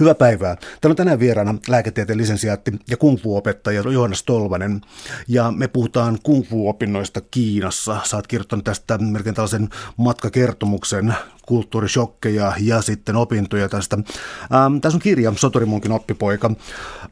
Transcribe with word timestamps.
Hyvää 0.00 0.14
päivää. 0.14 0.56
Täällä 0.56 0.92
on 0.92 0.96
tänään 0.96 1.20
vieraana 1.20 1.54
lääketieteen 1.68 2.18
lisensiaatti 2.18 2.72
ja 2.90 2.96
kung 2.96 3.18
fu-opettaja 3.18 3.82
Johannes 3.92 4.22
Tolvanen. 4.22 4.80
Ja 5.28 5.50
me 5.50 5.68
puhutaan 5.68 6.18
kung 6.22 6.44
fu-opinnoista 6.48 7.20
Kiinassa. 7.20 8.00
Oot 8.14 8.26
kirjoittanut 8.26 8.64
tästä 8.64 8.98
melkein 8.98 9.34
tällaisen 9.34 9.68
matkakertomuksen, 9.96 11.14
kulttuurishokkeja 11.46 12.52
ja 12.60 12.82
sitten 12.82 13.16
opintoja 13.16 13.68
tästä. 13.68 13.98
Ähm, 14.54 14.78
tässä 14.80 14.96
on 14.96 15.00
kirja 15.00 15.32
Sotorimunkin 15.36 15.92
oppipoika. 15.92 16.50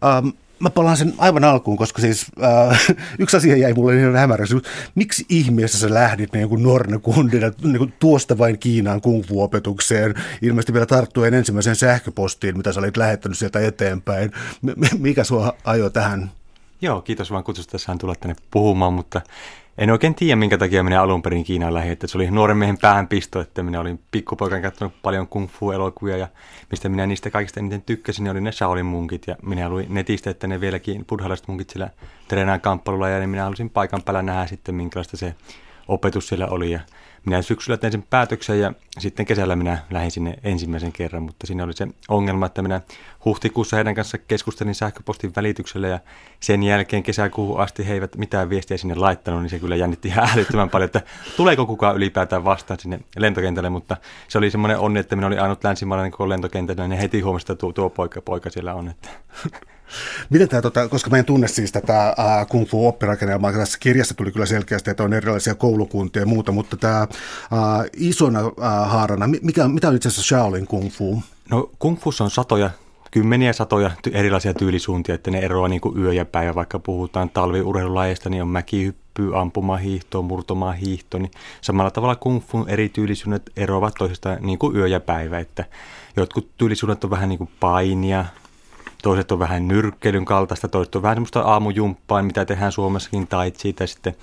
Ähm, 0.05 0.29
mä 0.59 0.71
palaan 0.71 0.97
sen 0.97 1.15
aivan 1.19 1.45
alkuun, 1.45 1.77
koska 1.77 2.01
siis 2.01 2.27
äh, 2.43 2.87
yksi 3.19 3.37
asia 3.37 3.57
jäi 3.57 3.73
mulle 3.73 3.95
niin 3.95 4.17
hämäräksi. 4.17 4.55
Miksi 4.95 5.27
ihmeessä 5.29 5.79
sä 5.79 5.95
lähdit 5.95 6.33
niin 6.33 6.49
kuin 6.49 6.63
nuorena 6.63 6.99
kundina 6.99 7.51
niin 7.63 7.79
kuin 7.79 7.95
tuosta 7.99 8.39
vain 8.39 8.59
Kiinaan 8.59 9.01
kung 9.01 9.25
fu-opetukseen? 9.25 10.15
Ilmeisesti 10.43 10.73
vielä 10.73 10.87
tarttuen 10.87 11.35
ensimmäiseen 11.35 11.77
sähköpostiin, 11.77 12.57
mitä 12.57 12.73
sä 12.73 12.81
olit 12.81 12.97
lähettänyt 12.97 13.39
sieltä 13.39 13.61
eteenpäin. 13.61 14.33
M- 14.63 14.99
mikä 14.99 15.25
sua 15.25 15.57
ajoi 15.65 15.91
tähän? 15.91 16.31
Joo, 16.81 17.01
kiitos 17.01 17.31
vaan 17.31 17.45
kutsusta 17.45 17.79
saan 17.79 17.99
tulla 17.99 18.15
tänne 18.15 18.37
puhumaan, 18.51 18.93
mutta 18.93 19.21
en 19.79 19.91
oikein 19.91 20.15
tiedä, 20.15 20.37
minkä 20.37 20.59
takia 20.59 20.85
minä 20.85 21.03
alun 21.03 21.23
perin 21.23 21.45
Kiinaan 21.45 21.75
lähdin. 21.75 21.93
Että 21.93 22.07
se 22.07 22.19
oli 22.19 22.31
nuoren 22.31 22.57
miehen 22.57 22.79
pisto, 23.09 23.41
että 23.41 23.63
minä 23.63 23.81
olin 23.81 24.01
pikkupoikana 24.11 24.63
katsonut 24.63 25.03
paljon 25.03 25.29
kung 25.29 25.49
fu-elokuvia 25.49 26.17
ja 26.17 26.29
mistä 26.71 26.89
minä 26.89 27.07
niistä 27.07 27.31
kaikista 27.31 27.61
eniten 27.61 27.83
tykkäsin, 27.83 28.25
niin 28.25 28.31
oli 28.31 28.41
ne 28.41 28.53
Shaolin 28.53 28.87
munkit. 28.87 29.27
Ja 29.27 29.37
minä 29.43 29.69
luin 29.69 29.87
netistä, 29.89 30.31
että 30.31 30.47
ne 30.47 30.61
vieläkin 30.61 31.05
buddhalaiset 31.05 31.49
munkit 31.49 31.71
siellä 31.71 31.91
treenaan 32.29 32.61
kamppailulla 32.61 33.09
ja 33.09 33.19
niin 33.19 33.31
minä 33.31 33.43
halusin 33.43 33.71
paikan 33.71 34.03
päällä 34.03 34.23
nähdä 34.23 34.47
sitten, 34.47 34.75
minkälaista 34.75 35.17
se 35.17 35.35
opetus 35.89 36.29
siellä 36.29 36.47
oli. 36.47 36.71
Ja 36.71 36.81
minä 37.25 37.43
syksyllä 37.43 37.77
tein 37.77 37.93
sen 37.93 38.05
päätöksen 38.11 38.61
ja 38.61 38.73
sitten 38.99 39.27
kesällä 39.27 39.57
minä 39.57 39.79
lähdin 39.91 40.11
sinne 40.11 40.39
ensimmäisen 40.45 40.93
kerran, 40.93 41.23
mutta 41.23 41.47
siinä 41.47 41.65
oli 41.65 41.73
se 41.73 41.87
ongelma, 42.09 42.47
että 42.47 42.63
minä 42.63 42.81
huhtikuussa 43.25 43.77
heidän 43.77 43.95
kanssa 43.95 44.19
keskustelin 44.19 44.75
sähköpostin 44.75 45.33
välityksellä 45.37 45.89
ja 45.89 45.99
sen 46.41 46.63
jälkeen 46.63 47.03
kesäkuuhun 47.03 47.61
asti 47.61 47.89
he 47.89 47.95
eivät 47.95 48.17
mitään 48.17 48.51
viestiä 48.51 48.77
sinne 48.77 48.95
laittanut, 48.95 49.43
niin 49.43 49.51
se 49.51 49.59
kyllä 49.59 49.77
jännitti 49.77 50.09
ihan 50.09 50.29
älyttömän 50.35 50.71
paljon, 50.71 50.87
että 50.87 51.03
tuleeko 51.37 51.67
kukaan 51.67 51.97
ylipäätään 51.97 52.45
vastaan 52.45 52.81
sinne 52.81 53.01
lentokentälle, 53.17 53.71
mutta 53.71 53.97
se 54.29 54.39
oli 54.39 54.51
semmoinen 54.51 54.79
onni, 54.79 55.01
että 55.01 55.17
minä 55.17 55.27
olin 55.27 55.41
ainut 55.41 55.65
länsimaalainen 55.65 56.11
koko 56.13 56.29
lentokentällä, 56.29 56.89
niin 56.89 57.01
heti 57.01 57.21
huomasi, 57.21 57.45
että 57.45 57.55
tuo, 57.55 57.73
tuo 57.73 57.91
poika, 57.91 58.23
poika 58.23 58.51
siellä 58.51 58.75
on. 58.75 58.89
Että. 58.89 59.09
Miten 60.31 60.49
tämä, 60.49 60.63
tota, 60.63 60.89
koska 60.89 61.11
mä 61.11 61.19
en 61.19 61.25
tunne 61.25 61.49
siis 61.49 61.73
tätä 61.73 62.09
äh, 62.09 62.47
kung 62.49 62.67
fu 62.67 62.89
oppirakennelmaa, 62.89 63.53
tässä 63.53 63.79
kirjassa 63.79 64.15
tuli 64.15 64.33
kyllä 64.33 64.47
selkeästi, 64.47 64.91
että 64.91 65.03
on 65.03 65.13
erilaisia 65.13 65.55
koulukuntia 65.55 66.23
ja 66.23 66.27
muuta, 66.27 66.53
mutta 66.53 66.77
tämä 66.77 67.01
äh, 67.01 67.09
isona 67.97 68.41
äh, 68.41 68.91
haarana, 68.91 69.27
mikä, 69.43 69.69
mitä 69.69 69.89
on 69.89 69.97
itse 69.97 70.09
asiassa 70.09 70.37
Shaolin 70.37 70.67
kung 70.67 70.91
fu? 70.91 71.23
No 71.51 71.71
kung 71.79 71.99
fu 71.99 72.11
on 72.21 72.31
satoja 72.31 72.71
kymmeniä 73.15 73.53
satoja 73.53 73.91
erilaisia 74.13 74.55
tyylisuuntia, 74.55 75.15
että 75.15 75.31
ne 75.31 75.39
eroaa 75.39 75.69
niin 75.69 75.81
yö 75.99 76.13
ja 76.13 76.25
päivä. 76.25 76.55
Vaikka 76.55 76.79
puhutaan 76.79 77.31
talviurheilulajeista, 77.31 78.31
niin 78.31 78.43
on 78.43 78.49
mäkihyppy, 78.49 79.37
ampumahiihto, 79.37 80.23
murtomahiihto, 80.23 81.19
niin 81.19 81.31
samalla 81.61 81.91
tavalla 81.91 82.17
kung 82.17 82.41
fun 82.43 82.69
eri 82.69 82.89
tyylisuudet 82.89 83.51
eroavat 83.57 83.95
toisistaan 83.99 84.39
niin 84.41 84.59
yö 84.75 84.89
ja 84.89 85.01
päivä. 85.01 85.39
Että 85.39 85.65
jotkut 86.17 86.49
tyylisuudet 86.59 87.05
on 87.05 87.11
vähän 87.11 87.29
niin 87.29 87.39
kuin 87.39 87.51
painia, 87.61 88.25
toiset 89.05 89.33
on 89.33 89.39
vähän 89.39 89.69
nyrkkeilyn 89.69 90.25
kaltaista, 90.25 90.69
toiset 90.69 90.95
on 90.95 91.03
vähän 91.03 91.17
semmoista 91.17 91.41
aamujumppaa, 91.41 92.23
mitä 92.23 92.45
tehdään 92.45 92.73
Suomessakin 92.73 93.27
tai 93.27 93.53
sitten 93.85 94.15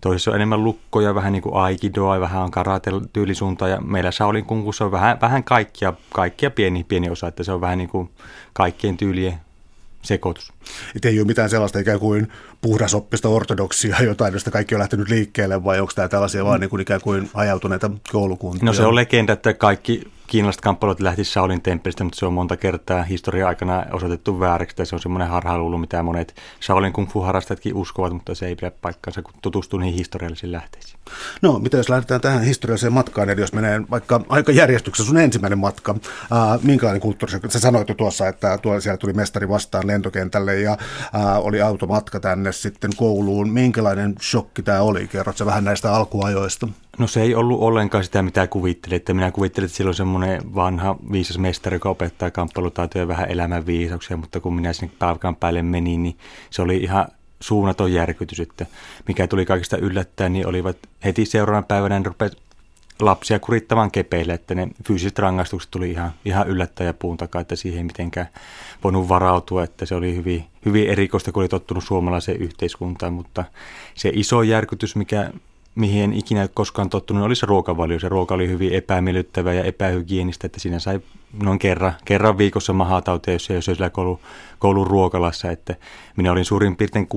toisissa 0.00 0.30
on 0.30 0.34
enemmän 0.34 0.64
lukkoja, 0.64 1.14
vähän 1.14 1.32
niin 1.32 1.42
kuin 1.42 1.54
aikidoa, 1.54 2.20
vähän 2.20 2.42
on 2.42 2.50
karate-tyylisuuntaa, 2.50 3.68
ja 3.68 3.80
meillä 3.80 4.10
Shaolin 4.10 4.44
kunkussa 4.44 4.84
on 4.84 4.92
vähän, 4.92 5.20
vähän 5.20 5.44
kaikkia, 5.44 5.92
kaikkia 6.12 6.50
pieni, 6.50 6.84
pieni 6.84 7.10
osa, 7.10 7.26
että 7.26 7.42
se 7.42 7.52
on 7.52 7.60
vähän 7.60 7.78
niin 7.78 7.88
kuin 7.88 8.10
kaikkien 8.52 8.96
tyylien 8.96 9.40
sekoitus. 10.02 10.52
Et 10.96 11.04
ei 11.04 11.18
ole 11.18 11.26
mitään 11.26 11.50
sellaista 11.50 11.78
ikään 11.78 12.00
kuin 12.00 12.32
puhdasoppista 12.60 13.28
ortodoksia, 13.28 13.96
jotain, 14.02 14.32
josta 14.32 14.50
kaikki 14.50 14.74
on 14.74 14.78
lähtenyt 14.78 15.08
liikkeelle, 15.08 15.64
vai 15.64 15.80
onko 15.80 15.92
tämä 15.94 16.08
tällaisia 16.08 16.42
mm. 16.42 16.48
vaan 16.48 16.60
niin 16.60 16.70
kuin 16.70 16.82
ikään 16.82 17.00
kuin 17.00 17.30
hajautuneita 17.34 17.90
koulukuntia? 18.12 18.66
No 18.66 18.72
se 18.72 18.82
on 18.82 18.94
legenda, 18.94 19.32
että 19.32 19.54
kaikki 19.54 20.14
kiinalaiset 20.26 20.60
kamppailut 20.60 21.00
lähti 21.00 21.24
Shaolin 21.24 21.62
temppelistä, 21.62 22.04
mutta 22.04 22.18
se 22.18 22.26
on 22.26 22.32
monta 22.32 22.56
kertaa 22.56 23.02
historia 23.02 23.48
aikana 23.48 23.86
osoitettu 23.92 24.40
vääräksi. 24.40 24.86
Se 24.86 24.94
on 24.96 25.00
semmoinen 25.00 25.28
harhaluulu, 25.28 25.78
mitä 25.78 26.02
monet 26.02 26.36
Shaolin 26.62 26.92
kung 26.92 27.10
fu 27.10 27.20
harrastajatkin 27.20 27.74
uskovat, 27.74 28.12
mutta 28.12 28.34
se 28.34 28.46
ei 28.46 28.56
pidä 28.56 28.70
paikkaansa, 28.70 29.22
kun 29.22 29.34
tutustuu 29.42 29.78
niihin 29.78 29.98
historiallisiin 29.98 30.52
lähteisiin. 30.52 31.00
No, 31.42 31.58
mitä 31.58 31.76
jos 31.76 31.88
lähdetään 31.88 32.20
tähän 32.20 32.42
historialliseen 32.42 32.92
matkaan, 32.92 33.30
eli 33.30 33.40
jos 33.40 33.52
menee 33.52 33.82
vaikka 33.90 34.20
aika 34.28 34.52
järjestyksessä 34.52 35.08
sun 35.08 35.18
ensimmäinen 35.18 35.58
matka, 35.58 35.94
ää, 36.30 36.58
minkälainen 36.62 37.00
kulttuuri 37.00 37.32
se, 37.32 37.40
sä 37.48 37.60
sanoit 37.60 37.88
jo 37.88 37.94
tuossa, 37.94 38.28
että 38.28 38.58
tuolla 38.58 38.80
siellä 38.80 38.96
tuli 38.96 39.12
mestari 39.12 39.48
vastaan 39.48 39.86
lentokentälle 39.86 40.53
ja 40.62 40.76
ää, 41.12 41.38
oli 41.38 41.62
automatka 41.62 42.20
tänne 42.20 42.52
sitten 42.52 42.90
kouluun. 42.96 43.50
Minkälainen 43.50 44.14
shokki 44.22 44.62
tämä 44.62 44.80
oli? 44.80 45.08
Kerrotko 45.08 45.46
vähän 45.46 45.64
näistä 45.64 45.94
alkuajoista? 45.94 46.68
No 46.98 47.06
se 47.06 47.22
ei 47.22 47.34
ollut 47.34 47.60
ollenkaan 47.60 48.04
sitä, 48.04 48.22
mitä 48.22 48.46
kuvittelin. 48.46 48.96
Että 48.96 49.14
minä 49.14 49.30
kuvittelin, 49.30 49.66
että 49.66 49.76
silloin 49.76 49.94
semmoinen 49.94 50.54
vanha 50.54 50.96
viisas 51.12 51.38
mestari, 51.38 51.76
joka 51.76 51.88
opettaa 51.88 52.30
kamppailutaitoja 52.30 53.02
ja 53.02 53.08
vähän 53.08 53.30
elämän 53.30 53.66
viisauksia, 53.66 54.16
mutta 54.16 54.40
kun 54.40 54.54
minä 54.54 54.72
sinne 54.72 54.94
päivän 54.98 55.36
päälle 55.36 55.62
menin, 55.62 56.02
niin 56.02 56.18
se 56.50 56.62
oli 56.62 56.76
ihan 56.76 57.06
suunnaton 57.40 57.92
järkytys, 57.92 58.40
että 58.40 58.66
mikä 59.08 59.26
tuli 59.26 59.46
kaikista 59.46 59.76
yllättäen, 59.76 60.32
niin 60.32 60.46
olivat 60.46 60.76
heti 61.04 61.26
seuraavana 61.26 61.66
päivänä 61.66 62.00
rupesi 62.04 62.36
lapsia 63.00 63.38
kurittamaan 63.38 63.90
kepeille, 63.90 64.32
että 64.34 64.54
ne 64.54 64.68
fyysiset 64.86 65.18
rangaistukset 65.18 65.70
tuli 65.70 65.90
ihan, 65.90 66.12
ihan 66.24 66.48
yllättäen 66.48 66.86
ja 66.86 66.94
puun 66.94 67.16
takaa, 67.16 67.40
että 67.40 67.56
siihen 67.56 67.78
ei 67.78 67.84
mitenkään 67.84 68.28
voinut 68.84 69.08
varautua, 69.08 69.64
että 69.64 69.86
se 69.86 69.94
oli 69.94 70.16
hyvin, 70.16 70.44
hyvin 70.64 70.88
erikoista, 70.88 71.32
kun 71.32 71.42
oli 71.42 71.48
tottunut 71.48 71.84
suomalaiseen 71.84 72.40
yhteiskuntaan, 72.40 73.12
mutta 73.12 73.44
se 73.94 74.10
iso 74.14 74.42
järkytys, 74.42 74.96
mikä 74.96 75.30
mihin 75.74 76.04
en 76.04 76.12
ikinä 76.12 76.48
koskaan 76.54 76.90
tottunut, 76.90 77.24
oli 77.24 77.36
se 77.36 77.46
ruokavalio. 77.46 78.00
Se 78.00 78.08
ruoka 78.08 78.34
oli 78.34 78.48
hyvin 78.48 78.72
epämiellyttävää 78.72 79.54
ja 79.54 79.64
epähygienistä, 79.64 80.46
että 80.46 80.60
siinä 80.60 80.78
sai 80.78 81.00
noin 81.42 81.58
kerran, 81.58 81.92
kerran 82.04 82.38
viikossa 82.38 82.72
mahatautia, 82.72 83.34
jos 83.34 83.50
ei 83.50 83.56
olisi 83.56 83.82
koulu, 83.92 84.20
koulun 84.58 84.86
ruokalassa. 84.86 85.50
Että 85.50 85.74
minä 86.16 86.32
olin 86.32 86.44
suurin 86.44 86.76
piirtein 86.76 87.08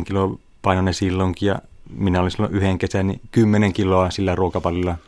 60-75 0.00 0.04
kilo 0.04 0.40
painoinen 0.62 0.94
silloinkin 0.94 1.46
ja 1.46 1.58
minä 1.96 2.20
olin 2.20 2.30
silloin 2.30 2.54
yhden 2.54 2.78
kesän 2.78 3.06
niin 3.06 3.20
10 3.30 3.72
kiloa 3.72 4.10
sillä 4.10 4.34
ruokavalilla 4.34 4.98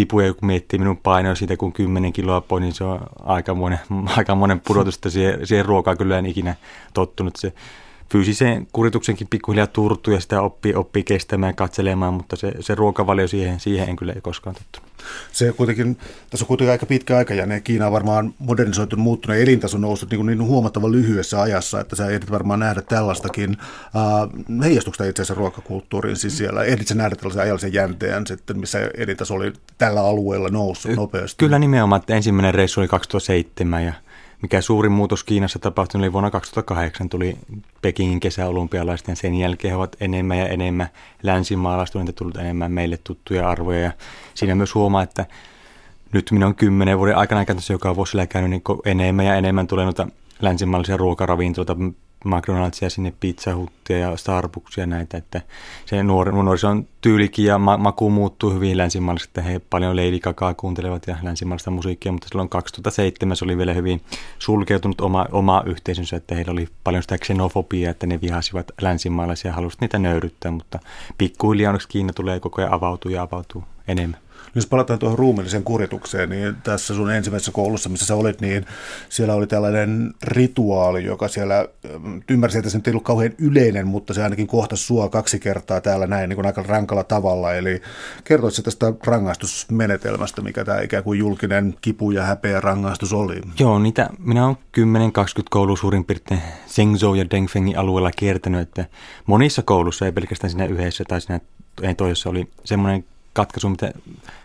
tipuja, 0.00 0.34
kun 0.34 0.46
miettii 0.46 0.78
minun 0.78 0.96
painoa 0.96 1.34
siitä, 1.34 1.56
kun 1.56 1.72
10 1.72 2.12
kiloa 2.12 2.40
pois, 2.40 2.62
niin 2.62 2.72
se 2.72 2.84
on 2.84 3.00
aikamoinen, 3.22 3.78
aikamoinen 4.16 4.60
pudotus, 4.60 4.94
että 4.94 5.10
siihen, 5.10 5.46
siihen 5.46 5.66
ruokaan 5.66 5.98
kyllä 5.98 6.18
en 6.18 6.26
ikinä 6.26 6.54
tottunut. 6.94 7.36
Se 7.36 7.52
fyysiseen 8.12 8.66
kurituksenkin 8.72 9.26
pikkuhiljaa 9.30 9.66
turtuu 9.66 10.14
ja 10.14 10.20
sitä 10.20 10.42
oppii, 10.42 10.74
oppii 10.74 11.04
kestämään, 11.04 11.54
katselemaan, 11.54 12.14
mutta 12.14 12.36
se, 12.36 12.52
se 12.60 12.74
ruokavalio 12.74 13.28
siihen, 13.28 13.60
siihen 13.60 13.88
en 13.88 13.96
kyllä 13.96 14.12
ei 14.12 14.20
koskaan 14.20 14.56
tottunut. 14.56 14.90
Se 15.32 15.52
kuitenkin, 15.52 15.98
tässä 16.30 16.44
on 16.44 16.48
kuitenkin 16.48 16.70
aika 16.70 16.86
pitkä 16.86 17.16
aika 17.16 17.34
ja 17.34 17.46
ne 17.46 17.60
Kiina 17.60 17.86
on 17.86 17.92
varmaan 17.92 18.34
modernisoitunut, 18.38 19.04
muuttunut 19.04 19.36
ja 19.36 19.42
elintaso 19.42 19.78
noussut 19.78 20.10
niin, 20.10 20.26
niin 20.26 20.42
huomattavan 20.42 20.92
lyhyessä 20.92 21.40
ajassa, 21.40 21.80
että 21.80 21.96
sä 21.96 22.06
ehdit 22.06 22.30
varmaan 22.30 22.60
nähdä 22.60 22.82
tällaistakin. 22.82 23.56
Uh, 24.50 24.62
heijastuksesta 24.62 25.04
itse 25.10 25.22
asiassa 25.22 25.34
ruokakulttuuriin 25.34 26.16
siis 26.16 26.38
siellä? 26.38 26.64
Ehdit 26.64 26.88
sä 26.88 26.94
nähdä 26.94 27.16
tällaisen 27.16 27.42
ajallisen 27.42 27.72
jänteen 27.72 28.26
sitten, 28.26 28.58
missä 28.58 28.78
elintaso 28.96 29.34
oli 29.34 29.52
tällä 29.78 30.00
alueella 30.00 30.48
noussut 30.48 30.96
nopeasti? 30.96 31.36
Kyllä 31.38 31.58
nimenomaan, 31.58 32.00
että 32.00 32.14
ensimmäinen 32.14 32.54
reissu 32.54 32.80
oli 32.80 32.88
2007 32.88 33.84
ja 33.84 33.92
mikä 34.42 34.60
suurin 34.60 34.92
muutos 34.92 35.24
Kiinassa 35.24 35.58
tapahtui, 35.58 35.98
oli 35.98 36.12
vuonna 36.12 36.30
2008 36.30 37.08
tuli 37.08 37.36
Pekingin 37.82 38.20
kesäolympialaiset 38.20 39.08
ja 39.08 39.16
sen 39.16 39.34
jälkeen 39.34 39.72
he 39.72 39.76
ovat 39.76 39.96
enemmän 40.00 40.38
ja 40.38 40.48
enemmän 40.48 40.88
länsimaalaistuneita 41.22 42.12
tullut 42.12 42.36
enemmän 42.36 42.72
meille 42.72 42.98
tuttuja 43.04 43.50
arvoja. 43.50 43.80
Ja 43.80 43.92
siinä 44.34 44.54
myös 44.54 44.74
huomaa, 44.74 45.02
että 45.02 45.26
nyt 46.12 46.30
minä 46.30 46.46
on 46.46 46.54
kymmenen 46.54 46.98
vuoden 46.98 47.16
aikana 47.16 47.40
käytännössä 47.40 47.74
joka 47.74 47.96
vuosi 47.96 48.26
käynyt 48.28 48.50
niin 48.50 48.62
enemmän 48.84 49.26
ja 49.26 49.34
enemmän 49.34 49.66
tulee 49.66 49.84
noita 49.84 50.08
länsimaalaisia 50.40 50.96
ruokaravintoloita 50.96 51.76
McDonald'sia 52.24 52.90
sinne 52.90 53.12
pizzahuttia 53.20 53.98
ja 53.98 54.16
Starbucksia 54.16 54.86
näitä, 54.86 55.16
että 55.16 55.40
se 55.86 56.02
nuori, 56.02 56.32
nuoriso 56.32 56.68
on 56.68 56.86
tyylikin 57.00 57.44
ja 57.44 57.58
ma- 57.58 57.76
maku 57.76 58.10
muuttuu 58.10 58.52
hyvin 58.52 58.76
länsimaalaisesti, 58.76 59.30
että 59.30 59.42
he 59.50 59.58
paljon 59.58 59.96
Gagaa 60.22 60.54
kuuntelevat 60.54 61.06
ja 61.06 61.16
länsimaalaista 61.22 61.70
musiikkia, 61.70 62.12
mutta 62.12 62.28
silloin 62.28 62.48
2007 62.48 63.36
se 63.36 63.44
oli 63.44 63.58
vielä 63.58 63.74
hyvin 63.74 64.00
sulkeutunut 64.38 65.00
oma, 65.00 65.26
oma 65.32 65.62
yhteisönsä, 65.66 66.16
että 66.16 66.34
heillä 66.34 66.52
oli 66.52 66.68
paljon 66.84 67.02
sitä 67.02 67.18
xenofobiaa, 67.18 67.90
että 67.90 68.06
ne 68.06 68.20
vihasivat 68.20 68.70
länsimaalaisia 68.80 69.48
ja 69.48 69.54
halusivat 69.54 69.80
niitä 69.80 69.98
nöyryttää, 69.98 70.50
mutta 70.50 70.78
pikkuhiljaa 71.18 71.70
onneksi 71.70 71.88
Kiina 71.88 72.12
tulee 72.12 72.40
koko 72.40 72.62
ajan 72.62 72.74
avautuu 72.74 73.10
ja 73.10 73.22
avautuu 73.22 73.64
enemmän. 73.88 74.20
Jos 74.54 74.66
palataan 74.66 74.98
tuohon 74.98 75.18
ruumiilliseen 75.18 75.64
kuritukseen, 75.64 76.30
niin 76.30 76.56
tässä 76.62 76.94
sun 76.94 77.10
ensimmäisessä 77.10 77.52
koulussa, 77.52 77.88
missä 77.88 78.06
sä 78.06 78.14
olit, 78.14 78.40
niin 78.40 78.66
siellä 79.08 79.34
oli 79.34 79.46
tällainen 79.46 80.14
rituaali, 80.22 81.04
joka 81.04 81.28
siellä, 81.28 81.68
ymmärsin, 82.30 82.58
että 82.58 82.70
se 82.70 82.78
nyt 82.78 82.86
ei 82.86 82.90
ollut 82.90 83.04
kauhean 83.04 83.32
yleinen, 83.38 83.86
mutta 83.86 84.14
se 84.14 84.22
ainakin 84.22 84.46
kohtasi 84.46 84.84
sua 84.84 85.08
kaksi 85.08 85.40
kertaa 85.40 85.80
täällä 85.80 86.06
näin 86.06 86.28
niin 86.28 86.36
kuin 86.36 86.46
aika 86.46 86.62
rankalla 86.62 87.04
tavalla. 87.04 87.54
Eli 87.54 87.82
kertoit 88.24 88.54
tästä 88.64 88.92
rangaistusmenetelmästä, 89.06 90.42
mikä 90.42 90.64
tämä 90.64 90.80
ikään 90.80 91.04
kuin 91.04 91.18
julkinen 91.18 91.74
kipu 91.80 92.10
ja 92.10 92.22
häpeä 92.22 92.60
rangaistus 92.60 93.12
oli? 93.12 93.40
Joo, 93.58 93.78
niitä, 93.78 94.10
minä 94.18 94.46
olen 94.46 94.56
10-20 94.78 95.42
koulua 95.50 95.76
suurin 95.76 96.04
piirtein 96.04 96.42
Zhengzhou 96.68 97.14
ja 97.14 97.30
Dengfengin 97.30 97.78
alueella 97.78 98.10
kiertänyt, 98.10 98.60
että 98.60 98.84
monissa 99.26 99.62
koulussa, 99.62 100.06
ei 100.06 100.12
pelkästään 100.12 100.50
siinä 100.50 100.66
yhdessä 100.66 101.04
tai 101.08 101.20
siinä 101.20 101.40
toisessa, 101.96 102.30
oli 102.30 102.48
semmoinen 102.64 103.04
katkaisu, 103.32 103.68
mitä 103.68 103.92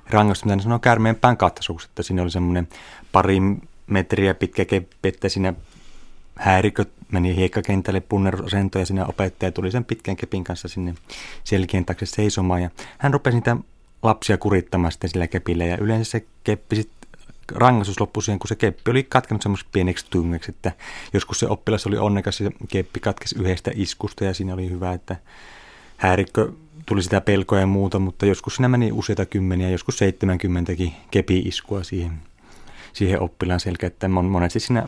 rangaistus, 0.09 0.45
mitä 0.45 0.55
ne 0.55 0.61
sanoo 0.61 0.79
käärmeen 0.79 1.15
pään 1.15 1.37
katkaisuksi, 1.37 1.87
että 1.87 2.03
siinä 2.03 2.21
oli 2.21 2.31
semmoinen 2.31 2.67
pari 3.11 3.39
metriä 3.87 4.33
pitkä 4.33 4.65
keppi, 4.65 5.07
että 5.07 5.29
siinä 5.29 5.53
häirikö 6.35 6.85
meni 7.11 7.35
hiekkakentälle 7.35 7.99
punnerusasento 7.99 8.79
ja 8.79 8.85
sinne 8.85 9.05
opettaja 9.05 9.51
tuli 9.51 9.71
sen 9.71 9.85
pitkän 9.85 10.15
kepin 10.15 10.43
kanssa 10.43 10.67
sinne 10.67 10.95
selkien 11.43 11.85
taakse 11.85 12.05
seisomaan 12.05 12.61
ja 12.61 12.69
hän 12.97 13.13
rupesi 13.13 13.37
niitä 13.37 13.57
lapsia 14.03 14.37
kurittamaan 14.37 14.91
sitten 14.91 15.09
sillä 15.09 15.27
kepillä 15.27 15.65
ja 15.65 15.77
yleensä 15.77 16.11
se 16.11 16.25
keppi 16.43 16.75
sitten 16.75 17.09
rangaistus 17.51 17.99
loppui 17.99 18.23
siihen, 18.23 18.39
kun 18.39 18.47
se 18.47 18.55
keppi 18.55 18.91
oli 18.91 19.03
katkenut 19.03 19.41
semmoiseksi 19.41 19.69
pieneksi 19.71 20.05
tungeksi, 20.09 20.51
että 20.51 20.71
joskus 21.13 21.39
se 21.39 21.47
oppilas 21.47 21.87
oli 21.87 21.97
onnekas 21.97 22.41
ja 22.41 22.51
keppi 22.67 22.99
katkesi 22.99 23.35
yhdestä 23.39 23.71
iskusta 23.73 24.25
ja 24.25 24.33
siinä 24.33 24.53
oli 24.53 24.69
hyvä, 24.69 24.93
että 24.93 25.15
häirikkö 25.97 26.51
tuli 26.85 27.03
sitä 27.03 27.21
pelkoa 27.21 27.59
ja 27.59 27.67
muuta, 27.67 27.99
mutta 27.99 28.25
joskus 28.25 28.55
siinä 28.55 28.67
meni 28.67 28.91
useita 28.91 29.25
kymmeniä, 29.25 29.69
joskus 29.69 29.99
70kin 30.01 30.91
kepi-iskua 31.11 31.83
siihen, 31.83 32.11
siihen 32.93 33.21
oppilaan 33.21 33.59
selkeä, 33.59 33.87
että 33.87 34.07
monet 34.07 34.51
siis 34.51 34.65
siinä 34.65 34.87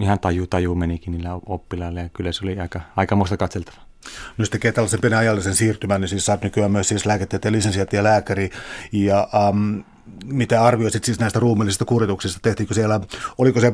ihan 0.00 0.20
taju 0.20 0.46
taju 0.46 0.74
menikin 0.74 1.12
niillä 1.12 1.30
oppilailla 1.46 2.00
ja 2.00 2.08
kyllä 2.08 2.32
se 2.32 2.44
oli 2.44 2.60
aika, 2.60 2.80
aika 2.96 3.16
muista 3.16 3.36
katseltava. 3.36 3.76
No 4.04 4.42
jos 4.42 4.50
tekee 4.50 4.72
tällaisen 4.72 5.00
pienen 5.00 5.18
ajallisen 5.18 5.54
siirtymän, 5.54 6.00
niin 6.00 6.08
siis 6.08 6.26
saat 6.26 6.42
nykyään 6.42 6.70
myös 6.70 6.88
siis 6.88 7.06
lääketieteen 7.06 7.54
lisensiaatti 7.54 7.96
ja 7.96 8.04
lääkäri. 8.04 8.50
Ja 8.92 9.28
um, 9.48 9.84
mitä 10.24 10.64
arvioisit 10.64 11.04
siis 11.04 11.20
näistä 11.20 11.40
ruumiillisista 11.40 11.84
kurituksista? 11.84 12.38
Tehtiinkö 12.42 12.74
siellä, 12.74 13.00
oliko 13.38 13.60
se 13.60 13.72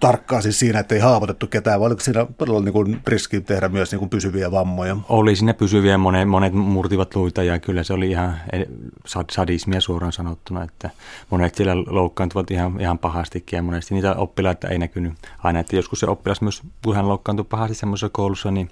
tarkkaa 0.00 0.40
siis 0.40 0.58
siinä, 0.58 0.80
että 0.80 0.94
ei 0.94 1.00
haavoitettu 1.00 1.46
ketään, 1.46 1.80
vai 1.80 1.86
oliko 1.86 2.00
siinä 2.00 2.26
todella 2.38 2.60
niin 2.60 3.00
riski 3.06 3.40
tehdä 3.40 3.68
myös 3.68 3.90
niin 3.90 3.98
kuin 3.98 4.08
pysyviä 4.08 4.50
vammoja? 4.50 4.96
Oli 5.08 5.36
sinne 5.36 5.52
pysyviä, 5.52 5.98
monet, 5.98 6.28
monet 6.28 6.52
murtivat 6.52 7.14
luita 7.14 7.42
ja 7.42 7.58
kyllä 7.58 7.82
se 7.82 7.92
oli 7.92 8.10
ihan 8.10 8.36
sadismia 9.30 9.80
suoraan 9.80 10.12
sanottuna, 10.12 10.64
että 10.64 10.90
monet 11.30 11.54
siellä 11.54 11.76
loukkaantuvat 11.76 12.50
ihan, 12.50 12.80
ihan 12.80 12.98
pahastikin 12.98 13.56
ja 13.56 13.62
monesti 13.62 13.94
niitä 13.94 14.14
oppilaita 14.14 14.68
ei 14.68 14.78
näkynyt 14.78 15.12
aina, 15.38 15.60
että 15.60 15.76
joskus 15.76 16.00
se 16.00 16.06
oppilas 16.06 16.40
myös, 16.40 16.62
kun 16.84 16.96
hän 16.96 17.08
loukkaantui 17.08 17.46
pahasti 17.48 17.74
semmoisessa 17.74 18.08
koulussa, 18.12 18.50
niin 18.50 18.70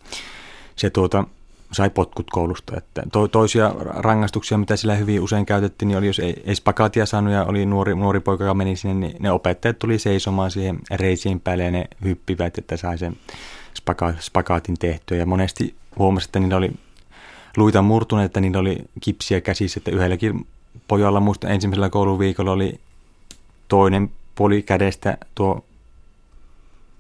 se 0.77 0.91
tuota, 0.91 1.25
sai 1.73 1.91
potkut 1.91 2.31
koulusta. 2.31 2.77
Että 2.77 3.03
to, 3.13 3.29
toisia 3.29 3.75
rangaistuksia, 3.79 4.59
mitä 4.59 4.77
sillä 4.77 4.95
hyvin 4.95 5.21
usein 5.21 5.47
käytettiin, 5.47 5.89
niin 5.89 5.99
oli 5.99 6.07
jos 6.07 6.19
ei, 6.19 6.43
ei 6.47 6.55
spakaatia 6.55 7.07
saanut 7.07 7.33
ja 7.33 7.45
oli 7.45 7.67
nuori, 7.67 7.95
nuori 7.95 8.21
poika, 8.21 8.45
joka 8.45 8.55
meni 8.55 8.77
sinne, 8.77 9.07
niin 9.07 9.17
ne 9.23 9.33
opettajat 9.33 9.79
tuli 9.79 9.99
seisomaan 9.99 10.51
siihen 10.51 10.79
reisiin 10.91 11.41
päälle 11.41 11.65
ja 11.65 11.71
ne 11.71 11.85
hyppivät, 12.05 12.59
että 12.59 12.77
sai 12.77 12.99
sen 12.99 13.17
spaka, 13.75 14.15
spakaatin 14.21 14.79
tehtyä. 14.79 15.17
Ja 15.17 15.27
monesti 15.27 15.75
huomasi, 15.99 16.29
että 16.29 16.41
niillä 16.41 16.57
oli 16.57 16.73
luita 17.57 17.83
murtuneet, 17.83 18.27
että 18.27 18.41
niillä 18.41 18.59
oli 18.59 18.79
kipsiä 19.01 19.41
käsissä, 19.41 19.81
että 19.81 19.91
yhdelläkin 19.91 20.47
pojalla 20.89 21.21
muista 21.21 21.49
ensimmäisellä 21.49 21.91
kouluviikolla 21.91 22.53
oli 22.53 22.81
toinen 23.69 24.11
puoli 24.35 24.63
kädestä 24.63 25.19
tuo 25.35 25.65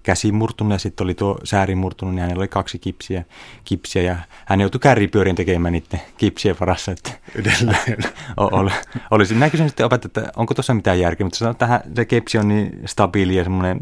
käsi 0.03 0.33
murtunut 0.33 0.73
ja 0.73 0.79
sitten 0.79 1.05
oli 1.05 1.15
tuo 1.15 1.39
sääri 1.45 1.75
murtunut, 1.75 2.15
niin 2.15 2.23
hänellä 2.23 2.41
oli 2.41 2.49
kaksi 2.49 2.79
kipsiä, 2.79 3.25
kipsiä 3.65 4.03
ja 4.03 4.17
hän 4.47 4.61
joutui 4.61 4.79
kärripyörien 4.79 5.37
tekemään 5.37 5.73
niiden 5.73 6.01
kipsien 6.17 6.57
varassa. 6.61 6.93
Että, 6.93 7.11
Edelleen. 7.35 7.99
oli, 8.37 8.71
olisi. 9.11 9.35
Minä 9.35 9.51
kysyin 9.51 9.69
sitten 9.69 9.87
opettaja, 9.87 10.11
että 10.11 10.33
onko 10.41 10.55
tuossa 10.55 10.75
mitään 10.75 11.01
järkeä, 11.01 11.25
mutta 11.25 11.39
sanoin, 11.39 11.53
että 11.53 11.83
se 11.97 12.05
kipsi 12.05 12.39
on 12.39 12.49
niin 12.49 12.81
stabiili 12.87 13.37
ja 13.37 13.45
semmoinen 13.45 13.81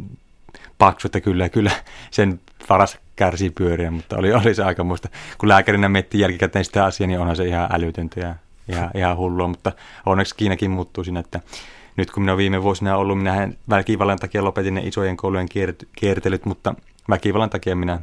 paksu, 0.78 1.08
että 1.08 1.20
kyllä, 1.20 1.48
kyllä 1.48 1.70
sen 2.10 2.40
varassa 2.68 2.98
kärsii 3.16 3.50
pyöriä, 3.50 3.90
mutta 3.90 4.16
oli, 4.16 4.32
oli 4.32 4.54
se 4.54 4.64
aika 4.64 4.84
muista. 4.84 5.08
Kun 5.38 5.48
lääkärinä 5.48 5.88
miettii 5.88 6.20
jälkikäteen 6.20 6.64
sitä 6.64 6.84
asiaa, 6.84 7.06
niin 7.06 7.20
onhan 7.20 7.36
se 7.36 7.44
ihan 7.44 7.68
älytöntä 7.72 8.20
ja 8.20 8.34
ihan, 8.68 8.90
ihan 8.94 9.16
hullua, 9.16 9.48
mutta 9.48 9.72
onneksi 10.06 10.34
Kiinakin 10.36 10.70
muuttuu 10.70 11.04
siinä, 11.04 11.20
että 11.20 11.40
nyt 11.98 12.10
kun 12.10 12.22
minä 12.22 12.32
olen 12.32 12.38
viime 12.38 12.62
vuosina 12.62 12.96
ollut, 12.96 13.18
minä 13.18 13.48
väkivallan 13.70 14.18
takia 14.18 14.44
lopetin 14.44 14.74
ne 14.74 14.80
isojen 14.80 15.16
koulujen 15.16 15.48
kiertelyt, 15.96 16.44
mutta 16.44 16.74
väkivallan 17.10 17.50
takia 17.50 17.76
minä, 17.76 18.00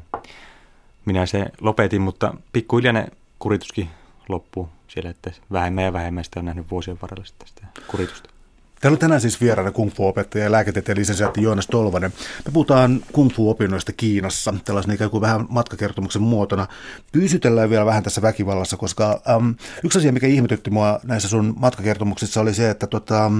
minä 1.05 1.25
se 1.25 1.45
lopetin, 1.61 2.01
mutta 2.01 2.33
pikkuhiljaa 2.53 2.93
ne 2.93 3.07
kurituskin 3.39 3.89
loppuu 4.29 4.69
siellä, 4.87 5.09
että 5.09 5.31
vähemmän 5.51 5.83
ja 5.83 5.93
vähemmän 5.93 6.23
sitä 6.23 6.39
on 6.39 6.45
nähnyt 6.45 6.71
vuosien 6.71 6.97
varrella 7.01 7.25
sitä 7.25 7.67
kuritusta. 7.87 8.34
Täällä 8.81 8.95
on 8.95 8.99
tänään 8.99 9.21
siis 9.21 9.41
vieraana 9.41 9.71
kung 9.71 9.91
fu-opettaja 9.91 10.43
ja 10.43 10.51
lääketieteen 10.51 10.97
lisensiaatti 10.97 11.41
Joonas 11.41 11.67
Tolvanen. 11.67 12.13
Me 12.45 12.51
puhutaan 12.53 13.01
kung 13.11 13.31
fu-opinnoista 13.31 13.93
Kiinassa 13.93 14.53
tällaisen 14.65 14.93
ikään 14.95 15.09
kuin 15.09 15.21
vähän 15.21 15.45
matkakertomuksen 15.49 16.21
muotona. 16.21 16.67
Pyysytellään 17.11 17.69
vielä 17.69 17.85
vähän 17.85 18.03
tässä 18.03 18.21
väkivallassa, 18.21 18.77
koska 18.77 19.21
äm, 19.35 19.55
yksi 19.83 19.97
asia, 19.97 20.11
mikä 20.11 20.27
ihmetytti 20.27 20.69
mua 20.69 20.99
näissä 21.03 21.29
sun 21.29 21.53
matkakertomuksissa 21.57 22.41
oli 22.41 22.53
se, 22.53 22.69
että 22.69 22.87
tota, 22.87 23.31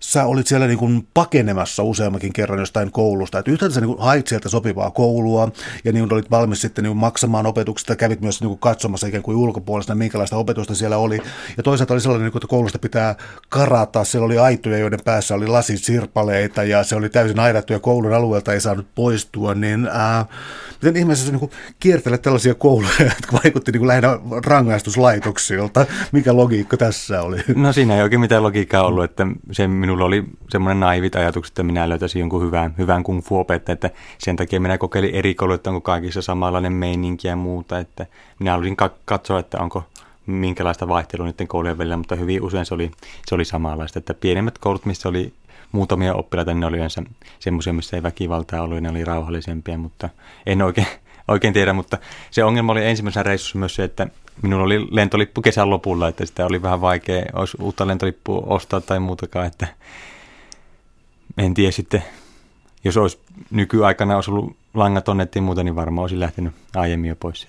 sä 0.00 0.24
olit 0.24 0.46
siellä 0.46 0.66
niin 0.66 0.78
kuin 0.78 1.08
pakenemassa 1.14 1.82
useammankin 1.82 2.32
kerran 2.32 2.58
jostain 2.58 2.92
koulusta. 2.92 3.38
Että 3.38 3.50
yhtäältä 3.50 3.74
sä 3.74 3.80
niin 3.80 3.96
kuin 3.96 4.06
hait 4.06 4.26
sieltä 4.26 4.48
sopivaa 4.48 4.90
koulua 4.90 5.50
ja 5.84 5.92
niin 5.92 6.12
olit 6.12 6.30
valmis 6.30 6.60
sitten 6.60 6.84
niin 6.84 6.96
maksamaan 6.96 7.46
opetuksesta, 7.46 7.96
kävit 7.96 8.20
myös 8.20 8.40
niin 8.40 8.48
kuin 8.48 8.58
katsomassa 8.58 9.06
ikään 9.06 9.22
kuin 9.22 9.36
ulkopuolesta, 9.36 9.94
minkälaista 9.94 10.36
opetusta 10.36 10.74
siellä 10.74 10.96
oli. 10.96 11.20
Ja 11.56 11.62
toisaalta 11.62 11.94
oli 11.94 12.00
sellainen, 12.00 12.24
niin 12.24 12.32
kuin, 12.32 12.40
että 12.40 12.50
koulusta 12.50 12.78
pitää 12.78 13.14
karata. 13.48 14.04
Siellä 14.04 14.26
oli 14.26 14.38
aitoja, 14.38 14.78
joiden 14.78 15.00
päässä 15.04 15.34
oli 15.34 15.46
lasisirpaleita 15.46 16.64
ja 16.64 16.84
se 16.84 16.96
oli 16.96 17.08
täysin 17.08 17.40
aidattu 17.40 17.72
ja 17.72 17.78
koulun 17.78 18.14
alueelta 18.14 18.52
ei 18.52 18.60
saanut 18.60 18.86
poistua. 18.94 19.54
Niin 19.54 19.88
ää, 19.92 20.26
miten 20.82 20.96
ihmeessä 20.96 21.32
niin 21.32 21.50
kiertelet 21.80 22.22
tällaisia 22.22 22.54
kouluja, 22.54 22.92
jotka 23.16 23.40
vaikutti 23.44 23.72
niin 23.72 23.80
kuin 23.80 23.88
lähinnä 23.88 24.18
rangaistuslaitoksilta? 24.46 25.86
Mikä 26.12 26.36
logiikka 26.36 26.76
tässä 26.76 27.22
oli? 27.22 27.36
No 27.56 27.72
siinä 27.72 27.96
ei 27.96 28.02
oikein 28.02 28.20
mitään 28.20 28.42
logiikkaa 28.42 28.82
ollut, 28.82 29.04
että 29.04 29.26
se 29.52 29.68
minulla 29.88 30.04
oli 30.04 30.24
semmoinen 30.48 30.80
naivit 30.80 31.16
ajatukset, 31.16 31.52
että 31.52 31.62
minä 31.62 31.88
löytäisin 31.88 32.20
jonkun 32.20 32.42
hyvän, 32.42 32.74
hyvän 32.78 33.02
kung 33.02 33.22
fu 33.22 33.46
että 33.68 33.90
sen 34.18 34.36
takia 34.36 34.60
minä 34.60 34.78
kokeilin 34.78 35.14
eri 35.14 35.34
kouluja, 35.34 35.54
että 35.54 35.70
onko 35.70 35.80
kaikissa 35.80 36.22
samanlainen 36.22 36.72
meininki 36.72 37.28
ja 37.28 37.36
muuta, 37.36 37.78
että 37.78 38.06
minä 38.38 38.50
halusin 38.50 38.76
katsoa, 39.04 39.38
että 39.38 39.58
onko 39.60 39.84
minkälaista 40.26 40.88
vaihtelua 40.88 41.26
niiden 41.26 41.48
koulujen 41.48 41.78
välillä, 41.78 41.96
mutta 41.96 42.16
hyvin 42.16 42.42
usein 42.42 42.66
se 42.66 42.74
oli, 42.74 42.90
se 43.26 43.34
oli 43.34 43.44
samanlaista, 43.44 43.98
että 43.98 44.14
pienemmät 44.14 44.58
koulut, 44.58 44.86
missä 44.86 45.08
oli 45.08 45.32
muutamia 45.72 46.14
oppilaita, 46.14 46.50
niin 46.50 46.60
ne 46.60 46.66
oli 46.66 46.76
yleensä 46.76 47.02
semmoisia, 47.38 47.72
missä 47.72 47.96
ei 47.96 48.02
väkivaltaa 48.02 48.62
ollut, 48.62 48.80
ne 48.80 48.90
oli 48.90 49.04
rauhallisempia, 49.04 49.78
mutta 49.78 50.08
en 50.46 50.62
oikein, 50.62 50.86
oikein 51.28 51.54
tiedä, 51.54 51.72
mutta 51.72 51.98
se 52.30 52.44
ongelma 52.44 52.72
oli 52.72 52.86
ensimmäisessä 52.86 53.22
reissussa 53.22 53.58
myös 53.58 53.74
se, 53.74 53.84
että 53.84 54.06
minulla 54.42 54.64
oli 54.64 54.86
lentolippu 54.90 55.42
kesän 55.42 55.70
lopulla, 55.70 56.08
että 56.08 56.26
sitä 56.26 56.46
oli 56.46 56.62
vähän 56.62 56.80
vaikea 56.80 57.24
olisi 57.32 57.56
uutta 57.60 57.86
lentolippua 57.86 58.42
ostaa 58.46 58.80
tai 58.80 59.00
muutakaan, 59.00 59.46
että 59.46 59.66
en 61.38 61.54
tiedä 61.54 61.70
sitten, 61.70 62.04
jos 62.84 62.96
olisi 62.96 63.18
nykyaikana 63.50 64.14
olisi 64.14 64.30
ollut 64.30 64.56
langaton 64.74 65.16
netti 65.16 65.38
ja 65.38 65.42
muuta, 65.42 65.62
niin 65.62 65.76
varmaan 65.76 66.02
olisin 66.02 66.20
lähtenyt 66.20 66.54
aiemmin 66.76 67.08
jo 67.08 67.16
pois. 67.16 67.48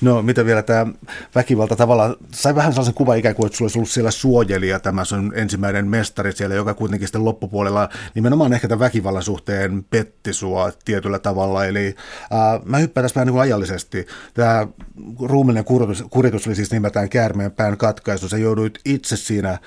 No 0.00 0.22
mitä 0.22 0.44
vielä 0.44 0.62
tämä 0.62 0.86
väkivalta 1.34 1.76
tavallaan, 1.76 2.16
sai 2.32 2.54
vähän 2.54 2.72
sellaisen 2.72 2.94
kuvan 2.94 3.18
ikään 3.18 3.34
kuin, 3.34 3.46
että 3.46 3.56
sulla 3.56 3.66
olisi 3.66 3.78
ollut 3.78 3.90
siellä 3.90 4.10
suojelija, 4.10 4.80
tämä 4.80 5.04
sun 5.04 5.32
ensimmäinen 5.36 5.88
mestari 5.88 6.32
siellä, 6.32 6.54
joka 6.54 6.74
kuitenkin 6.74 7.08
sitten 7.08 7.24
loppupuolella 7.24 7.88
nimenomaan 8.14 8.52
ehkä 8.52 8.68
tämän 8.68 8.80
väkivallan 8.80 9.22
suhteen 9.22 9.84
petti 9.90 10.32
sua 10.32 10.72
tietyllä 10.84 11.18
tavalla. 11.18 11.64
Eli 11.64 11.94
äh, 12.32 12.64
mä 12.64 12.78
hyppään 12.78 13.04
tässä 13.04 13.14
vähän 13.14 13.26
niin 13.26 13.32
kuin 13.32 13.42
ajallisesti. 13.42 14.06
Tämä 14.34 14.66
ruumillinen 15.20 15.64
kuritus, 15.64 16.04
kuritus 16.10 16.46
oli 16.46 16.54
siis 16.54 16.72
nimeltään 16.72 17.08
käärmeen 17.08 17.52
pään 17.52 17.76
katkaisu. 17.76 18.28
Sä 18.28 18.38
jouduit 18.38 18.78
itse 18.84 19.16
siinä 19.16 19.50
äh, 19.50 19.58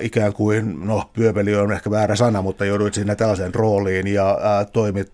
ikään 0.00 0.32
kuin, 0.32 0.86
no 0.86 1.10
pyöveli 1.12 1.56
on 1.56 1.72
ehkä 1.72 1.90
väärä 1.90 2.16
sana, 2.16 2.42
mutta 2.42 2.64
jouduit 2.64 2.94
siinä 2.94 3.14
tällaiseen 3.14 3.54
rooliin 3.54 4.06
ja 4.06 4.30
äh, 4.30 4.66
toimit 4.72 5.12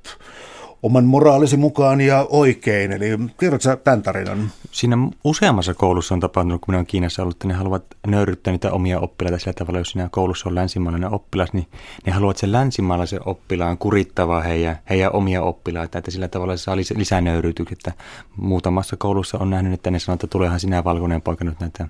oman 0.83 1.05
moraalisi 1.05 1.57
mukaan 1.57 2.01
ja 2.01 2.27
oikein. 2.31 2.93
Eli 2.93 3.19
kerrot 3.41 3.63
sä 3.63 3.77
tämän 3.77 4.03
tarinan? 4.03 4.51
Siinä 4.73 4.97
useammassa 5.25 5.75
koulussa 5.75 6.15
on 6.15 6.21
tapahtunut, 6.21 6.61
kun 6.61 6.73
ne 6.73 6.79
on 6.79 6.87
Kiinassa 6.87 7.23
ollut, 7.23 7.35
että 7.35 7.49
ne 7.49 7.55
haluavat 7.55 7.85
nöyryttää 8.07 8.53
niitä 8.53 8.73
omia 8.73 9.01
oppilaita 9.01 9.39
sillä 9.39 9.53
tavalla, 9.53 9.79
jos 9.79 9.91
siinä 9.91 10.09
koulussa 10.13 10.49
on 10.49 10.55
länsimaalainen 10.55 11.13
oppilas, 11.13 11.53
niin 11.53 11.67
ne 12.07 12.13
haluavat 12.13 12.37
sen 12.37 12.53
länsimaalaisen 12.53 13.21
oppilaan 13.25 13.79
kurittavaa 13.79 14.41
heidän, 14.41 14.79
heidän 14.91 15.13
omia 15.13 15.43
oppilaita, 15.43 15.99
että 15.99 16.11
sillä 16.11 16.29
tavalla 16.29 16.57
se 16.57 16.63
saa 16.63 16.77
lisää 16.77 17.21
nöyryytyksiä. 17.21 17.93
Muutamassa 18.37 18.97
koulussa 18.97 19.39
on 19.39 19.51
nähnyt, 19.51 19.73
että 19.73 19.91
ne 19.91 19.99
sanoo, 19.99 20.15
että 20.15 20.27
tuleehan 20.27 20.61
sinä 20.61 20.85
valkoinen 20.85 21.23
poika 21.23 21.45
nyt 21.45 21.61
näitä 21.61 21.89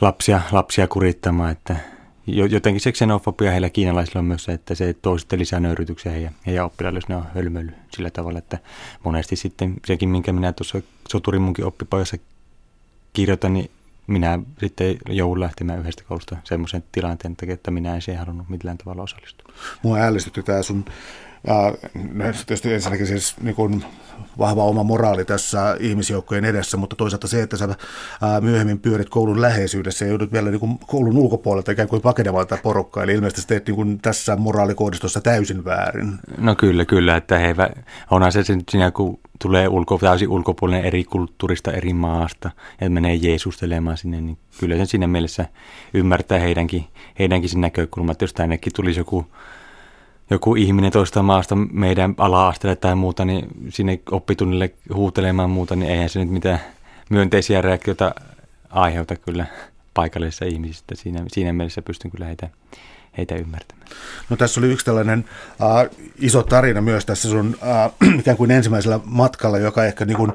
lapsia, 0.00 0.40
lapsia 0.52 0.88
kurittamaan, 0.88 1.50
että 1.50 1.76
jotenkin 2.28 2.80
se 2.80 2.92
xenofobia 2.92 3.50
heillä 3.50 3.70
kiinalaisilla 3.70 4.18
on 4.18 4.24
myös 4.24 4.44
se, 4.44 4.52
että 4.52 4.74
se 4.74 4.94
tuo 5.02 5.18
sitten 5.18 5.38
lisää 5.38 5.60
nöyrytyksiä 5.60 6.12
heidän, 6.12 6.34
heidän 6.46 6.64
oppilaille, 6.64 6.96
jos 6.96 7.08
ne 7.08 7.16
on 7.16 7.26
hölmöily 7.34 7.72
sillä 7.96 8.10
tavalla, 8.10 8.38
että 8.38 8.58
monesti 9.04 9.36
sitten 9.36 9.74
sekin, 9.86 10.08
minkä 10.08 10.32
minä 10.32 10.52
tuossa 10.52 10.82
soturin 11.08 11.42
munkin 11.42 11.64
oppipajassa 11.64 12.16
kirjoitan, 13.12 13.54
niin 13.54 13.70
minä 14.06 14.38
sitten 14.60 14.98
joudun 15.08 15.40
lähtemään 15.40 15.78
yhdestä 15.78 16.04
koulusta 16.04 16.36
semmoisen 16.44 16.84
tilanteen 16.92 17.36
takia, 17.36 17.54
että 17.54 17.70
minä 17.70 17.94
en 17.94 18.02
siihen 18.02 18.20
halunnut 18.20 18.48
millään 18.48 18.78
tavalla 18.78 19.02
osallistua. 19.02 19.54
Mua 19.82 19.98
ällistytti 19.98 20.42
tämä 20.42 20.62
sun 20.62 20.84
ja 21.46 21.74
no, 22.14 22.24
tietysti 22.46 22.74
ensinnäkin 22.74 23.06
siis 23.06 23.36
niin 23.42 23.54
kuin 23.54 23.84
vahva 24.38 24.64
oma 24.64 24.82
moraali 24.82 25.24
tässä 25.24 25.76
ihmisjoukkojen 25.80 26.44
edessä, 26.44 26.76
mutta 26.76 26.96
toisaalta 26.96 27.28
se, 27.28 27.42
että 27.42 27.56
sä 27.56 27.68
myöhemmin 28.40 28.78
pyörit 28.78 29.08
koulun 29.08 29.40
läheisyydessä 29.40 30.04
ja 30.04 30.08
joudut 30.08 30.32
vielä 30.32 30.50
niin 30.50 30.60
kuin 30.60 30.78
koulun 30.78 31.16
ulkopuolelta 31.16 31.72
ikään 31.72 31.88
kuin 31.88 32.02
pakenemaan 32.02 32.46
tätä 32.46 32.62
porukkaa, 32.62 33.02
eli 33.02 33.14
ilmeisesti 33.14 33.48
teet 33.48 33.66
niin 33.66 33.76
kuin 33.76 33.98
tässä 34.02 34.36
moraalikoodistossa 34.36 35.20
täysin 35.20 35.64
väärin. 35.64 36.18
No 36.38 36.54
kyllä, 36.54 36.84
kyllä, 36.84 37.16
että 37.16 37.38
he, 37.38 37.54
onhan 38.10 38.32
se 38.32 38.42
siinä, 38.70 38.90
kun 38.90 39.18
tulee 39.42 39.68
ulko, 39.68 39.98
täysin 39.98 40.28
ulkopuolinen 40.28 40.84
eri 40.84 41.04
kulttuurista, 41.04 41.72
eri 41.72 41.92
maasta, 41.92 42.50
ja 42.80 42.90
menee 42.90 43.14
Jeesustelemaan 43.14 43.96
sinne, 43.96 44.20
niin 44.20 44.38
kyllä 44.60 44.76
sen 44.76 44.86
siinä 44.86 45.06
mielessä 45.06 45.46
ymmärtää 45.94 46.38
heidänkin, 46.38 46.84
heidänkin 47.18 47.50
sen 47.50 47.60
näkökulman, 47.60 48.12
että 48.12 48.22
jos 48.22 48.34
tännekin 48.34 48.72
tulisi 48.72 49.00
joku 49.00 49.26
joku 50.30 50.54
ihminen 50.54 50.92
toista 50.92 51.22
maasta 51.22 51.54
meidän 51.54 52.14
ala-asteelle 52.18 52.76
tai 52.76 52.94
muuta, 52.94 53.24
niin 53.24 53.46
sinne 53.68 54.00
oppitunnille 54.10 54.70
huutelemaan 54.94 55.50
muuta, 55.50 55.76
niin 55.76 55.90
eihän 55.90 56.08
se 56.08 56.18
nyt 56.18 56.30
mitään 56.30 56.60
myönteisiä 57.10 57.62
reaktioita 57.62 58.14
aiheuta 58.70 59.16
kyllä 59.16 59.46
paikallisissa 59.94 60.44
ihmisistä. 60.44 60.94
Siinä, 60.94 61.24
siinä 61.28 61.52
mielessä 61.52 61.82
pystyn 61.82 62.10
kyllä 62.10 62.26
heitä, 62.26 62.48
heitä 63.16 63.34
ymmärtämään. 63.34 63.88
No 64.30 64.36
tässä 64.36 64.60
oli 64.60 64.72
yksi 64.72 64.86
tällainen 64.86 65.24
äh, 65.62 65.90
iso 66.18 66.42
tarina 66.42 66.80
myös 66.80 67.06
tässä 67.06 67.28
sun 67.28 67.56
äh, 67.62 68.18
ikään 68.20 68.36
kuin 68.36 68.50
ensimmäisellä 68.50 69.00
matkalla, 69.04 69.58
joka 69.58 69.84
ehkä 69.84 70.04
niin 70.04 70.16
kuin, 70.16 70.32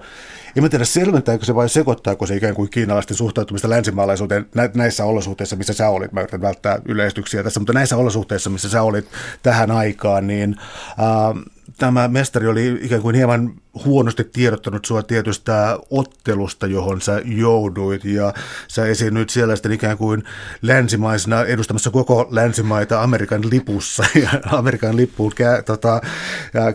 en 0.56 0.64
mä 0.64 0.70
tiedä 0.70 0.86
selventääkö 0.86 1.46
se 1.46 1.56
vai 1.56 1.70
sekoittaako 1.70 2.26
se 2.26 2.36
ikään 2.36 2.56
kuin 2.56 2.70
kiinalaisten 2.70 3.18
suhtautumista 3.18 3.70
länsimaalaisuuteen 3.70 4.46
näissä 4.76 5.06
olosuhteissa, 5.06 5.56
missä 5.56 5.74
sä 5.74 5.90
olit. 5.90 6.12
Mä 6.12 6.22
yritän 6.22 6.42
välttää 6.42 6.80
yleistyksiä 6.86 7.44
tässä, 7.44 7.60
mutta 7.60 7.74
näissä 7.74 7.98
olosuhteissa, 7.98 8.50
missä 8.50 8.70
sä 8.70 8.82
olit 8.82 9.06
tähän 9.44 9.72
aikaan, 9.72 10.28
niin 10.28 10.56
äh, 10.90 11.44
tämä 11.78 12.08
mestari 12.08 12.48
oli 12.48 12.80
ikään 12.82 13.02
kuin 13.02 13.16
hieman 13.16 13.54
huonosti 13.86 14.24
tiedottanut 14.24 14.86
sua 14.86 15.04
tietystä 15.04 15.80
ottelusta, 15.90 16.68
johon 16.68 17.02
sä 17.02 17.22
jouduit, 17.26 18.06
ja 18.06 18.34
sä 18.68 18.86
esiinnyit 18.86 19.30
siellä 19.30 19.56
sitten 19.56 19.72
ikään 19.72 19.98
kuin 19.98 20.24
länsimaisena 20.62 21.46
edustamassa 21.46 21.92
koko 21.92 22.28
länsimaita 22.32 23.04
Amerikan 23.04 23.42
lipussa, 23.50 24.04
ja 24.24 24.30
Amerikan 24.52 24.98
lippuun 24.98 25.32
kä, 25.36 25.64
tota, 25.66 26.02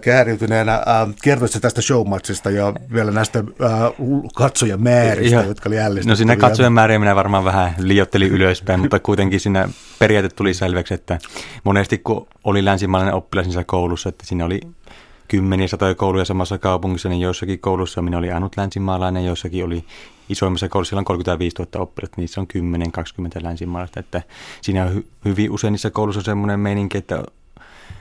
kääriytyneenä 0.00 0.74
äh, 0.74 0.82
kertoit 1.22 1.52
tästä 1.60 1.82
showmatchista 1.82 2.50
ja 2.50 2.72
vielä 2.92 3.10
näistä 3.10 3.38
äh, 3.38 3.72
katsojamääristä, 4.34 5.36
ja, 5.36 5.44
jotka 5.44 5.68
oli 5.68 5.78
ällistyttäviä. 5.78 6.12
No 6.12 6.16
siinä 6.16 6.36
katsojamääriä 6.36 6.98
minä 6.98 7.16
varmaan 7.16 7.44
vähän 7.44 7.74
liioittelin 7.78 8.32
ylöspäin, 8.32 8.80
mutta 8.80 8.98
kuitenkin 8.98 9.40
siinä 9.40 9.68
periaate 9.98 10.28
tuli 10.28 10.54
selväksi, 10.54 10.94
että 10.94 11.18
monesti 11.64 11.98
kun 11.98 12.26
oli 12.44 12.64
länsimaalainen 12.64 13.14
oppilas 13.14 13.46
koulussa, 13.66 14.08
että 14.08 14.26
siinä 14.26 14.44
oli 14.44 14.60
kymmeniä 15.28 15.68
satoja 15.68 15.94
kouluja 15.94 16.25
samassa 16.25 16.58
kaupungissa, 16.58 17.08
niin 17.08 17.20
joissakin 17.20 17.58
koulussa 17.61 18.02
minä 18.02 18.18
olin 18.18 18.35
ainut 18.35 18.56
länsimaalainen, 18.56 19.25
joissakin 19.25 19.64
oli 19.64 19.85
isoimmassa 20.28 20.68
koulussa, 20.68 20.97
on 20.97 21.04
35 21.04 21.56
000 21.58 21.82
oppilaita, 21.82 22.14
niissä 22.16 22.40
on 22.40 22.47
10-20 23.38 23.42
länsimaalaista. 23.42 24.00
Että 24.00 24.23
siinä 24.61 24.85
on 24.85 24.90
hy- 24.94 25.06
hyvin 25.25 25.50
usein 25.50 25.73
niissä 25.73 25.90
koulussa 25.90 26.23
semmoinen 26.23 26.61
meininki, 26.61 26.99
että 26.99 27.23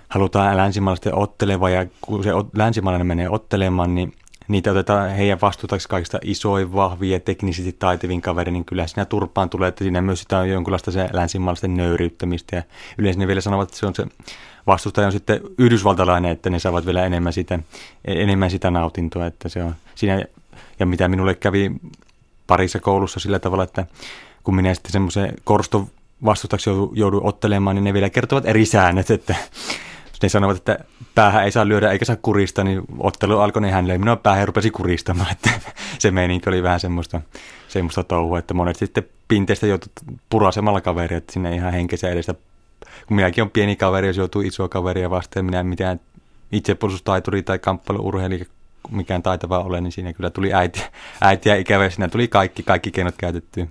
halutaan 0.10 0.58
länsimaalaisten 0.58 1.16
otteleva 1.16 1.70
ja 1.70 1.86
kun 2.02 2.24
se 2.24 2.30
länsimaalainen 2.56 3.08
menee 3.08 3.30
ottelemaan, 3.30 3.96
niin 3.96 4.14
niitä 4.48 4.72
otetaan 4.72 5.10
heidän 5.10 5.42
vastuutaksi 5.42 5.90
kaikista 5.90 6.20
isoin, 6.24 6.74
vahvia 6.74 7.16
ja 7.16 7.20
teknisesti 7.20 7.72
taitevin 7.72 8.22
kaveri, 8.22 8.52
niin 8.52 8.66
kyllä 8.66 8.88
siinä 8.88 9.06
turpaan 9.06 9.50
tulee, 9.50 9.68
että 9.70 9.84
siinä 9.84 10.02
myös 10.02 10.20
sitä 10.20 10.38
on 10.38 10.50
jonkinlaista 10.50 10.92
se 10.92 11.10
länsimaalaisten 11.14 11.78
nöyryyttämistä. 11.78 12.56
Ja 12.56 12.64
yleensä 12.98 13.20
ne 13.20 13.28
vielä 13.28 13.42
sanovat, 13.42 13.68
että 13.68 13.78
se 13.78 13.86
on 13.86 13.96
se 13.96 14.06
vastustaja 14.68 15.08
on 15.08 15.12
sitten 15.12 15.42
yhdysvaltalainen, 15.58 16.32
että 16.32 16.50
ne 16.50 16.60
saavat 16.60 16.86
vielä 16.86 17.06
enemmän 17.06 17.34
sitä, 17.34 17.60
enemmän 18.06 18.52
sitä 18.52 18.72
nautintoa, 18.72 19.26
että 19.26 19.50
se 19.50 19.64
on 19.64 19.76
siinä, 19.96 20.26
ja 20.80 20.86
mitä 20.86 21.08
minulle 21.08 21.36
kävi 21.36 21.72
parissa 22.48 22.80
koulussa 22.80 23.20
sillä 23.20 23.40
tavalla, 23.40 23.64
että 23.64 23.86
kun 24.44 24.56
minä 24.56 24.74
sitten 24.74 24.92
semmoisen 24.92 25.34
korston 25.44 25.88
vastustaksi 26.26 26.70
joudun 26.94 27.26
ottelemaan, 27.26 27.76
niin 27.76 27.84
ne 27.84 27.94
vielä 27.94 28.10
kertovat 28.10 28.46
eri 28.46 28.66
säännöt, 28.66 29.12
että 29.12 29.36
ne 30.24 30.30
sanovat, 30.30 30.58
että 30.58 30.80
päähän 31.16 31.44
ei 31.44 31.52
saa 31.52 31.68
lyödä 31.68 31.92
eikä 31.92 32.06
saa 32.06 32.16
kurista, 32.22 32.64
niin 32.64 32.82
ottelu 33.00 33.40
alkoi, 33.40 33.62
niin 33.62 33.74
hän 33.74 33.88
löi 33.88 33.98
minua 33.98 34.16
päähän 34.16 34.42
ja 34.42 34.46
rupesi 34.46 34.72
kuristamaan, 34.72 35.32
että 35.36 35.50
se 36.00 36.12
meininki 36.12 36.50
oli 36.50 36.64
vähän 36.64 36.80
semmoista, 36.80 37.22
semmoista 37.68 38.04
touhua, 38.04 38.40
että 38.40 38.54
monet 38.54 38.76
sitten 38.76 39.04
pinteistä 39.28 39.68
joutui 39.68 39.92
purasemalla 40.30 40.82
kaveria, 40.82 41.18
että 41.18 41.34
sinne 41.34 41.56
ihan 41.56 41.74
henkensä 41.74 42.10
edestä 42.10 42.36
kun 43.08 43.16
minäkin 43.16 43.42
on 43.42 43.50
pieni 43.50 43.76
kaveri, 43.76 44.08
jos 44.08 44.18
joutuu 44.18 44.42
isoa 44.42 44.70
kaveria 44.70 45.10
vastaan, 45.10 45.46
minä 45.46 45.60
en 45.60 45.66
mitään 45.66 46.00
itsepuolustustaituri 46.52 47.44
tai 47.44 47.60
kamppailuurheilija 47.60 48.46
mikään 48.92 49.24
taitava 49.24 49.60
ole, 49.60 49.82
niin 49.82 49.92
siinä 49.92 50.14
kyllä 50.14 50.30
tuli 50.30 50.54
äiti, 50.54 50.84
äiti 51.22 51.50
ja 51.50 51.56
ikävä, 51.56 51.90
siinä 51.90 52.08
tuli 52.08 52.28
kaikki, 52.28 52.64
kaikki 52.64 52.92
keinot 52.92 53.16
käytettyä, 53.18 53.68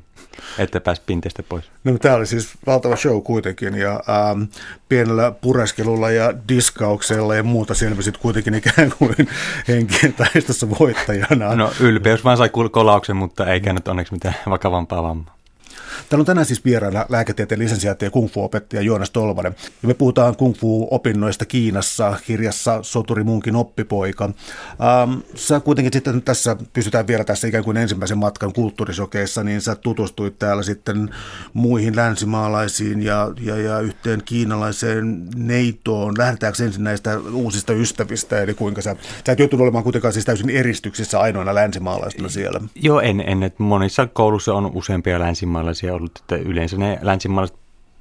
että 0.59 0.81
pääsi 0.81 1.02
pinteestä 1.07 1.43
pois. 1.43 1.64
No 1.85 1.99
tämä 1.99 2.14
oli 2.14 2.26
siis 2.26 2.50
valtava 2.66 2.97
show 2.97 3.23
kuitenkin, 3.23 3.75
ja 3.75 3.93
ähm, 3.93 4.43
pienellä 4.88 5.31
pureskelulla 5.31 6.11
ja 6.11 6.33
diskauksella 6.49 7.35
ja 7.35 7.43
muuta 7.43 7.75
sitten 7.75 8.23
kuitenkin 8.23 8.55
ikään 8.55 8.93
kuin 8.99 9.14
henkien 9.69 10.12
taistossa 10.12 10.71
voittajana. 10.81 11.55
No 11.55 11.73
ylpeys 11.81 12.25
vaan 12.25 12.37
sai 12.37 12.50
kolauksen, 12.71 13.16
mutta 13.16 13.47
ei 13.47 13.61
käynyt 13.61 13.88
onneksi 13.88 14.12
mitään 14.12 14.35
vakavampaa 14.50 15.02
vammaa. 15.02 15.36
Täällä 16.09 16.23
on 16.23 16.26
tänään 16.26 16.47
siis 16.47 16.65
vieraana 16.65 17.07
lääketieteen 17.09 17.59
lisensiaatti 17.59 18.05
ja 18.05 18.11
kung 18.11 18.29
fu-opettaja 18.29 18.83
Joonas 18.83 19.11
Tolvanen. 19.11 19.55
Ja 19.83 19.88
me 19.88 19.95
puhutaan 19.95 20.37
kung 20.37 20.55
fu-opinnoista 20.55 21.45
Kiinassa 21.45 22.17
kirjassa 22.26 22.79
Soturi 22.83 23.25
munkin 23.25 23.57
oppipoika. 23.57 24.25
Ähm, 24.25 25.19
sä 25.35 25.61
kuitenkin 25.61 25.93
sitten 25.93 26.23
tässä, 26.23 26.57
pysytään 26.73 27.07
vielä 27.07 27.25
tässä 27.25 27.49
ikään 27.49 27.65
kuin 27.65 27.76
ensimmäisen 27.76 28.19
matkan 28.19 28.53
kulttuurisokeissa, 28.53 29.45
niin 29.45 29.61
sä 29.61 29.75
tutustuit 29.75 30.38
täällä 30.38 30.62
sitten 30.62 31.11
muihin 31.53 31.97
länsimaalaisiin 31.97 33.03
ja, 33.03 33.33
ja, 33.41 33.57
ja 33.57 33.81
yhteen 33.81 34.23
kiinalaiseen 34.25 35.29
neitoon. 35.37 36.15
Lähdetäänkö 36.19 36.65
ensin 36.65 36.85
näistä 36.85 37.19
uusista 37.33 37.73
ystävistä, 37.73 38.43
eli 38.43 38.55
kuinka 38.55 38.83
sä, 38.83 38.97
sä 39.26 39.33
et 39.33 39.38
joutunut 39.38 39.62
olemaan 39.62 39.85
kuitenkaan 39.85 40.12
siis 40.12 40.25
täysin 40.25 40.50
eristyksissä 40.50 41.21
ainoina 41.21 41.55
länsimaalaisina 41.55 42.29
siellä? 42.29 42.61
Joo, 42.75 43.00
en, 43.00 43.21
en 43.21 43.53
monissa 43.59 44.07
koulussa 44.07 44.55
on 44.55 44.71
useampia 44.75 45.21
länsimaalaisia 45.21 45.86
ollut, 45.95 46.19
että 46.19 46.37
yleensä 46.37 46.76
ne 46.76 46.99
länsimaalaiset 47.02 47.57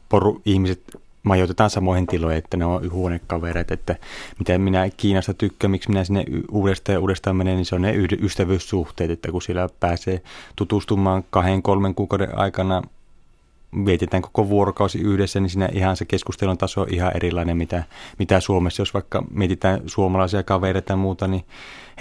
poru 0.10 0.42
ihmiset 0.46 0.82
majoitetaan 1.24 1.70
samoihin 1.70 2.08
tiloihin, 2.08 2.38
että 2.38 2.58
ne 2.58 2.66
on 2.66 2.92
huonekavereita, 2.92 3.74
että 3.74 3.96
mitä 4.40 4.58
minä 4.58 4.90
Kiinasta 4.98 5.34
tykkään, 5.34 5.72
miksi 5.72 5.90
minä 5.90 6.04
sinne 6.04 6.26
uudestaan 6.52 6.94
ja 6.94 7.00
uudestaan 7.00 7.36
menen, 7.36 7.56
niin 7.56 7.66
se 7.66 7.76
on 7.76 7.82
ne 7.82 7.94
ystävyyssuhteet, 8.22 9.12
että 9.12 9.32
kun 9.32 9.42
siellä 9.42 9.70
pääsee 9.80 10.22
tutustumaan 10.56 11.24
kahden, 11.30 11.62
kolmen 11.62 11.96
kuukauden 11.96 12.38
aikana, 12.38 12.82
vietetään 13.86 14.22
koko 14.22 14.50
vuorokausi 14.50 15.02
yhdessä, 15.02 15.40
niin 15.40 15.50
siinä 15.50 15.70
ihan 15.74 15.98
se 15.98 16.06
keskustelun 16.06 16.58
taso 16.58 16.82
on 16.82 16.94
ihan 16.94 17.12
erilainen, 17.16 17.58
mitä, 17.58 17.84
mitä 18.20 18.40
Suomessa. 18.40 18.82
Jos 18.82 18.94
vaikka 18.94 19.24
mietitään 19.30 19.82
suomalaisia 19.86 20.44
kavereita 20.44 20.94
ja 20.94 20.98
muuta, 20.98 21.28
niin 21.28 21.46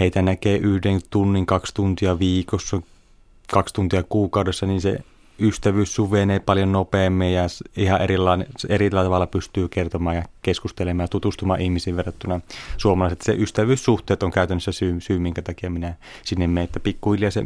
heitä 0.01 0.23
näkee 0.23 0.57
yhden 0.57 1.01
tunnin, 1.11 1.47
kaksi 1.47 1.75
tuntia 1.75 2.19
viikossa, 2.19 2.83
kaksi 3.53 3.75
tuntia 3.75 4.03
kuukaudessa, 4.03 4.67
niin 4.67 4.81
se 4.81 4.99
ystävyys 5.41 5.95
suvenee 5.95 6.39
paljon 6.39 6.73
nopeammin 6.73 7.33
ja 7.33 7.43
ihan 7.77 8.03
erilainen, 8.03 8.47
eri 8.69 8.91
tavalla 8.91 9.27
pystyy 9.27 9.69
kertomaan 9.69 10.17
ja 10.17 10.23
keskustelemaan 10.43 11.05
ja 11.05 11.09
tutustumaan 11.09 11.61
ihmisiin 11.61 11.97
verrattuna 11.97 12.41
suomalaiset. 12.77 13.23
Se 13.23 13.33
ystävyyssuhteet 13.33 14.23
on 14.23 14.31
käytännössä 14.31 14.73
syy, 14.73 15.01
syy 15.01 15.19
minkä 15.19 15.43
takia 15.43 15.71
minä 15.71 15.95
sinne 16.23 16.47
menen, 16.47 16.65
että 16.65 16.81
pikkuhiljaa 16.81 17.31
se 17.31 17.45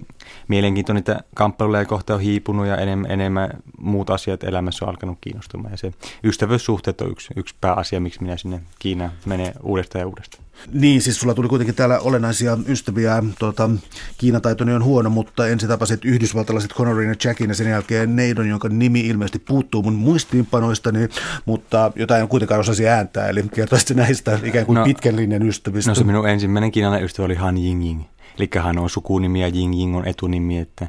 mielenkiinto 0.48 0.92
niitä 0.92 1.20
kamppailuja 1.34 1.84
kohta 1.84 2.14
on 2.14 2.20
hiipunut 2.20 2.66
ja 2.66 2.76
enemmän, 2.76 3.10
enemmän 3.10 3.50
muut 3.78 4.10
asiat 4.10 4.44
elämässä 4.44 4.84
on 4.84 4.88
alkanut 4.88 5.18
kiinnostumaan. 5.20 5.72
Ja 5.72 5.76
se 5.76 5.92
ystävyyssuhteet 6.24 7.00
on 7.00 7.10
yksi, 7.10 7.34
yksi 7.36 7.54
pääasia, 7.60 8.00
miksi 8.00 8.22
minä 8.22 8.36
sinne 8.36 8.60
Kiinaan 8.78 9.12
menen 9.26 9.52
uudestaan 9.62 10.00
ja 10.00 10.06
uudestaan. 10.06 10.47
Niin, 10.72 11.02
siis 11.02 11.20
sulla 11.20 11.34
tuli 11.34 11.48
kuitenkin 11.48 11.74
täällä 11.74 11.98
olennaisia 11.98 12.58
ystäviä. 12.68 13.22
Tuota, 13.38 13.70
Kiinataitoni 14.18 14.72
on 14.72 14.84
huono, 14.84 15.10
mutta 15.10 15.48
ensin 15.48 15.68
tapasit 15.68 16.04
yhdysvaltalaiset 16.04 16.74
Connorin 16.74 17.08
ja 17.08 17.14
Jackin 17.24 17.48
ja 17.48 17.54
sen 17.54 17.70
jälkeen 17.70 18.16
Neidon, 18.16 18.48
jonka 18.48 18.68
nimi 18.68 19.00
ilmeisesti 19.00 19.38
puuttuu 19.38 19.82
mun 19.82 19.94
muistiinpanoistani, 19.94 21.08
mutta 21.44 21.92
jotain 21.96 22.22
en 22.22 22.28
kuitenkaan 22.28 22.60
osasi 22.60 22.88
ääntää. 22.88 23.28
Eli 23.28 23.44
kertoisit 23.54 23.96
näistä 23.96 24.38
ikään 24.42 24.66
kuin 24.66 24.76
no, 24.76 24.84
pitkän 24.84 25.16
linjan 25.16 25.48
ystävistä. 25.48 25.90
No 25.90 25.94
se 25.94 26.04
minun 26.04 26.28
ensimmäinen 26.28 26.70
kiinalainen 26.70 27.04
ystävä 27.04 27.26
oli 27.26 27.34
Han 27.34 27.56
Yingying. 27.56 28.02
Eli 28.38 28.48
hän 28.62 28.78
on 28.78 28.90
sukunimi 28.90 29.40
ja 29.40 29.48
Yingying 29.54 29.96
on 29.96 30.08
etunimi, 30.08 30.58
että 30.58 30.86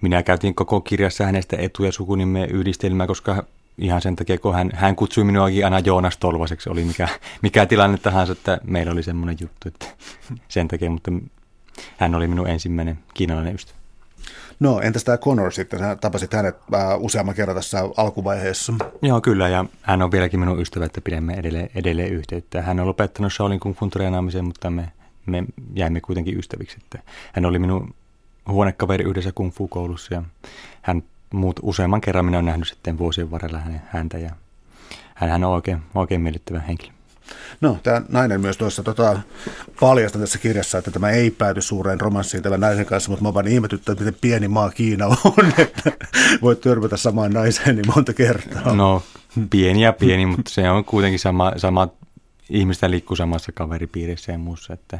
minä 0.00 0.22
käytin 0.22 0.54
koko 0.54 0.80
kirjassa 0.80 1.24
hänestä 1.24 1.56
etu- 1.56 1.84
ja 1.84 1.92
sukunimen 1.92 2.50
yhdistelmää, 2.50 3.06
koska 3.06 3.44
ihan 3.78 4.02
sen 4.02 4.16
takia, 4.16 4.38
kun 4.38 4.54
hän, 4.54 4.70
hän 4.74 4.96
kutsui 4.96 5.24
minuakin 5.24 5.64
aina 5.64 5.78
Joonas 5.78 6.16
Tolvaseksi, 6.16 6.70
oli 6.70 6.84
mikä, 6.84 7.08
mikä 7.42 7.66
tilanne 7.66 7.98
tahansa, 7.98 8.32
että 8.32 8.60
meillä 8.64 8.92
oli 8.92 9.02
semmoinen 9.02 9.36
juttu, 9.40 9.68
että 9.68 9.86
sen 10.48 10.68
takia, 10.68 10.90
mutta 10.90 11.12
hän 11.96 12.14
oli 12.14 12.26
minun 12.26 12.48
ensimmäinen 12.48 12.98
kiinalainen 13.14 13.54
ystävä. 13.54 13.78
No, 14.60 14.80
entäs 14.80 15.04
tämä 15.04 15.18
Connor 15.18 15.52
sitten? 15.52 15.78
Sä 15.78 15.96
tapasit 15.96 16.32
hänet 16.32 16.56
äh, 16.74 16.80
useamman 16.98 17.34
kerran 17.34 17.56
tässä 17.56 17.78
alkuvaiheessa. 17.96 18.72
Joo, 19.02 19.20
kyllä, 19.20 19.48
ja 19.48 19.64
hän 19.82 20.02
on 20.02 20.12
vieläkin 20.12 20.40
minun 20.40 20.60
ystävä, 20.60 20.84
että 20.84 21.00
pidämme 21.00 21.34
edelleen, 21.34 21.70
edelleen 21.74 22.12
yhteyttä. 22.12 22.62
Hän 22.62 22.80
on 22.80 22.86
lopettanut 22.86 23.32
Shaolin 23.32 23.60
Kung 23.60 23.76
Fun 23.76 23.90
treenaamisen, 23.90 24.44
mutta 24.44 24.70
me, 24.70 24.92
me 25.26 25.44
jäimme 25.74 26.00
kuitenkin 26.00 26.38
ystäviksi. 26.38 26.76
Että 26.82 26.98
hän 27.32 27.44
oli 27.46 27.58
minun 27.58 27.94
huonekaveri 28.48 29.04
yhdessä 29.04 29.32
Kung 29.34 29.52
Fu-koulussa, 29.52 30.14
ja 30.14 30.22
hän 30.82 31.02
muut, 31.32 31.60
useamman 31.62 32.00
kerran 32.00 32.24
minä 32.24 32.36
olen 32.36 32.46
nähnyt 32.46 32.68
sitten 32.68 32.98
vuosien 32.98 33.30
varrella 33.30 33.60
häntä, 33.86 34.18
ja 34.18 34.30
hän, 35.14 35.44
on 35.44 35.52
oikein, 35.52 35.78
oikein 35.94 36.20
miellyttävä 36.20 36.60
henkilö. 36.60 36.92
No, 37.60 37.78
tämä 37.82 38.02
nainen 38.08 38.40
myös 38.40 38.56
tuossa 38.56 38.82
tota, 38.82 39.20
paljastaa 39.80 40.20
tässä 40.20 40.38
kirjassa, 40.38 40.78
että 40.78 40.90
tämä 40.90 41.10
ei 41.10 41.30
pääty 41.30 41.62
suureen 41.62 42.00
romanssiin 42.00 42.42
tämän 42.42 42.60
naisen 42.60 42.86
kanssa, 42.86 43.10
mutta 43.10 43.24
mä 43.24 43.34
vaan 43.34 43.48
ihmetyttä, 43.48 43.92
että 43.92 44.04
miten 44.04 44.20
pieni 44.20 44.48
maa 44.48 44.70
Kiina 44.70 45.06
on, 45.06 45.52
että 45.58 45.92
voit 46.42 46.60
törmätä 46.60 46.96
samaan 46.96 47.32
naiseen 47.32 47.76
niin 47.76 47.92
monta 47.94 48.12
kertaa. 48.12 48.74
No, 48.74 49.02
pieni 49.50 49.82
ja 49.82 49.92
pieni, 49.92 50.26
mutta 50.26 50.50
se 50.50 50.70
on 50.70 50.84
kuitenkin 50.84 51.18
sama, 51.18 51.52
sama 51.56 51.88
ihmistä 52.50 52.90
liikkuu 52.90 53.16
samassa 53.16 53.52
kaveripiirissä 53.52 54.32
ja 54.32 54.38
muussa, 54.38 54.72
että 54.72 54.98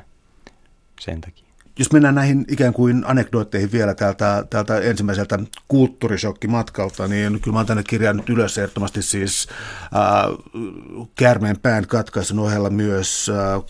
sen 1.00 1.20
takia. 1.20 1.44
Jos 1.78 1.92
mennään 1.92 2.14
näihin 2.14 2.44
ikään 2.48 2.72
kuin 2.72 3.04
anekdootteihin 3.06 3.72
vielä 3.72 3.94
täältä, 3.94 4.44
täältä 4.50 4.80
ensimmäiseltä 4.80 5.38
kulttuurishokkimatkalta, 5.68 7.08
niin 7.08 7.40
kyllä 7.40 7.52
mä 7.52 7.58
oon 7.58 7.66
tänne 7.66 7.82
kirjannut 7.82 8.30
ylös 8.30 8.58
ehdottomasti 8.58 9.02
siis 9.02 9.48
äh, 9.82 11.04
käärmeen 11.16 11.60
pään 11.60 11.86
katkaisun 11.86 12.38
ohella 12.38 12.70
myös 12.70 13.30
äh, 13.30 13.62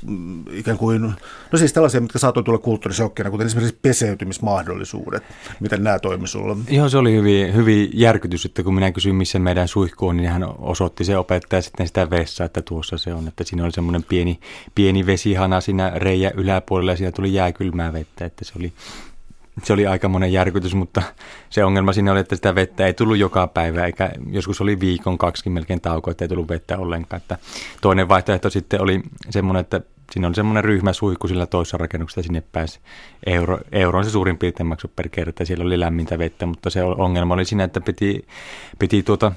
ikään 0.51 0.79
kuin, 0.79 1.03
no 1.53 1.59
siis 1.59 1.73
tällaisia, 1.73 2.01
mitkä 2.01 2.19
saattoi 2.19 2.45
tulla 2.45 2.59
kulttuurishokkina, 2.59 3.31
kuten 3.31 3.47
esimerkiksi 3.47 3.79
peseytymismahdollisuudet. 3.83 5.23
Miten 5.61 5.85
nämä 5.85 5.99
toimi 5.99 6.29
sulla? 6.29 6.57
Joo, 6.71 6.89
se 6.89 6.99
oli 6.99 7.13
hyvin, 7.13 7.55
hyvin 7.55 7.91
järkytys, 7.93 8.45
että 8.45 8.63
kun 8.63 8.75
minä 8.75 8.93
kysyin, 8.93 9.15
missä 9.15 9.39
meidän 9.39 9.69
suihku 9.69 10.09
on, 10.09 10.17
niin 10.17 10.31
hän 10.31 10.45
osoitti 10.59 11.05
se 11.05 11.19
opettaja 11.19 11.63
sitten 11.63 11.87
sitä 11.87 12.11
vessaa, 12.11 12.45
että 12.45 12.63
tuossa 12.63 12.99
se 12.99 13.15
on, 13.15 13.29
että 13.29 13.45
siinä 13.45 13.65
oli 13.65 13.73
semmoinen 13.73 14.03
pieni, 14.03 14.41
pieni 14.75 15.07
vesihana 15.07 15.61
siinä 15.61 15.93
reijä 15.95 16.31
yläpuolella 16.35 16.93
ja 16.93 16.97
siinä 16.97 17.13
tuli 17.13 17.35
jääkylmää 17.35 17.94
vettä, 17.95 18.25
että 18.25 18.45
se 18.45 18.53
oli, 18.59 18.73
se 19.63 19.73
oli 19.73 19.87
aika 19.87 20.09
monen 20.09 20.33
järkytys, 20.33 20.75
mutta 20.75 21.03
se 21.51 21.65
ongelma 21.65 21.93
siinä 21.93 22.13
oli, 22.13 22.21
että 22.21 22.37
sitä 22.37 22.55
vettä 22.55 22.87
ei 22.87 22.95
tullut 22.95 23.17
joka 23.17 23.47
päivä, 23.47 23.87
eikä 23.87 24.11
joskus 24.31 24.61
oli 24.61 24.81
viikon 24.81 25.19
kaksi 25.19 25.51
melkein 25.51 25.81
tauko, 25.81 26.11
että 26.11 26.25
ei 26.25 26.29
tullut 26.29 26.49
vettä 26.49 26.79
ollenkaan. 26.79 27.23
Että 27.23 27.39
toinen 27.81 28.09
vaihtoehto 28.09 28.51
sitten 28.51 28.81
oli 28.81 29.03
semmoinen, 29.31 29.61
että 29.61 29.81
siinä 30.13 30.27
oli 30.27 30.35
semmoinen 30.35 30.65
ryhmäsuihku 30.65 31.29
sillä 31.29 31.47
toisessa 31.47 31.77
rakennuksessa, 31.77 32.23
sinne 32.23 32.43
pääsi 32.53 32.81
euro, 33.27 33.59
euro 33.73 33.99
on 33.99 34.05
se 34.05 34.11
suurin 34.11 34.39
piirtein 34.39 34.67
maksu 34.67 34.89
per 34.97 35.09
kerta, 35.09 35.45
siellä 35.45 35.65
oli 35.65 35.81
lämmintä 35.81 36.19
vettä, 36.19 36.47
mutta 36.47 36.71
se 36.71 36.83
ongelma 36.83 37.35
oli 37.35 37.45
siinä, 37.45 37.65
että 37.65 37.81
piti, 37.81 38.27
piti 38.79 39.03
tuota, 39.03 39.33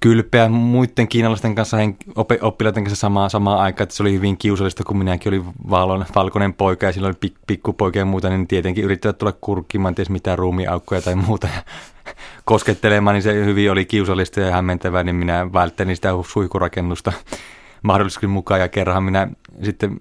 kylpeä 0.00 0.48
muiden 0.48 1.08
kiinalaisten 1.08 1.54
kanssa, 1.54 1.76
oppilaiden 2.40 2.84
kanssa 2.84 3.00
samaa, 3.00 3.28
samaa 3.28 3.62
aikaa, 3.62 3.82
että 3.82 3.94
se 3.94 4.02
oli 4.02 4.12
hyvin 4.12 4.38
kiusallista, 4.38 4.84
kun 4.84 4.98
minäkin 4.98 5.30
olin 5.30 5.44
valon, 5.70 6.04
valkoinen 6.14 6.54
poika 6.54 6.86
ja 6.86 6.92
silloin 6.92 7.10
oli 7.10 7.18
pik, 7.20 7.34
pikkupoika 7.46 7.98
ja 7.98 8.04
muuta, 8.04 8.28
niin 8.28 8.48
tietenkin 8.48 8.84
yrittävät 8.84 9.18
tulla 9.18 9.32
kurkkimaan, 9.40 9.94
ties 9.94 10.10
mitään 10.10 10.38
ruumiaukkoja 10.38 11.02
tai 11.02 11.14
muuta 11.14 11.48
ja 11.54 11.62
koskettelemaan, 12.44 13.14
niin 13.14 13.22
se 13.22 13.34
hyvin 13.34 13.72
oli 13.72 13.84
kiusallista 13.84 14.40
ja 14.40 14.52
hämmentävää, 14.52 15.02
niin 15.04 15.16
minä 15.16 15.52
välttelin 15.52 15.96
sitä 15.96 16.08
suihkurakennusta 16.28 17.12
mahdollisesti 17.82 18.26
mukaan 18.26 18.60
ja 18.60 18.68
kerran 18.68 19.02
minä 19.02 19.28
sitten 19.62 20.00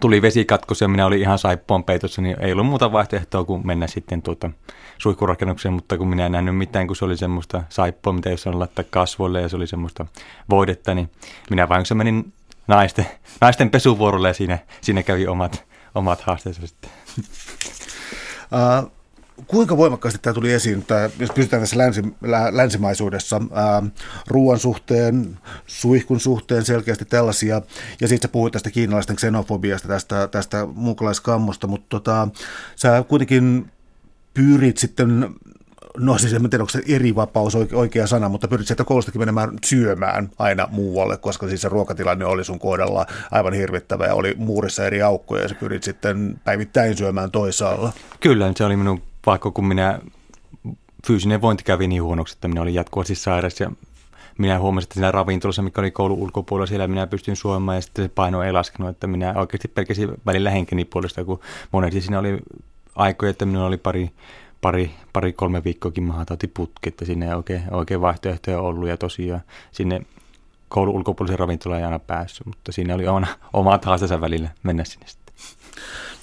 tuli 0.00 0.22
vesikatkos 0.22 0.80
ja 0.80 0.88
minä 0.88 1.06
olin 1.06 1.20
ihan 1.20 1.38
saippuan 1.38 1.84
peitossa, 1.84 2.22
niin 2.22 2.36
ei 2.40 2.52
ollut 2.52 2.66
muuta 2.66 2.92
vaihtoehtoa 2.92 3.44
kuin 3.44 3.66
mennä 3.66 3.86
sitten 3.86 4.22
tuota 4.22 4.50
suihkurakennukseen, 4.98 5.72
mutta 5.72 5.98
kun 5.98 6.08
minä 6.08 6.26
en 6.26 6.32
nähnyt 6.32 6.56
mitään, 6.56 6.86
kun 6.86 6.96
se 6.96 7.04
oli 7.04 7.16
semmoista 7.16 7.62
saippua, 7.68 8.12
mitä 8.12 8.30
jos 8.30 8.46
on 8.46 8.58
laittaa 8.58 8.84
kasvoille 8.90 9.40
ja 9.40 9.48
se 9.48 9.56
oli 9.56 9.66
semmoista 9.66 10.06
voidetta, 10.50 10.94
niin 10.94 11.10
minä 11.50 11.68
vain 11.68 11.84
menin 11.94 12.32
naisten, 12.68 13.06
naisten 13.40 13.70
pesuvuorolle 13.70 14.28
ja 14.28 14.34
siinä, 14.34 14.58
siinä 14.80 15.02
kävi 15.02 15.26
omat, 15.26 15.64
omat 15.94 16.20
haasteensa 16.20 16.66
sitten. 16.66 16.90
Uh, 18.52 18.92
kuinka 19.46 19.76
voimakkaasti 19.76 20.20
tämä 20.22 20.34
tuli 20.34 20.52
esiin, 20.52 20.78
että 20.78 21.10
jos 21.18 21.30
pysytään 21.30 21.62
tässä 21.62 21.78
länsi, 21.78 22.02
lä, 22.22 22.56
länsimaisuudessa, 22.56 23.40
ää, 23.52 23.82
ruoan 24.26 24.58
suhteen, 24.58 25.38
suihkun 25.66 26.20
suhteen 26.20 26.64
selkeästi 26.64 27.04
tällaisia, 27.04 27.62
ja 28.00 28.08
sitten 28.08 28.28
sä 28.28 28.32
puhuit 28.32 28.52
tästä 28.52 28.70
kiinalaisten 28.70 29.16
xenofobiasta, 29.16 29.88
tästä, 29.88 30.28
tästä 30.28 30.66
muukalaiskammosta, 30.74 31.66
mutta 31.66 31.86
tota, 31.88 32.28
sä 32.76 33.04
kuitenkin 33.08 33.70
pyrit 34.34 34.78
sitten 34.78 35.34
no 35.98 36.18
siis 36.18 36.32
en 36.32 36.50
tiedä, 36.50 36.62
onko 36.62 36.70
se 36.70 36.82
eri 36.88 37.14
vapaus 37.14 37.54
oikea 37.54 38.06
sana, 38.06 38.28
mutta 38.28 38.48
pyrit 38.48 38.66
sieltä 38.66 38.84
koulustakin 38.84 39.20
menemään 39.20 39.50
syömään 39.64 40.30
aina 40.38 40.68
muualle, 40.70 41.16
koska 41.16 41.48
siis 41.48 41.62
se 41.62 41.68
ruokatilanne 41.68 42.24
oli 42.24 42.44
sun 42.44 42.58
kohdalla 42.58 43.06
aivan 43.30 43.52
hirvittävä 43.52 44.06
ja 44.06 44.14
oli 44.14 44.34
muurissa 44.38 44.86
eri 44.86 45.02
aukkoja 45.02 45.42
ja 45.42 45.48
sä 45.48 45.54
pyrit 45.54 45.82
sitten 45.82 46.40
päivittäin 46.44 46.96
syömään 46.96 47.30
toisaalla. 47.30 47.92
Kyllä, 48.20 48.52
se 48.56 48.64
oli 48.64 48.76
minun 48.76 49.02
vaikka 49.26 49.50
kun 49.50 49.66
minä 49.66 50.00
fyysinen 51.06 51.40
vointi 51.40 51.64
kävi 51.64 51.86
niin 51.86 52.02
huonoksi, 52.02 52.34
että 52.34 52.48
minä 52.48 52.62
olin 52.62 52.74
jatkuvasti 52.74 53.14
sairas 53.14 53.60
ja 53.60 53.70
minä 54.38 54.58
huomasin, 54.58 54.86
että 54.86 54.94
siinä 54.94 55.10
ravintolassa, 55.10 55.62
mikä 55.62 55.80
oli 55.80 55.90
koulun 55.90 56.18
ulkopuolella, 56.18 56.66
siellä 56.66 56.88
minä 56.88 57.06
pystyn 57.06 57.36
suomaan 57.36 57.76
ja 57.76 57.80
sitten 57.80 58.04
se 58.04 58.08
paino 58.14 58.42
ei 58.42 58.52
laskenut, 58.52 58.90
että 58.90 59.06
minä 59.06 59.34
oikeasti 59.36 59.68
pelkäsin 59.68 60.08
välillä 60.26 60.50
henkeni 60.50 60.84
puolesta, 60.84 61.24
kun 61.24 61.40
monesti 61.72 62.00
siinä 62.00 62.18
oli 62.18 62.38
aikoja, 62.94 63.30
että 63.30 63.46
minulla 63.46 63.66
oli 63.66 63.76
pari, 63.76 64.10
pari, 64.60 64.90
pari 65.12 65.32
kolme 65.32 65.64
viikkoakin 65.64 66.04
mahatauti 66.04 66.52
että 66.86 67.04
sinne 67.04 67.26
ei 67.26 67.34
oikein, 67.34 67.62
oikein 67.70 68.00
vaihtoehtoja 68.00 68.60
ollut 68.60 68.88
ja 68.88 68.96
tosiaan 68.96 69.40
sinne 69.72 70.00
koulun 70.68 70.94
ulkopuolisen 70.94 71.38
ravintolaan 71.38 71.80
ei 71.80 71.84
aina 71.84 71.98
päässyt, 71.98 72.46
mutta 72.46 72.72
siinä 72.72 72.94
oli 72.94 73.06
oma, 73.06 73.26
omat 73.52 73.84
haasteensa 73.84 74.20
välillä 74.20 74.48
mennä 74.62 74.84
sinne 74.84 75.06
sitten. 75.06 75.34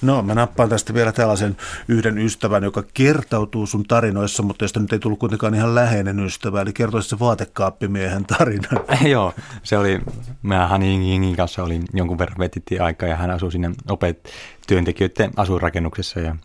No, 0.02 0.22
mä 0.22 0.34
nappaan 0.34 0.68
tästä 0.68 0.94
vielä 0.94 1.12
tällaisen 1.12 1.56
yhden 1.88 2.18
ystävän, 2.18 2.62
joka 2.62 2.84
kertautuu 2.94 3.66
sun 3.66 3.84
tarinoissa, 3.84 4.42
mutta 4.42 4.64
josta 4.64 4.80
nyt 4.80 4.92
ei 4.92 4.98
tullut 4.98 5.18
kuitenkaan 5.18 5.54
ihan 5.54 5.74
läheinen 5.74 6.20
ystävä, 6.20 6.60
eli 6.60 6.72
kertoisi 6.72 7.08
se 7.08 7.18
vaatekaappimiehen 7.18 8.24
tarina. 8.24 8.68
Joo, 9.12 9.34
se 9.62 9.78
oli, 9.78 10.00
mä 10.42 10.66
Hanin 10.66 11.36
kanssa 11.36 11.64
olin 11.64 11.84
jonkun 11.92 12.18
verran 12.18 12.38
vetittiin 12.38 12.82
aikaa 12.82 13.08
ja 13.08 13.16
hän 13.16 13.30
asui 13.30 13.52
sinne 13.52 13.70
opet 13.90 14.30
työntekijöiden 14.66 15.30
asuinrakennuksessa 15.36 16.20
ja 16.20 16.36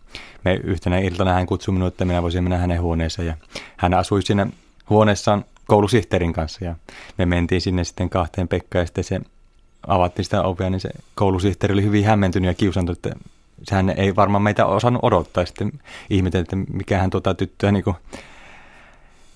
me 0.44 0.60
yhtenä 0.64 0.98
iltana 0.98 1.32
hän 1.32 1.46
kutsui 1.46 1.74
minua, 1.74 1.88
että 1.88 2.04
minä 2.04 2.22
voisin 2.22 2.44
mennä 2.44 2.58
hänen 2.58 2.80
huoneeseen 2.80 3.26
ja 3.26 3.36
hän 3.76 3.94
asui 3.94 4.22
siinä 4.22 4.46
huoneessaan 4.90 5.44
koulusihteerin 5.66 6.32
kanssa 6.32 6.64
ja 6.64 6.74
me 7.18 7.26
mentiin 7.26 7.60
sinne 7.60 7.84
sitten 7.84 8.10
kahteen 8.10 8.48
Pekkaan 8.48 8.82
ja 8.82 8.86
sitten 8.86 9.04
se 9.04 9.20
avattiin 9.86 10.24
sitä 10.24 10.42
ovea, 10.42 10.70
niin 10.70 10.80
se 10.80 10.90
koulusihteeri 11.14 11.72
oli 11.72 11.82
hyvin 11.82 12.04
hämmentynyt 12.04 12.48
ja 12.48 12.54
kiusantunut, 12.54 13.06
että 13.06 13.18
sehän 13.66 13.90
ei 13.90 14.16
varmaan 14.16 14.42
meitä 14.42 14.66
osannut 14.66 15.04
odottaa. 15.04 15.46
Sitten 15.46 15.72
ihmetellä, 16.10 16.42
että 16.42 16.56
mikähän 16.56 17.10
tuota 17.10 17.34
tyttöä 17.34 17.72
niin 17.72 17.84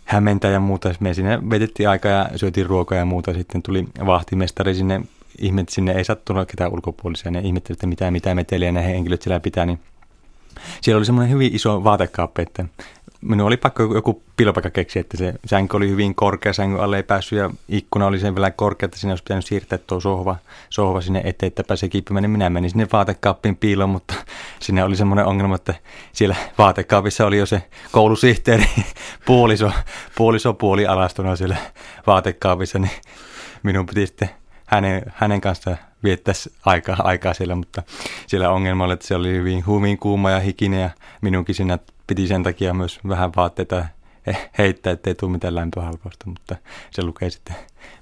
hämmentää 0.04 0.50
ja 0.50 0.60
muuta. 0.60 0.94
Me 1.00 1.14
sinne 1.14 1.50
vetettiin 1.50 1.88
aikaa 1.88 2.12
ja 2.12 2.30
syötiin 2.36 2.66
ruokaa 2.66 2.98
ja 2.98 3.04
muuta. 3.04 3.34
Sitten 3.34 3.62
tuli 3.62 3.86
vahtimestari 4.06 4.74
sinne, 4.74 5.00
ihmet 5.38 5.68
sinne 5.68 5.92
ei 5.92 6.04
sattunut 6.04 6.48
ketään 6.48 6.72
ulkopuolisia. 6.72 7.30
Ne 7.30 7.40
ihmetteli, 7.40 7.74
että 7.74 7.86
mitä, 7.86 8.10
mitä 8.10 8.34
meteliä 8.34 8.72
ne 8.72 8.86
henkilöt 8.86 9.22
siellä 9.22 9.40
pitää, 9.40 9.66
niin 9.66 9.80
siellä 10.80 10.98
oli 10.98 11.06
semmoinen 11.06 11.32
hyvin 11.32 11.54
iso 11.54 11.84
vaatekaappi, 11.84 12.42
että 12.42 12.64
minun 13.20 13.46
oli 13.46 13.56
pakko 13.56 13.82
joku 13.94 14.22
pilopaikka 14.36 14.70
keksiä, 14.70 15.00
että 15.00 15.16
se 15.16 15.34
sänky 15.44 15.76
oli 15.76 15.88
hyvin 15.88 16.14
korkea, 16.14 16.52
sängyn 16.52 16.80
alle 16.80 16.96
ei 16.96 17.02
päässyt 17.02 17.38
ja 17.38 17.50
ikkuna 17.68 18.06
oli 18.06 18.18
sen 18.18 18.34
vielä 18.34 18.50
korkea, 18.50 18.84
että 18.84 18.98
sinne 18.98 19.12
olisi 19.12 19.24
pitänyt 19.24 19.46
siirtää 19.46 19.78
tuo 19.78 20.00
sohva, 20.00 20.36
sohva 20.70 21.00
sinne 21.00 21.22
eteen, 21.24 21.48
että 21.48 21.64
pääsee 21.64 21.88
kiippimään, 21.88 22.22
niin 22.22 22.30
minä 22.30 22.50
menin 22.50 22.70
sinne 22.70 22.86
vaatekaappiin 22.92 23.56
piiloon, 23.56 23.90
mutta 23.90 24.14
sinne 24.60 24.84
oli 24.84 24.96
semmoinen 24.96 25.26
ongelma, 25.26 25.54
että 25.54 25.74
siellä 26.12 26.36
vaatekaapissa 26.58 27.26
oli 27.26 27.38
jo 27.38 27.46
se 27.46 27.62
koulusihteeri 27.92 28.66
puoliso, 29.26 29.72
puoliso 30.14 30.54
puoli 30.54 30.86
alastuna 30.86 31.36
siellä 31.36 31.56
vaatekaapissa, 32.06 32.78
niin 32.78 32.92
minun 33.62 33.86
piti 33.86 34.06
sitten 34.06 34.30
hänen, 34.66 35.02
hänen 35.14 35.40
kanssaan 35.40 35.78
viettäisi 36.04 36.52
aikaa, 36.66 36.96
aikaa 36.98 37.34
siellä, 37.34 37.54
mutta 37.54 37.82
siellä 38.26 38.50
ongelma 38.50 38.84
oli, 38.84 38.92
että 38.92 39.06
se 39.06 39.14
oli 39.14 39.32
hyvin, 39.32 39.64
hyvin 39.66 39.98
kuuma 39.98 40.30
ja 40.30 40.40
hikinen 40.40 40.80
ja 40.80 40.90
minunkin 41.20 41.54
siinä 41.54 41.78
piti 42.06 42.26
sen 42.26 42.42
takia 42.42 42.74
myös 42.74 43.00
vähän 43.08 43.32
vaatteita 43.36 43.84
heittää, 44.58 44.92
ettei 44.92 45.14
tule 45.14 45.32
mitään 45.32 45.54
lämpöhalpausta, 45.54 46.26
mutta 46.26 46.56
se 46.90 47.02
lukee 47.02 47.30
sitten 47.30 47.56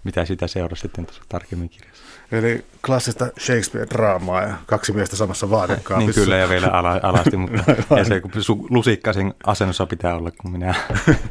mitä 0.05 0.25
sitä 0.25 0.47
seurasi 0.47 0.83
sitten 0.83 1.07
tuossa 1.07 1.23
tarkemmin 1.29 1.69
kirjassa. 1.69 2.03
Eli 2.33 2.65
klassista 2.87 3.27
Shakespeare-draamaa 3.39 4.43
ja 4.43 4.55
kaksi 4.67 4.93
miestä 4.93 5.17
samassa 5.17 5.51
vaatekaapissa. 5.51 5.99
niin 5.99 6.15
kyllä 6.15 6.37
ja 6.37 6.49
vielä 6.49 6.67
ala, 6.79 7.01
alasti, 7.03 7.37
mutta 7.37 7.65
ja 7.97 8.05
se 8.05 8.23
lusikkaisen 8.71 9.35
asennossa 9.47 9.87
pitää 9.87 10.17
olla 10.17 10.31
kuin 10.31 10.53
minä. 10.53 10.75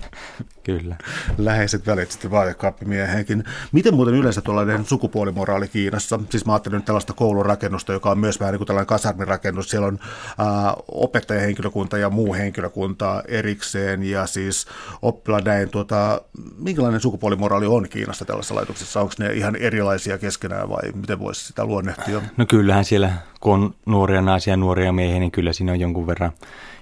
kyllä. 0.63 0.95
Läheiset 1.37 1.87
välit 1.87 2.11
sitten 2.11 2.31
vaatekaappimieheenkin. 2.31 3.43
Miten 3.71 3.93
muuten 3.93 4.13
yleensä 4.15 4.41
tuollainen 4.41 4.85
sukupuolimoraali 4.85 5.67
Kiinassa? 5.67 6.19
Siis 6.29 6.45
mä 6.45 6.53
ajattelin 6.53 6.75
nyt 6.75 6.85
tällaista 6.85 7.13
koulurakennusta, 7.13 7.93
joka 7.93 8.11
on 8.11 8.19
myös 8.19 8.39
vähän 8.39 8.51
niin 8.51 8.59
kuin 8.59 8.67
tällainen 8.67 8.87
kasarmirakennus. 8.87 9.69
Siellä 9.69 9.87
on 9.87 9.99
ää, 10.37 10.73
opettajahenkilökunta 10.87 11.97
ja 11.97 12.09
muu 12.09 12.33
henkilökunta 12.33 13.23
erikseen 13.27 14.03
ja 14.03 14.27
siis 14.27 14.67
oppilaiden, 15.01 15.69
tuota, 15.69 16.21
minkälainen 16.57 17.01
sukupuolimoraali 17.01 17.65
on 17.65 17.89
Kiinassa 17.89 18.25
tällaisessa 18.25 18.46
laitoksessa? 18.55 19.01
Onko 19.01 19.13
ne 19.19 19.33
ihan 19.33 19.55
erilaisia 19.55 20.17
keskenään 20.17 20.69
vai 20.69 20.91
miten 20.95 21.19
voisi 21.19 21.45
sitä 21.45 21.65
luonnehtia? 21.65 22.21
No 22.37 22.45
kyllähän 22.45 22.85
siellä, 22.85 23.13
kun 23.39 23.53
on 23.53 23.75
nuoria 23.85 24.21
naisia 24.21 24.53
ja 24.53 24.57
nuoria 24.57 24.91
miehiä, 24.91 25.19
niin 25.19 25.31
kyllä 25.31 25.53
siinä 25.53 25.71
on 25.71 25.79
jonkun 25.79 26.07
verran 26.07 26.31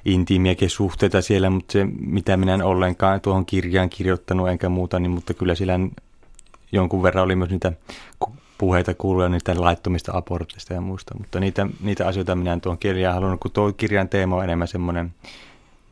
intiimiäkin 0.05 0.69
suhteita 0.69 1.21
siellä, 1.21 1.49
mutta 1.49 1.71
se, 1.71 1.87
mitä 1.99 2.37
minä 2.37 2.53
en 2.53 2.63
ollenkaan 2.63 3.21
tuohon 3.21 3.45
kirjaan 3.45 3.89
kirjoittanut 3.89 4.49
enkä 4.49 4.69
muuta, 4.69 4.99
niin 4.99 5.11
mutta 5.11 5.33
kyllä 5.33 5.55
siellä 5.55 5.79
jonkun 6.71 7.03
verran 7.03 7.23
oli 7.23 7.35
myös 7.35 7.49
niitä 7.49 7.73
puheita 8.57 8.93
kuulua 8.93 9.29
niitä 9.29 9.53
laittomista 9.57 10.17
abortista 10.17 10.73
ja 10.73 10.81
muista, 10.81 11.15
mutta 11.17 11.39
niitä, 11.39 11.67
niitä 11.81 12.07
asioita 12.07 12.35
minä 12.35 12.53
en 12.53 12.61
tuon 12.61 12.77
kirjaan 12.77 13.15
halunnut, 13.15 13.39
kun 13.39 13.51
tuo 13.51 13.73
kirjan 13.73 14.09
teema 14.09 14.35
on 14.35 14.43
enemmän 14.43 14.67
semmoinen 14.67 15.13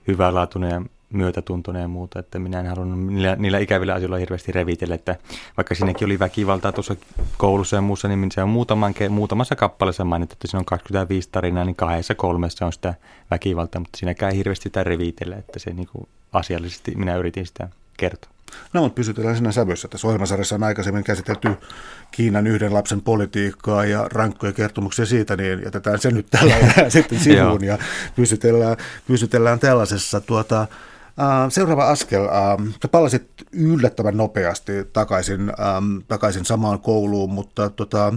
hyvälaatuinen 0.07 0.71
ja 0.71 0.81
myötätuntoinen 1.13 1.81
ja 1.81 1.87
muuta, 1.87 2.19
että 2.19 2.39
minä 2.39 2.59
en 2.59 2.67
halunnut 2.67 3.13
niillä, 3.13 3.35
niillä 3.35 3.59
ikävillä 3.59 3.93
asioilla 3.93 4.17
hirveästi 4.17 4.51
revitellä, 4.51 4.95
että 4.95 5.15
vaikka 5.57 5.75
siinäkin 5.75 6.05
oli 6.05 6.19
väkivaltaa 6.19 6.71
tuossa 6.71 6.95
koulussa 7.37 7.75
ja 7.75 7.81
muussa, 7.81 8.07
niin 8.07 8.31
se 8.31 8.43
on 8.43 8.49
muutaman, 8.49 8.93
muutamassa 9.09 9.55
kappaleessa 9.55 10.05
mainittu, 10.05 10.33
että 10.33 10.47
siinä 10.47 10.59
on 10.59 10.65
25 10.65 11.29
tarinaa, 11.31 11.65
niin 11.65 11.75
kahdessa 11.75 12.15
kolmessa 12.15 12.65
on 12.65 12.73
sitä 12.73 12.93
väkivaltaa, 13.31 13.79
mutta 13.79 13.97
siinäkään 13.97 14.31
ei 14.31 14.37
hirveästi 14.37 14.63
sitä 14.63 14.83
revitellä, 14.83 15.35
että 15.35 15.59
se 15.59 15.73
niin 15.73 15.87
kuin 15.91 16.07
asiallisesti 16.33 16.95
minä 16.95 17.15
yritin 17.15 17.45
sitä 17.45 17.69
kertoa. 17.97 18.33
No, 18.73 18.81
mutta 18.81 18.95
pysytellään 18.95 19.35
siinä 19.35 19.51
sävyssä. 19.51 19.87
Tässä 19.87 20.07
ohjelmasarjassa 20.07 20.55
on 20.55 20.63
aikaisemmin 20.63 21.03
käsitelty 21.03 21.49
Kiinan 22.11 22.47
yhden 22.47 22.73
lapsen 22.73 23.01
politiikkaa 23.01 23.85
ja 23.85 24.07
rankkoja 24.13 24.53
kertomuksia 24.53 25.05
siitä, 25.05 25.37
niin 25.37 25.61
jätetään 25.65 25.99
se 25.99 26.11
nyt 26.11 26.27
tällä 26.31 26.55
sitten 26.89 27.19
sivuun 27.19 27.63
ja 27.63 27.77
pysytellään, 28.15 28.77
pysytellään 29.07 29.59
tällaisessa. 29.59 30.21
Tuota, 30.21 30.67
Seuraava 31.49 31.89
askel. 31.89 32.27
Sä 32.81 32.87
palasit 32.87 33.27
yllättävän 33.51 34.17
nopeasti 34.17 34.71
takaisin, 34.93 35.51
takaisin 36.07 36.45
samaan 36.45 36.79
kouluun, 36.79 37.29
mutta 37.29 37.69
tota, 37.69 38.13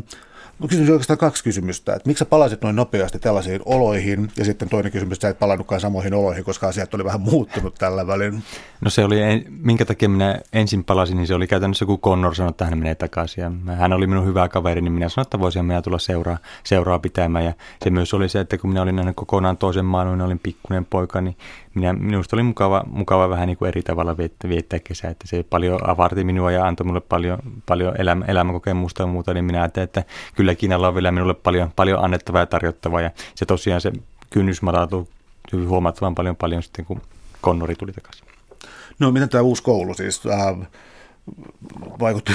kysyisin 0.69 0.93
oikeastaan 0.93 1.19
kaksi 1.19 1.45
kysymystä. 1.45 1.95
Että 1.95 2.09
miksi 2.09 2.19
sä 2.19 2.25
palasit 2.25 2.63
noin 2.63 2.77
nopeasti 2.77 3.19
tällaisiin 3.19 3.61
oloihin? 3.65 4.31
Ja 4.37 4.45
sitten 4.45 4.69
toinen 4.69 4.93
kysymys, 4.93 5.17
että 5.17 5.27
sä 5.27 5.31
et 5.31 5.39
palannutkaan 5.39 5.81
samoihin 5.81 6.15
oloihin, 6.15 6.45
koska 6.45 6.69
asiat 6.69 6.95
oli 6.95 7.05
vähän 7.05 7.21
muuttunut 7.21 7.75
tällä 7.75 8.07
välin. 8.07 8.43
No 8.81 8.91
se 8.91 9.05
oli, 9.05 9.17
minkä 9.49 9.85
takia 9.85 10.09
minä 10.09 10.41
ensin 10.53 10.85
palasin, 10.85 11.17
niin 11.17 11.27
se 11.27 11.35
oli 11.35 11.47
käytännössä 11.47 11.87
kun 11.87 12.01
Connor 12.01 12.35
sanoi, 12.35 12.51
että 12.51 12.65
hän 12.65 12.79
menee 12.79 12.95
takaisin. 12.95 13.43
Ja 13.43 13.73
hän 13.73 13.93
oli 13.93 14.07
minun 14.07 14.27
hyvä 14.27 14.49
kaveri, 14.49 14.81
niin 14.81 14.93
minä 14.93 15.09
sanoin, 15.09 15.27
että 15.27 15.41
voisin 15.41 15.65
minä 15.65 15.83
tulla 15.83 15.99
seuraa, 15.99 16.39
seuraa 16.65 16.99
pitämään. 16.99 17.45
Ja 17.45 17.53
se 17.85 17.91
myös 17.91 18.15
oli 18.15 18.29
se, 18.29 18.41
että 18.41 18.59
kun 18.59 18.71
minä 18.71 18.83
olin 18.83 18.99
aina 18.99 19.13
kokonaan 19.13 19.57
toisen 19.57 19.85
maailman, 19.85 20.21
olin 20.21 20.39
pikkuinen 20.39 20.85
poika, 20.85 21.21
niin 21.21 21.37
minä, 21.77 21.93
minusta 21.93 22.37
oli 22.37 22.43
mukava, 22.43 22.85
mukava 22.87 23.29
vähän 23.29 23.47
niin 23.47 23.57
kuin 23.57 23.69
eri 23.69 23.83
tavalla 23.83 24.17
viettää, 24.17 24.51
viettää 24.51 24.79
kesää, 24.79 25.11
että 25.11 25.27
se 25.27 25.43
paljon 25.43 25.91
avarti 25.91 26.25
minua 26.25 26.53
ja 26.53 26.67
antoi 26.67 26.85
minulle 26.85 27.01
paljon, 27.01 27.39
paljon 27.67 27.95
elämä, 28.01 28.25
elämänkokemusta 28.25 29.03
ja 29.03 29.07
muuta, 29.07 29.35
niin 29.35 29.45
minä 29.45 29.61
ajattelin, 29.61 29.85
että 29.85 30.05
kyllä 30.35 30.55
Kiinalla 30.55 30.89
on 30.89 30.95
vielä 30.95 31.12
minulle 31.12 31.35
paljon, 31.35 31.71
paljon 31.77 32.05
annettavaa 32.05 32.43
ja 32.43 32.47
tarjottavaa 32.47 33.01
ja 33.01 33.11
se 33.35 33.47
tosiaan 33.47 33.81
se 33.81 33.93
kynnys 34.31 34.62
madaltui 34.62 35.07
huomattavan 35.67 36.15
paljon 36.15 36.37
paljon 36.37 36.62
sitten, 36.62 36.85
kun 36.85 37.01
Konnori 37.41 37.75
tuli 37.75 37.93
takaisin. 37.93 38.27
No 38.99 39.12
miten 39.12 39.29
tämä 39.29 39.43
uusi 39.43 39.62
koulu 39.62 39.95
siis? 39.95 40.23
Äh, 40.27 40.69
vaikutti, 42.01 42.33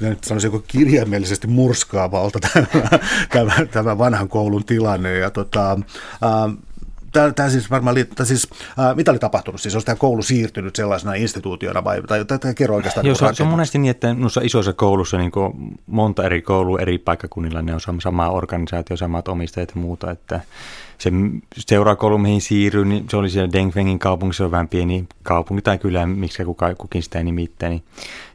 nyt 0.00 0.24
sanoisin, 0.24 0.62
kirjaimellisesti 0.66 1.46
murskaavalta 1.46 2.38
tämä, 2.40 2.66
tämä, 3.32 3.66
tämä 3.70 3.98
vanhan 3.98 4.28
koulun 4.28 4.64
tilanne. 4.64 5.18
Ja 5.18 5.30
tota, 5.30 5.72
äh, 5.72 6.56
tämä, 7.34 7.48
siis 7.48 7.70
varmaan, 7.70 7.96
tai 8.16 8.26
siis, 8.26 8.48
ää, 8.78 8.94
mitä 8.94 9.10
oli 9.10 9.18
tapahtunut? 9.18 9.60
Siis 9.60 9.74
onko 9.74 9.84
tämä 9.84 9.96
koulu 9.96 10.22
siirtynyt 10.22 10.76
sellaisena 10.76 11.14
instituutiona 11.14 11.84
vai, 11.84 12.02
tai, 12.02 12.24
tai, 12.24 12.38
tai 12.38 12.54
kerro 12.54 12.76
oikeastaan. 12.76 13.06
Joo, 13.06 13.14
se, 13.14 13.26
se 13.32 13.42
on 13.42 13.48
monesti 13.48 13.78
niin, 13.78 13.90
että 13.90 14.14
noissa 14.14 14.40
isoissa 14.44 14.72
koulussa 14.72 15.18
niin 15.18 15.32
monta 15.86 16.24
eri 16.24 16.42
koulua 16.42 16.80
eri 16.80 16.98
paikkakunnilla, 16.98 17.62
ne 17.62 17.74
on 17.74 17.80
sama 18.00 18.28
organisaatio, 18.28 18.96
samat 18.96 19.28
omistajat 19.28 19.72
ja 19.74 19.80
muuta, 19.80 20.10
että 20.10 20.40
se 20.98 21.10
seurakoulu, 21.58 22.18
mihin 22.18 22.40
siirryin, 22.40 22.88
niin 22.88 23.04
se 23.10 23.16
oli 23.16 23.30
siellä 23.30 23.52
Dengfengin 23.52 23.98
kaupungissa, 23.98 24.38
se 24.38 24.44
on 24.44 24.50
vähän 24.50 24.68
pieni 24.68 25.04
kaupunki 25.22 25.62
tai 25.62 25.78
kylä, 25.78 26.06
miksi 26.06 26.44
kuka, 26.44 26.74
kukin 26.74 27.02
sitä 27.02 27.22
nimittää. 27.22 27.68
Niin, 27.68 27.82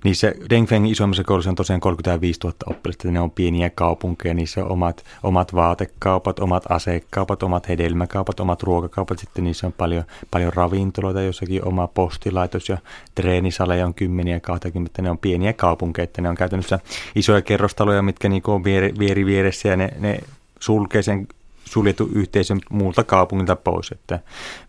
niissä 0.04 0.34
Dengfengin 0.50 0.92
isommassa 0.92 1.24
koulussa 1.24 1.50
on 1.50 1.56
tosiaan 1.56 1.80
35 1.80 2.40
000 2.44 2.56
oppilasta, 2.70 3.12
ne 3.12 3.20
on 3.20 3.32
pieniä 3.32 3.70
kaupunkeja, 3.70 4.34
niissä 4.34 4.66
on 4.66 4.72
omat, 4.72 5.04
omat 5.24 5.56
vaatekaupat, 5.56 6.40
omat 6.40 6.64
asekaupat, 6.70 7.44
omat 7.44 7.70
hedelmäkaupat, 7.70 8.40
omat 8.40 8.64
ruokakaupat, 8.64 9.20
sitten 9.20 9.44
niissä 9.44 9.68
on 9.68 9.74
paljon, 9.74 10.04
paljon 10.32 10.54
ravintoloita, 10.54 11.22
jossakin 11.22 11.66
oma 11.66 11.88
postilaitos 11.88 12.70
ja 12.70 12.78
treenisaleja 13.16 13.86
on 13.86 13.94
kymmeniä 13.94 14.36
ja 14.36 14.40
20, 14.40 15.02
ne 15.02 15.10
on 15.10 15.18
pieniä 15.18 15.54
kaupunkeja, 15.54 16.04
että 16.04 16.22
ne 16.22 16.30
on 16.30 16.36
käytännössä 16.36 16.80
isoja 17.16 17.42
kerrostaloja, 17.42 18.02
mitkä 18.02 18.30
niin 18.30 18.44
on 18.48 18.64
vieri, 18.64 18.94
vieri 19.00 19.26
vieressä 19.26 19.70
ja 19.70 19.78
ne, 19.78 19.90
ne 20.00 20.20
sulkee 20.60 21.02
sen 21.02 21.28
suljettu 21.70 22.10
yhteisön 22.14 22.60
muulta 22.70 23.04
kaupungilta 23.04 23.56
pois. 23.56 23.92
Että 23.92 24.20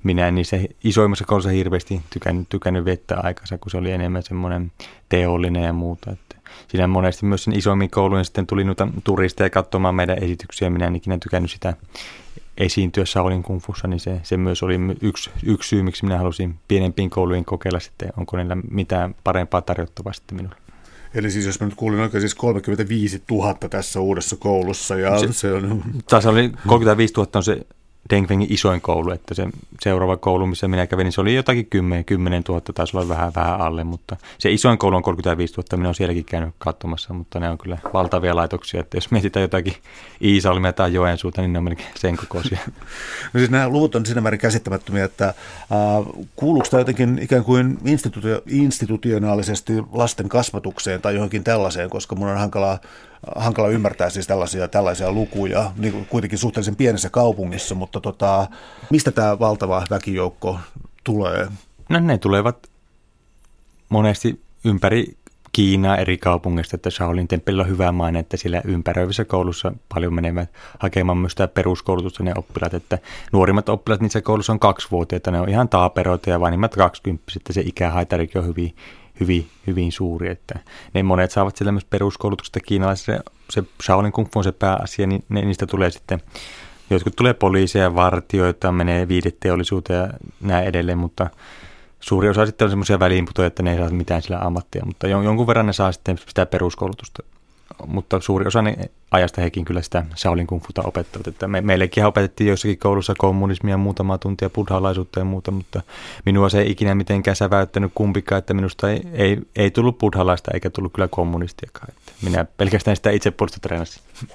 minä 0.03 0.31
niissä 0.31 0.59
isoimmassa 0.85 1.25
koulussa 1.25 1.51
hirveästi 1.51 2.03
tykännyt, 2.11 2.49
tykännyt 2.49 2.85
vettä 2.85 3.17
aikansa, 3.23 3.59
kun 3.59 3.71
se 3.71 3.77
oli 3.77 3.91
enemmän 3.91 4.23
semmoinen 4.23 4.73
teollinen 5.09 5.63
ja 5.63 5.73
muuta. 5.73 6.11
Että 6.11 6.37
siinä 6.69 6.87
monesti 6.87 7.27
myös 7.27 7.45
sen 7.45 7.59
isoimmin 7.59 7.91
koulujen 7.91 8.25
sitten 8.25 8.47
tuli 8.47 8.65
noita 8.65 8.89
turisteja 9.05 9.51
katsomaan 9.51 9.95
meidän 9.95 10.23
esityksiä. 10.23 10.71
Minä 10.71 10.87
en 10.87 10.97
ikinä 10.97 11.19
tykännyt 11.19 11.51
sitä 11.51 11.75
esiintyä 12.59 13.05
Shaolin 13.05 13.43
kungfussa, 13.43 13.89
niin 13.89 14.01
se, 14.01 14.21
se 14.23 14.37
myös 14.37 14.63
oli 14.63 14.79
yksi, 15.01 15.31
yksi 15.47 15.69
syy, 15.69 15.83
miksi 15.83 16.05
minä 16.05 16.19
halusin 16.19 16.59
pienempiin 16.69 17.11
kouluihin 17.11 17.45
kokeilla 17.45 17.81
sitten, 17.81 18.13
onko 18.17 18.37
niillä 18.37 18.57
mitään 18.71 19.15
parempaa 19.25 19.63
tarjottavaa 19.63 20.13
sitten 20.13 20.37
minulle. 20.37 20.57
Eli 21.15 21.31
siis 21.31 21.47
jos 21.47 21.61
mä 21.61 21.67
nyt 21.67 21.75
kuulin 21.75 22.01
oikein, 22.01 22.21
siis 22.21 22.35
35 22.35 23.23
000 23.31 23.55
tässä 23.55 24.01
uudessa 24.01 24.37
koulussa. 24.37 24.97
Ja 24.97 25.19
se, 25.19 25.33
se 25.33 25.53
on... 25.53 25.83
Taas 26.09 26.27
oli 26.27 26.53
35 26.67 27.15
000 27.15 27.31
on 27.35 27.43
se 27.43 27.67
Dengfengin 28.11 28.53
isoin 28.53 28.81
koulu, 28.81 29.11
että 29.11 29.35
se 29.35 29.49
seuraava 29.81 30.17
koulu, 30.17 30.47
missä 30.47 30.69
minä 30.69 30.87
kävin, 30.87 31.13
se 31.13 31.21
oli 31.21 31.35
jotakin 31.35 31.67
10, 31.67 32.05
10 32.05 32.43
000, 32.49 32.61
taisi 32.75 32.97
olla 32.97 33.09
vähän, 33.09 33.33
vähän 33.37 33.61
alle, 33.61 33.85
mutta 33.85 34.17
se 34.39 34.51
isoin 34.51 34.79
koulu 34.79 34.97
on 34.97 35.03
35 35.03 35.55
000, 35.55 35.65
minä 35.77 35.89
olen 35.89 35.95
sielläkin 35.95 36.25
käynyt 36.25 36.55
katsomassa, 36.59 37.15
mutta 37.15 37.41
ne 37.41 37.51
on 37.51 37.59
kyllä 37.59 37.79
valtavia 37.93 38.37
laitoksia, 38.37 38.81
että 38.81 38.97
jos 38.97 39.11
mietitään 39.11 39.43
jotakin 39.43 39.75
Iisalmia 40.23 40.73
tai 40.73 40.93
Joensuuta, 40.93 41.41
niin 41.41 41.53
ne 41.53 41.59
on 41.59 41.65
melkein 41.65 41.89
sen 41.95 42.17
kokoisia. 42.17 42.59
No 43.33 43.39
siis 43.39 43.51
nämä 43.51 43.69
luvut 43.69 43.95
on 43.95 44.07
siinä 44.07 44.21
määrin 44.21 44.41
käsittämättömiä, 44.41 45.05
että 45.05 45.27
äh, 45.29 45.35
kuuluuko 46.37 46.67
tämä 46.71 46.81
jotenkin 46.81 47.19
ikään 47.23 47.45
kuin 47.45 47.79
institutio, 47.85 48.43
institutionaalisesti 48.47 49.73
lasten 49.93 50.29
kasvatukseen 50.29 51.03
tai 51.03 51.15
johonkin 51.15 51.45
tällaiseen, 51.45 51.91
koska 51.91 52.15
mun 52.15 52.29
on 52.29 52.39
hankalaa 52.39 52.79
hankala 53.37 53.69
ymmärtää 53.69 54.11
siis 54.11 54.27
tällaisia, 54.27 54.69
tällaisia 54.69 55.13
lukuja, 55.13 55.73
niin 55.77 55.93
kuin 55.93 56.07
kuitenkin 56.07 56.39
suhteellisen 56.39 56.77
pienessä 56.77 57.11
kaupungissa, 57.11 57.75
mutta 57.75 58.01
tota, 58.01 58.47
mistä 58.91 59.11
tämä 59.11 59.39
valtava 59.39 59.83
väkijoukko 59.91 60.59
tulee? 61.05 61.49
No 61.89 62.01
ne 62.01 62.19
tulevat 62.19 62.71
monesti 63.89 64.41
ympäri 64.65 65.17
Kiinaa 65.53 65.97
eri 65.97 66.19
kaupungeista, 66.19 66.77
että 66.77 66.91
Shaolin 66.91 67.29
temppelillä 67.29 67.63
on 67.63 67.69
hyvä 67.69 67.93
maine, 67.93 68.19
että 68.19 68.37
siellä 68.37 68.63
ympäröivissä 68.65 69.25
koulussa 69.25 69.73
paljon 69.95 70.15
menevät 70.15 70.51
hakemaan 70.79 71.19
myös 71.19 71.33
sitä 71.33 71.49
peruskoulutusta 71.49 72.23
ne 72.23 72.33
oppilaat, 72.37 72.75
että 72.75 72.99
nuorimmat 73.33 73.69
oppilaat 73.69 74.01
niissä 74.01 74.21
koulussa 74.21 74.53
on 74.53 74.59
kaksivuotiaita, 74.59 75.31
ne 75.31 75.41
on 75.41 75.49
ihan 75.49 75.69
taaperoita 75.69 76.31
ja 76.31 76.41
vanhimmat 76.41 76.75
20, 76.75 77.33
että 77.37 77.53
se 77.53 77.61
ikähaitarikin 77.61 78.41
on 78.41 78.47
hyvin, 78.47 78.75
hyvin, 79.21 79.49
hyvin 79.67 79.93
suuri, 79.93 80.31
että 80.31 80.59
ne 80.95 81.03
monet 81.03 81.31
saavat 81.31 81.57
siellä 81.57 81.73
myös 81.73 81.85
peruskoulutuksesta 81.85 82.61
kiinalaisessa, 82.61 83.13
se 83.51 83.65
Shaolin 83.83 84.13
Kung 84.13 84.29
Fu 84.33 84.39
on 84.39 84.45
se 84.45 84.53
pääasia, 84.53 85.07
niin 85.07 85.25
ne, 85.29 85.41
niistä 85.41 85.67
tulee 85.67 85.91
sitten, 85.91 86.23
jotkut 86.91 87.17
tulee 87.17 87.35
poliiseja, 87.35 87.95
vartioita, 87.95 88.73
menee 88.73 89.09
viideteollisuuteen 89.09 89.99
ja 89.99 90.09
näin 90.41 90.67
edelleen, 90.67 90.99
mutta 90.99 91.31
suuri 92.01 92.29
osa 92.29 92.47
sitten 92.47 92.65
on 92.65 92.71
semmoisia 92.71 92.99
väliinputoja, 92.99 93.47
että 93.47 93.63
ne 93.63 93.73
ei 93.73 93.79
saa 93.79 93.91
mitään 93.91 94.23
sillä 94.23 94.39
ammattia, 94.39 94.85
mutta 94.87 95.09
jonkun 95.09 95.47
verran 95.47 95.67
ne 95.67 95.73
saa 95.73 95.93
sitten 95.93 96.19
sitä 96.19 96.47
peruskoulutusta 96.47 97.23
mutta 97.87 98.21
suuri 98.21 98.47
osa 98.47 98.65
ajasta 99.11 99.41
hekin 99.41 99.65
kyllä 99.65 99.83
sitä 99.83 100.05
Shaolin 100.17 100.47
kung 100.47 100.63
futa 100.63 100.83
opettavat. 100.83 101.27
Että 101.27 101.49
me, 101.49 101.61
meillekin 101.61 102.05
opetettiin 102.05 102.49
joissakin 102.49 102.79
koulussa 102.79 103.15
kommunismia 103.19 103.77
muutama 103.77 104.19
tuntia 104.19 104.51
buddhalaisuutta 104.51 105.19
ja 105.19 105.25
muuta, 105.25 105.51
mutta 105.51 105.83
minua 106.25 106.49
se 106.49 106.61
ei 106.61 106.71
ikinä 106.71 106.95
mitenkään 106.95 107.37
säväyttänyt 107.37 107.93
kumpikaan, 107.95 108.39
että 108.39 108.55
minusta 108.55 108.91
ei, 108.91 109.03
ei, 109.13 109.39
ei 109.57 109.71
tullut 109.71 109.99
buddhalaista 109.99 110.51
eikä 110.55 110.71
tullut 110.71 110.93
kyllä 110.93 111.09
kommunistiakaan. 111.09 111.89
Että 111.89 112.13
minä 112.23 112.45
pelkästään 112.45 112.97
sitä 112.97 113.11
itse 113.11 113.33
treenasin. 113.63 114.03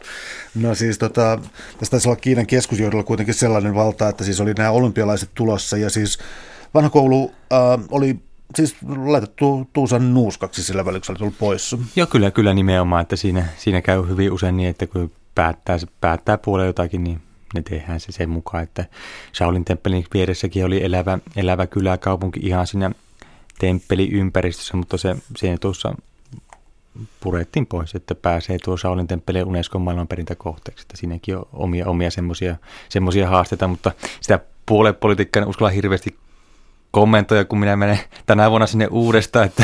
No 0.55 0.75
siis 0.75 0.97
tota, 0.97 1.39
tästä 1.79 1.91
taisi 1.91 2.09
olla 2.09 2.15
Kiinan 2.15 2.47
keskusjohdolla 2.47 3.03
kuitenkin 3.03 3.33
sellainen 3.33 3.75
valta, 3.75 4.09
että 4.09 4.23
siis 4.23 4.41
oli 4.41 4.53
nämä 4.53 4.71
olympialaiset 4.71 5.29
tulossa 5.33 5.77
ja 5.77 5.89
siis 5.89 6.19
vanha 6.73 6.89
koulu 6.89 7.31
äh, 7.53 7.59
oli 7.91 8.19
siis 8.55 8.75
laitettu 9.05 9.69
Tuusan 9.73 10.13
nuuskaksi 10.13 10.63
sillä 10.63 10.85
välillä, 10.85 11.01
kun 11.07 11.17
tullut 11.17 11.37
pois. 11.39 11.75
Joo, 11.95 12.07
kyllä, 12.07 12.31
kyllä 12.31 12.53
nimenomaan, 12.53 13.01
että 13.01 13.15
siinä, 13.15 13.45
siinä 13.57 13.81
käy 13.81 14.07
hyvin 14.07 14.31
usein 14.31 14.57
niin, 14.57 14.69
että 14.69 14.87
kun 14.87 15.11
päättää, 15.35 15.77
päättää 16.01 16.37
puolella 16.37 16.67
jotakin, 16.67 17.03
niin 17.03 17.21
ne 17.53 17.61
tehdään 17.61 17.99
se 17.99 18.11
sen 18.11 18.29
mukaan, 18.29 18.63
että 18.63 18.85
Shaolin 19.33 19.65
temppelin 19.65 20.05
vieressäkin 20.13 20.65
oli 20.65 20.83
elävä, 20.83 21.19
elävä 21.35 21.67
kyläkaupunki 21.67 22.39
ihan 22.43 22.67
siinä 22.67 22.91
temppeliympäristössä, 23.59 24.77
mutta 24.77 24.97
se, 24.97 25.15
se 25.37 25.57
tuossa 25.61 25.95
purettiin 27.19 27.65
pois, 27.65 27.95
että 27.95 28.15
pääsee 28.15 28.57
tuo 28.63 28.77
Shaolin 28.77 29.07
temppeli 29.07 29.43
Unescon 29.43 29.81
maailmanperintäkohteeksi. 29.81 30.81
Että 30.81 30.97
siinäkin 30.97 31.37
on 31.37 31.47
omia, 31.53 31.87
omia 31.87 32.09
semmoisia 32.89 33.29
haasteita, 33.29 33.67
mutta 33.67 33.91
sitä 34.21 34.39
puolepolitiikkaa 34.65 35.41
en 35.41 35.49
uskalla 35.49 35.69
hirveästi 35.69 36.15
kommentoja, 36.95 37.45
kun 37.45 37.59
minä 37.59 37.75
menen 37.75 37.99
tänä 38.25 38.49
vuonna 38.49 38.67
sinne 38.67 38.87
uudestaan, 38.91 39.45
että 39.45 39.63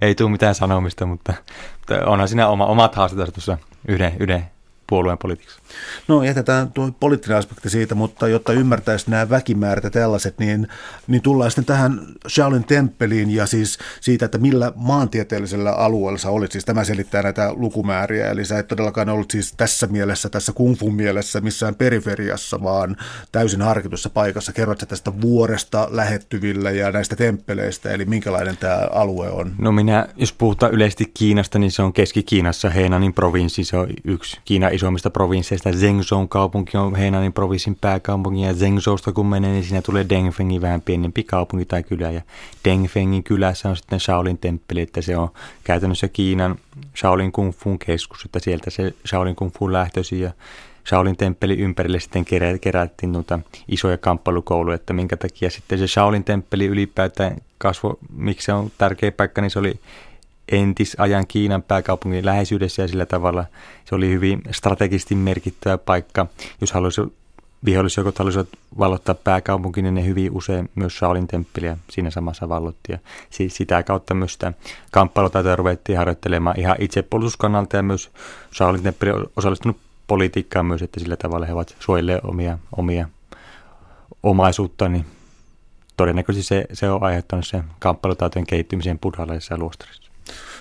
ei 0.00 0.14
tule 0.14 0.30
mitään 0.30 0.54
sanomista, 0.54 1.06
mutta, 1.06 1.34
mutta 1.78 2.06
onhan 2.06 2.28
siinä 2.28 2.48
oma, 2.48 2.66
omat 2.66 2.94
haasteet 2.94 3.34
tuossa 3.34 3.58
yhden, 3.88 4.12
yhden 4.20 4.44
puolueen 4.90 5.18
politiikassa? 5.18 5.60
No 6.08 6.22
jätetään 6.22 6.72
tuo 6.72 6.90
poliittinen 7.00 7.38
aspekti 7.38 7.70
siitä, 7.70 7.94
mutta 7.94 8.28
jotta 8.28 8.52
ymmärtäisi 8.52 9.10
nämä 9.10 9.30
väkimäärät 9.30 9.84
ja 9.84 9.90
tällaiset, 9.90 10.38
niin, 10.38 10.68
niin 11.06 11.22
tullaan 11.22 11.50
sitten 11.50 11.64
tähän 11.64 12.00
Shaolin 12.28 12.64
temppeliin 12.64 13.30
ja 13.30 13.46
siis 13.46 13.78
siitä, 14.00 14.24
että 14.24 14.38
millä 14.38 14.72
maantieteellisellä 14.76 15.72
alueella 15.72 16.18
sä 16.18 16.30
olit. 16.30 16.52
Siis 16.52 16.64
tämä 16.64 16.84
selittää 16.84 17.22
näitä 17.22 17.52
lukumääriä, 17.52 18.30
eli 18.30 18.44
sä 18.44 18.58
et 18.58 18.68
todellakaan 18.68 19.08
ollut 19.08 19.30
siis 19.30 19.52
tässä 19.56 19.86
mielessä, 19.86 20.28
tässä 20.28 20.52
kung 20.52 20.76
fu 20.76 20.90
mielessä 20.90 21.40
missään 21.40 21.74
periferiassa, 21.74 22.62
vaan 22.62 22.96
täysin 23.32 23.62
harkitussa 23.62 24.10
paikassa. 24.10 24.52
Kerrot 24.52 24.80
sä 24.80 24.86
tästä 24.86 25.20
vuoresta 25.20 25.88
lähettyvillä 25.90 26.70
ja 26.70 26.92
näistä 26.92 27.16
temppeleistä, 27.16 27.90
eli 27.90 28.04
minkälainen 28.04 28.56
tämä 28.56 28.88
alue 28.92 29.30
on? 29.30 29.54
No 29.58 29.72
minä, 29.72 30.06
jos 30.16 30.32
puhutaan 30.32 30.72
yleisesti 30.72 31.10
Kiinasta, 31.14 31.58
niin 31.58 31.72
se 31.72 31.82
on 31.82 31.92
Keski-Kiinassa, 31.92 32.70
Heinanin 32.70 33.14
provinssi, 33.14 33.64
se 33.64 33.76
on 33.76 33.88
yksi 34.04 34.40
Kiinan 34.44 34.74
isoimmista 34.80 35.10
provinsseista. 35.10 35.72
Zhengzhou 35.72 36.26
kaupunki 36.26 36.76
on 36.76 36.96
Heinanin 36.96 37.32
provinssin 37.32 37.76
pääkaupunki 37.80 38.40
ja 38.40 38.54
Zhengzhousta 38.54 39.12
kun 39.12 39.26
menee, 39.26 39.52
niin 39.52 39.64
siinä 39.64 39.82
tulee 39.82 40.06
Dengfengin 40.08 40.60
vähän 40.60 40.80
pienempi 40.80 41.24
kaupunki 41.24 41.64
tai 41.64 41.82
kylä. 41.82 42.10
Ja 42.10 42.22
Dengfengin 42.64 43.24
kylässä 43.24 43.68
on 43.68 43.76
sitten 43.76 44.00
Shaolin 44.00 44.38
temppeli, 44.38 44.80
että 44.80 45.00
se 45.00 45.16
on 45.16 45.28
käytännössä 45.64 46.08
Kiinan 46.08 46.56
Shaolin 46.96 47.32
Kung 47.32 47.52
keskus, 47.86 48.24
että 48.24 48.38
sieltä 48.38 48.70
se 48.70 48.94
Shaolin 49.06 49.36
Kung 49.36 49.50
Fu 49.58 49.72
lähtösi 49.72 50.20
ja 50.20 50.30
Shaolin 50.88 51.16
temppeli 51.16 51.58
ympärille 51.58 52.00
sitten 52.00 52.24
kerättiin 52.60 53.12
noita 53.12 53.38
isoja 53.68 53.98
kamppailukouluja, 53.98 54.74
että 54.74 54.92
minkä 54.92 55.16
takia 55.16 55.50
sitten 55.50 55.78
se 55.78 55.86
Shaolin 55.86 56.24
temppeli 56.24 56.66
ylipäätään 56.66 57.36
kasvo, 57.58 57.98
miksi 58.16 58.44
se 58.44 58.52
on 58.52 58.70
tärkeä 58.78 59.12
paikka, 59.12 59.40
niin 59.40 59.50
se 59.50 59.58
oli 59.58 59.80
entisajan 60.50 61.26
Kiinan 61.26 61.62
pääkaupungin 61.62 62.26
läheisyydessä 62.26 62.82
ja 62.82 62.88
sillä 62.88 63.06
tavalla 63.06 63.44
se 63.84 63.94
oli 63.94 64.08
hyvin 64.08 64.42
strategisesti 64.50 65.14
merkittävä 65.14 65.78
paikka. 65.78 66.26
Jos 66.60 66.72
halusi, 66.72 67.00
vihollisjoukot 67.64 68.18
halusivat 68.18 68.48
vallottaa 68.78 69.14
pääkaupunkin, 69.14 69.82
niin 69.82 69.94
ne 69.94 70.04
hyvin 70.04 70.32
usein 70.32 70.70
myös 70.74 70.98
Shaolin 70.98 71.26
temppeliä 71.26 71.76
siinä 71.90 72.10
samassa 72.10 72.48
vallotti. 72.48 72.92
Ja 72.92 72.98
sitä 73.48 73.82
kautta 73.82 74.14
myös 74.14 74.32
sitä 74.32 74.52
kamppailutaitoa 74.90 75.56
ruvettiin 75.56 75.98
harjoittelemaan 75.98 76.60
ihan 76.60 76.76
itsepuolustuskannalta 76.78 77.76
ja 77.76 77.82
myös 77.82 78.10
Shaolin 78.54 78.82
temppeli 78.82 79.10
on 79.10 79.26
osallistunut 79.36 79.76
politiikkaan 80.06 80.66
myös, 80.66 80.82
että 80.82 81.00
sillä 81.00 81.16
tavalla 81.16 81.46
he 81.46 81.52
ovat 81.52 81.76
suojelleet 81.80 82.24
omia, 82.24 82.58
omia 82.76 83.08
omaisuutta, 84.22 84.88
niin 84.88 85.06
todennäköisesti 85.96 86.48
se, 86.48 86.64
se 86.72 86.90
on 86.90 87.02
aiheuttanut 87.02 87.46
sen 87.46 87.64
kamppailutaitojen 87.78 88.46
kehittymisen 88.46 88.98
buddhalaisessa 88.98 89.58
luostarissa. 89.58 90.09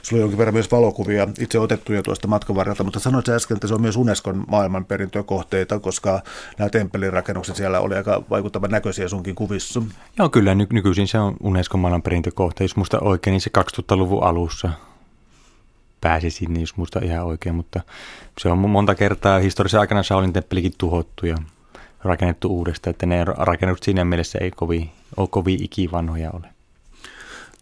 Sulla 0.01 0.19
on 0.19 0.21
jonkin 0.21 0.37
verran 0.37 0.53
myös 0.53 0.71
valokuvia 0.71 1.27
itse 1.39 1.59
otettuja 1.59 2.03
tuosta 2.03 2.27
matkan 2.27 2.55
varrelta, 2.55 2.83
mutta 2.83 2.99
sanoit 2.99 3.29
äsken, 3.29 3.55
että 3.57 3.67
se 3.67 3.73
on 3.73 3.81
myös 3.81 3.97
Unescon 3.97 4.43
maailmanperintökohteita, 4.47 5.75
kohteita, 5.75 5.79
koska 5.79 6.21
nämä 6.57 6.69
temppelin 6.69 7.13
rakennukset 7.13 7.55
siellä 7.55 7.79
oli 7.79 7.95
aika 7.95 8.23
vaikuttavan 8.29 8.71
näköisiä 8.71 9.07
sunkin 9.07 9.35
kuvissa. 9.35 9.81
Joo, 10.17 10.29
kyllä. 10.29 10.55
Ny- 10.55 10.67
nykyisin 10.73 11.07
se 11.07 11.19
on 11.19 11.35
Unescon 11.43 11.81
maailmanperintökohte. 11.81 12.63
Jos 12.63 12.75
muista 12.75 12.99
oikein, 12.99 13.31
niin 13.31 13.41
se 13.41 13.51
2000-luvun 13.57 14.23
alussa 14.23 14.69
pääsi 16.01 16.29
sinne, 16.29 16.59
jos 16.59 16.77
muista 16.77 16.99
ihan 17.03 17.25
oikein, 17.25 17.55
mutta 17.55 17.81
se 18.37 18.49
on 18.49 18.57
monta 18.57 18.95
kertaa 18.95 19.39
historiassa 19.39 19.79
aikana 19.79 20.03
Shaolin 20.03 20.33
temppelikin 20.33 20.73
tuhottu 20.77 21.25
ja 21.25 21.37
rakennettu 22.03 22.49
uudestaan, 22.49 22.91
että 22.91 23.05
ne 23.05 23.25
rakennukset 23.25 23.83
siinä 23.83 24.05
mielessä 24.05 24.39
ei 24.41 24.51
kovin, 24.51 24.89
ole 25.17 25.27
kovin 25.27 25.63
ikivanhoja 25.63 26.31
ole. 26.31 26.47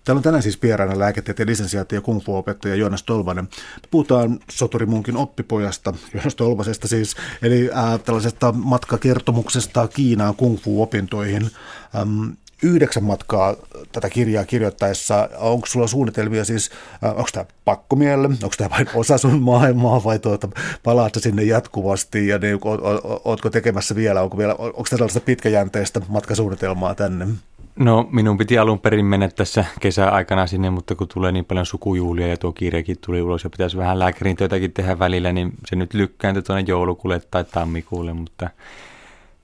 Täällä 0.08 0.20
on 0.20 0.24
tänään 0.24 0.44
siis 0.44 0.62
vieraana 0.62 1.00
lääketieteen 1.00 1.50
lisensiaatti 1.50 1.96
ja 1.96 2.02
kung 2.02 2.22
fu-opettaja 2.22 2.76
Joonas 2.76 3.04
Tolvanen. 3.04 3.50
Puhutaan 3.92 4.40
Soturimunkin 4.52 5.18
oppipojasta, 5.18 5.94
Joonas 6.14 6.36
Tolvasesta 6.36 6.88
siis, 6.88 7.16
eli 7.42 7.70
äh, 7.78 8.00
tällaisesta 8.00 8.52
matkakertomuksesta 8.52 9.88
Kiinaan 9.88 10.36
kung 10.36 10.58
fu-opintoihin. 10.58 11.50
Ähm, 11.96 12.30
yhdeksän 12.64 13.04
matkaa 13.04 13.56
tätä 13.92 14.10
kirjaa 14.10 14.46
kirjoittaessa. 14.46 15.30
Onko 15.38 15.68
sulla 15.68 15.88
suunnitelmia 15.88 16.46
siis, 16.46 16.72
äh, 17.04 17.10
onko 17.10 17.30
tämä 17.34 17.46
pakkomielle, 17.66 18.28
onko 18.28 18.56
tämä 18.58 18.70
vain 18.70 18.88
osa 18.94 19.18
sun 19.18 19.42
maailmaa 19.42 20.04
vai 20.04 20.20
tuota, 20.20 20.50
palaat 20.84 21.14
sinne 21.18 21.44
jatkuvasti 21.44 22.28
ja 22.28 22.38
niin, 22.38 22.56
o, 22.56 22.72
o, 22.72 23.22
ootko 23.26 23.50
tekemässä 23.50 23.96
vielä, 23.96 24.22
onko, 24.22 24.38
vielä, 24.38 24.54
onko 24.54 24.86
tällaista 24.90 25.20
pitkäjänteistä 25.20 26.02
matkasuunnitelmaa 26.08 26.96
tänne? 26.96 27.28
No 27.78 28.10
minun 28.12 28.38
piti 28.38 28.58
alun 28.58 28.80
perin 28.80 29.06
mennä 29.06 29.30
tässä 29.30 29.66
kesäaikana 29.80 30.48
sinne, 30.48 30.70
mutta 30.70 30.96
kun 30.96 31.08
tulee 31.08 31.32
niin 31.32 31.46
paljon 31.46 31.66
sukujuhlia 31.66 32.28
ja 32.28 32.38
tuo 32.38 32.52
kiirekin 32.52 32.98
tuli 33.06 33.22
ulos 33.22 33.44
ja 33.44 33.50
pitäisi 33.50 33.78
vähän 33.78 34.00
lääkärin 34.00 34.38
työtäkin 34.38 34.74
tehdä 34.74 35.00
välillä, 35.00 35.34
niin 35.34 35.54
se 35.66 35.76
nyt 35.76 35.94
lykkääntyi 35.94 36.44
tuonne 36.44 36.64
joulukuulle 36.68 37.22
tai 37.32 37.44
tammikuulle, 37.44 38.14
mutta 38.14 38.50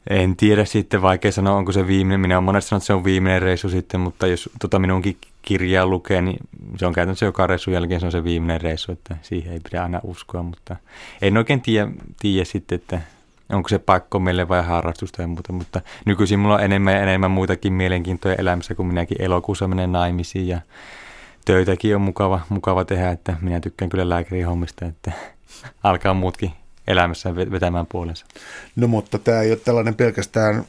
en 0.09 0.35
tiedä 0.35 0.65
sitten, 0.65 1.01
vaikea 1.01 1.31
sanoa, 1.31 1.55
onko 1.55 1.71
se 1.71 1.87
viimeinen. 1.87 2.19
Minä 2.19 2.35
olen 2.35 2.43
monesti 2.43 2.69
sanonut, 2.69 2.81
että 2.81 2.87
se 2.87 2.93
on 2.93 3.03
viimeinen 3.03 3.41
reissu 3.41 3.69
sitten, 3.69 3.99
mutta 3.99 4.27
jos 4.27 4.49
tota 4.61 4.79
minunkin 4.79 5.17
kirjaa 5.41 5.85
lukee, 5.85 6.21
niin 6.21 6.37
se 6.77 6.85
on 6.85 6.93
käytännössä 6.93 7.25
joka 7.25 7.47
reissun 7.47 7.73
jälkeen 7.73 7.99
se 7.99 8.05
on 8.05 8.11
se 8.11 8.23
viimeinen 8.23 8.61
reissu, 8.61 8.91
että 8.91 9.17
siihen 9.21 9.53
ei 9.53 9.59
pidä 9.59 9.83
aina 9.83 9.99
uskoa, 10.03 10.43
mutta 10.43 10.75
en 11.21 11.37
oikein 11.37 11.61
tiedä, 11.61 11.91
tiedä 12.19 12.45
sitten, 12.45 12.75
että 12.75 13.01
onko 13.53 13.69
se 13.69 13.79
pakko 13.79 14.19
meille 14.19 14.47
vai 14.47 14.63
harrastusta 14.63 15.21
ja 15.21 15.27
muuta, 15.27 15.53
mutta 15.53 15.81
nykyisin 16.05 16.39
mulla 16.39 16.55
on 16.55 16.63
enemmän 16.63 16.93
ja 16.93 17.01
enemmän 17.01 17.31
muitakin 17.31 17.73
mielenkiintoja 17.73 18.35
elämässä, 18.35 18.75
kun 18.75 18.87
minäkin 18.87 19.21
elokuussa 19.21 19.67
menen 19.67 19.91
naimisiin 19.91 20.47
ja 20.47 20.61
töitäkin 21.45 21.95
on 21.95 22.01
mukava, 22.01 22.39
mukava 22.49 22.85
tehdä, 22.85 23.11
että 23.11 23.37
minä 23.41 23.59
tykkään 23.59 23.89
kyllä 23.89 24.09
lääkärin 24.09 24.47
hommista, 24.47 24.85
että 24.85 25.11
alkaa 25.83 26.13
muutkin 26.13 26.51
elämässä 26.87 27.35
vetämään 27.35 27.85
puolensa. 27.85 28.25
No 28.75 28.87
mutta 28.87 29.19
tämä 29.19 29.41
ei 29.41 29.51
ole 29.51 29.59
tällainen 29.65 29.95
pelkästään 29.95 30.65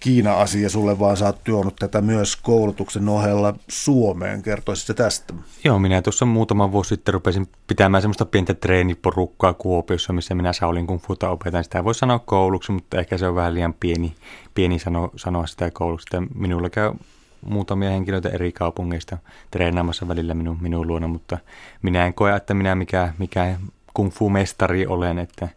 Kiina-asia 0.00 0.70
sulle, 0.70 0.98
vaan 0.98 1.16
sä 1.16 1.26
oot 1.26 1.44
tuonut 1.44 1.76
tätä 1.76 2.00
myös 2.00 2.36
koulutuksen 2.36 3.08
ohella 3.08 3.54
Suomeen. 3.68 4.42
Kertoisitko 4.42 4.94
tästä? 4.94 5.34
Joo, 5.64 5.78
minä 5.78 6.02
tuossa 6.02 6.26
muutama 6.26 6.72
vuosi 6.72 6.88
sitten 6.88 7.14
rupesin 7.14 7.48
pitämään 7.66 8.02
semmoista 8.02 8.26
pientä 8.26 8.54
treeniporukkaa 8.54 9.54
Kuopiossa, 9.54 10.12
missä 10.12 10.34
minä 10.34 10.52
Shaolin 10.52 10.86
Kung 10.86 11.00
Futa 11.00 11.30
opetan. 11.30 11.64
Sitä 11.64 11.84
voi 11.84 11.94
sanoa 11.94 12.18
kouluksi, 12.18 12.72
mutta 12.72 12.98
ehkä 12.98 13.18
se 13.18 13.28
on 13.28 13.34
vähän 13.34 13.54
liian 13.54 13.74
pieni, 13.80 14.14
pieni 14.54 14.78
sano, 14.78 15.10
sanoa 15.16 15.46
sitä 15.46 15.70
kouluksi. 15.70 16.06
Minulla 16.34 16.70
käy 16.70 16.92
muutamia 17.40 17.90
henkilöitä 17.90 18.28
eri 18.28 18.52
kaupungeista 18.52 19.18
treenaamassa 19.50 20.08
välillä 20.08 20.34
minun, 20.34 20.58
minun 20.60 20.86
luona, 20.86 21.08
mutta 21.08 21.38
minä 21.82 22.06
en 22.06 22.14
koe, 22.14 22.36
että 22.36 22.54
minä 22.54 22.74
mikä, 22.74 23.12
mikä 23.18 23.58
kung 23.94 24.10
fu-mestari 24.10 24.86
olen, 24.86 25.18
että 25.18 25.48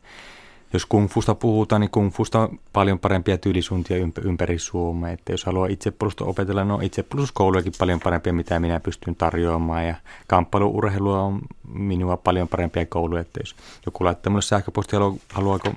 jos 0.74 0.86
kung 0.86 1.10
fusta 1.10 1.36
puhutaan, 1.36 1.82
niin 1.82 1.92
kung 1.92 2.12
fusta 2.12 2.40
on 2.40 2.60
paljon 2.74 3.00
parempia 3.00 3.38
tyylisuuntia 3.38 3.98
ympäri 4.22 4.60
Suomea. 4.60 5.12
Että 5.12 5.34
jos 5.34 5.46
haluaa 5.46 5.68
itsepuolustusta 5.68 6.30
opetella, 6.30 6.64
no 6.64 6.80
itsepuolustuskoulujakin 6.82 7.74
paljon 7.80 8.00
parempia, 8.00 8.34
mitä 8.34 8.60
minä 8.60 8.80
pystyn 8.80 9.16
tarjoamaan. 9.16 9.88
Ja 9.88 9.96
kamppailuurheilua 10.28 11.22
on 11.22 11.42
minua 11.74 12.18
paljon 12.18 12.48
parempia 12.48 12.86
kouluja. 12.86 13.22
Että 13.22 13.40
jos 13.40 13.56
joku 13.86 14.06
laittaa 14.06 14.30
minulle 14.30 14.42
sähköpostia, 14.42 15.00
haluaako, 15.34 15.74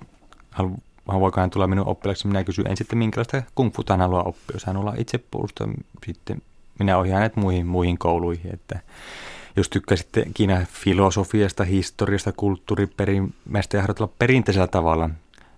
halu, 0.50 0.72
haluaako 1.08 1.40
hän 1.40 1.50
tulla 1.50 1.66
minun 1.66 1.88
oppilaksi, 1.88 2.26
minä 2.26 2.44
kysyn 2.44 2.66
ensin, 2.66 2.84
että 2.84 2.96
minkälaista 2.96 3.42
kung 3.54 3.72
futa 3.74 3.92
hän 3.92 4.00
haluaa 4.00 4.22
oppia. 4.22 4.52
Jos 4.52 4.64
hän 4.64 4.76
haluaa 4.76 4.94
itsepuolustusta, 4.98 5.68
sitten 6.06 6.42
minä 6.78 6.98
ohjaan 6.98 7.18
hänet 7.18 7.36
muihin, 7.36 7.66
muihin 7.66 7.98
kouluihin. 7.98 8.54
Että 8.54 8.80
jos 9.56 9.68
tykkäsitte 9.68 10.26
Kiinan 10.34 10.66
filosofiasta, 10.66 11.64
historiasta, 11.64 12.32
kulttuuriperimästä 12.32 13.76
ja 13.76 13.80
harjoitella 13.80 14.12
perinteisellä 14.18 14.66
tavalla 14.66 15.10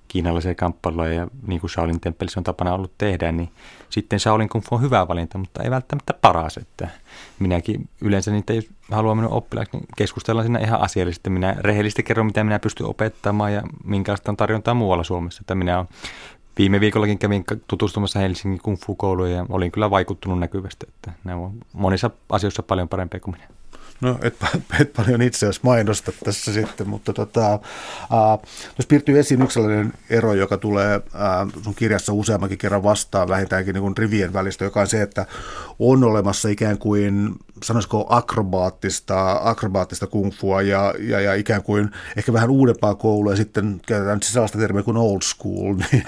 kiinalaisia 0.09 0.55
kamppailuja 0.55 1.13
ja 1.13 1.29
niin 1.47 1.61
kuin 1.61 1.71
Shaolin 1.71 2.01
temppelissä 2.01 2.41
on 2.41 2.45
tapana 2.45 2.75
ollut 2.75 2.93
tehdä, 2.99 3.33
niin 3.33 3.51
sitten 3.91 4.21
Shaolin 4.21 4.49
Kung 4.49 4.65
Fu 4.65 4.75
on 4.75 4.83
hyvä 4.83 5.09
valinta, 5.09 5.39
mutta 5.39 5.63
ei 5.63 5.71
välttämättä 5.71 6.15
paras. 6.21 6.57
Että 6.57 6.89
minäkin 7.39 7.89
yleensä 8.01 8.31
niitä, 8.31 8.53
jos 8.53 8.69
haluaa 8.91 9.15
minun 9.15 9.33
oppilaaksi, 9.33 9.77
niin 9.77 9.87
keskustellaan 9.97 10.47
siinä 10.47 10.59
ihan 10.59 10.81
asiallisesti. 10.81 11.31
Minä 11.31 11.57
rehellisesti 11.59 12.03
kerron, 12.03 12.27
mitä 12.27 12.45
minä 12.45 12.59
pystyn 12.59 12.87
opettamaan 12.87 13.53
ja 13.53 13.63
minkälaista 13.85 14.33
on 14.33 14.37
tarjontaa 14.37 14.75
muualla 14.75 15.05
Suomessa. 15.05 15.41
Että 15.43 15.55
minä 15.55 15.77
olen 15.77 15.89
Viime 16.59 16.81
viikollakin 16.81 17.19
kävin 17.19 17.45
tutustumassa 17.67 18.19
Helsingin 18.19 18.61
kung 18.61 18.77
fu-kouluun 18.87 19.31
ja 19.31 19.47
olin 19.49 19.73
kyllä 19.73 19.91
vaikuttunut 19.91 20.39
näkyvästi, 20.39 20.87
että 20.89 21.13
ne 21.25 21.35
on 21.35 21.53
monissa 21.73 22.11
asioissa 22.31 22.63
paljon 22.63 22.89
parempia 22.89 23.21
kuin 23.21 23.37
minä. 23.37 23.49
No, 24.01 24.19
et, 24.23 24.37
et 24.81 24.93
paljon 24.93 25.23
itse 25.23 25.47
asiassa 25.47 25.61
mainosta 25.65 26.13
tässä 26.25 26.53
sitten, 26.53 26.89
mutta 26.89 27.13
tota, 27.13 27.53
äh, 27.53 27.59
jos 28.79 28.87
piirtyy 28.89 29.19
esiin 29.19 29.43
yksi 29.43 29.55
sellainen 29.55 29.93
ero, 30.11 30.35
joka 30.35 30.57
tulee 30.57 30.95
äh, 30.95 31.63
sun 31.63 31.75
kirjassa 31.75 32.13
useammankin 32.13 32.59
kerran 32.59 32.83
vastaan 32.83 33.29
vähintäänkin 33.29 33.75
niin 33.75 33.83
kuin 33.83 33.97
rivien 33.97 34.33
välistä, 34.33 34.65
joka 34.65 34.81
on 34.81 34.87
se, 34.87 35.03
että 35.03 35.27
on 35.79 36.05
olemassa 36.05 36.49
ikään 36.49 36.79
kuin, 36.79 37.35
sanoisiko 37.63 38.07
akrobaattista, 38.09 39.33
akrobaattista 39.33 40.07
kungfua 40.07 40.63
ja, 40.63 40.95
ja, 40.99 41.21
ja 41.21 41.35
ikään 41.35 41.63
kuin 41.63 41.91
ehkä 42.17 42.33
vähän 42.33 42.51
uudempaa 42.51 42.95
koulua 42.95 43.33
ja 43.33 43.37
sitten 43.37 43.81
käytetään 43.87 44.23
sellaista 44.23 44.59
termiä 44.59 44.83
kuin 44.83 44.97
old 44.97 45.23
school, 45.23 45.75
niin, 45.91 46.05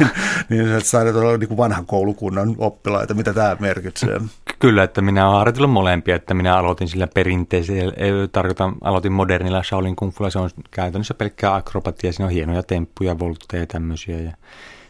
niin 0.49 0.81
saadaan 0.83 1.17
olla 1.17 1.37
niin 1.37 1.49
kuin 1.49 1.59
vanhan 1.59 1.87
koulukunnan 1.87 2.55
oppilaita. 2.59 3.15
Mitä 3.15 3.33
tämä 3.33 3.57
merkitsee? 3.61 4.21
Kyllä, 4.59 4.83
että 4.83 5.03
minä 5.03 5.27
olen 5.27 5.39
harjoitellut 5.39 5.71
molempia, 5.71 6.17
että 6.17 6.35
minä 6.35 6.57
aloitin 6.57 6.89
sillä 6.89 7.07
perinteisellä, 7.07 7.93
tarkoitan, 8.33 8.75
aloitin 8.81 9.13
modernilla 9.13 9.63
Shaolin 9.63 9.97
kungfulla, 9.97 10.31
se 10.31 10.39
on 10.39 10.51
käytännössä 10.71 11.15
pelkkää 11.15 11.55
akrobatia, 11.55 12.13
siinä 12.13 12.27
on 12.27 12.33
hienoja 12.33 12.63
temppuja, 12.63 13.19
voltteja 13.19 13.63
ja 13.63 13.67
tämmöisiä 13.67 14.21
ja 14.21 14.33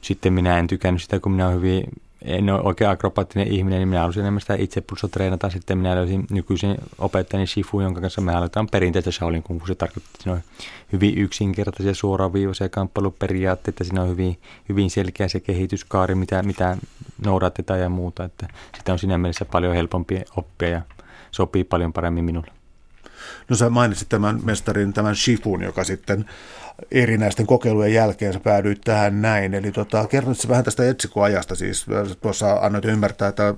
sitten 0.01 0.33
minä 0.33 0.59
en 0.59 0.67
tykännyt 0.67 1.03
sitä, 1.03 1.21
kun 1.21 1.33
minä 1.33 1.47
olen 1.47 1.57
hyvin 1.57 1.85
en 2.23 2.51
ole 2.51 2.63
oikein 2.63 2.91
akrobaattinen 2.91 3.49
ihminen, 3.49 3.79
niin 3.79 3.89
minä 3.89 4.01
halusin 4.01 4.21
enemmän 4.21 4.41
sitä 4.41 4.55
itse 4.55 4.81
pulso 4.81 5.09
treenata. 5.09 5.51
Sitten 5.51 5.79
minä 5.79 5.95
löysin 5.95 6.27
nykyisen 6.31 6.77
opettajani 6.99 7.47
Shifu, 7.47 7.81
jonka 7.81 8.01
kanssa 8.01 8.21
me 8.21 8.35
aletaan 8.35 8.69
perinteistä 8.69 9.11
Shaolin 9.11 9.43
Kung 9.43 9.61
Fu. 9.61 9.67
Se 9.67 9.75
tarkoittaa, 9.75 10.13
että 10.19 10.31
on 10.31 10.41
hyvin 10.93 11.19
yksinkertaisia 11.19 11.95
suoraviivaisia 11.95 12.69
kamppailuperiaatteita. 12.69 13.85
Siinä 13.85 14.03
on 14.03 14.09
hyvin, 14.09 14.39
hyvin 14.69 14.91
selkeä 14.91 15.29
se 15.29 15.41
kehityskaari, 15.41 16.15
mitä, 16.15 16.43
mitä 16.43 16.77
noudatetaan 17.25 17.81
ja 17.81 17.89
muuta. 17.89 18.25
Että 18.25 18.49
sitä 18.79 18.93
on 18.93 18.99
siinä 18.99 19.19
mielessä 19.19 19.45
paljon 19.45 19.75
helpompi 19.75 20.21
oppia 20.37 20.69
ja 20.69 20.83
sopii 21.31 21.65
paljon 21.65 21.93
paremmin 21.93 22.25
minulle. 22.25 22.51
No 23.49 23.57
sä 23.57 23.71
mainitsit 23.71 24.09
tämän 24.09 24.41
mestarin, 24.45 24.93
tämän 24.93 25.17
Shifun, 25.17 25.63
joka 25.63 25.85
sitten 25.85 26.25
erinäisten 26.91 27.47
kokeilujen 27.47 27.93
jälkeen 27.95 28.33
sä 28.33 28.41
päädyit 28.41 28.81
tähän 28.81 29.23
näin. 29.23 29.55
Eli 29.55 29.73
tota, 29.73 30.07
kerrotko 30.07 30.49
vähän 30.49 30.65
tästä 30.65 30.89
etsikoajasta, 30.89 31.55
siis 31.55 31.87
tuossa 32.21 32.53
annoit 32.53 32.85
ymmärtää, 32.85 33.29
että 33.29 33.55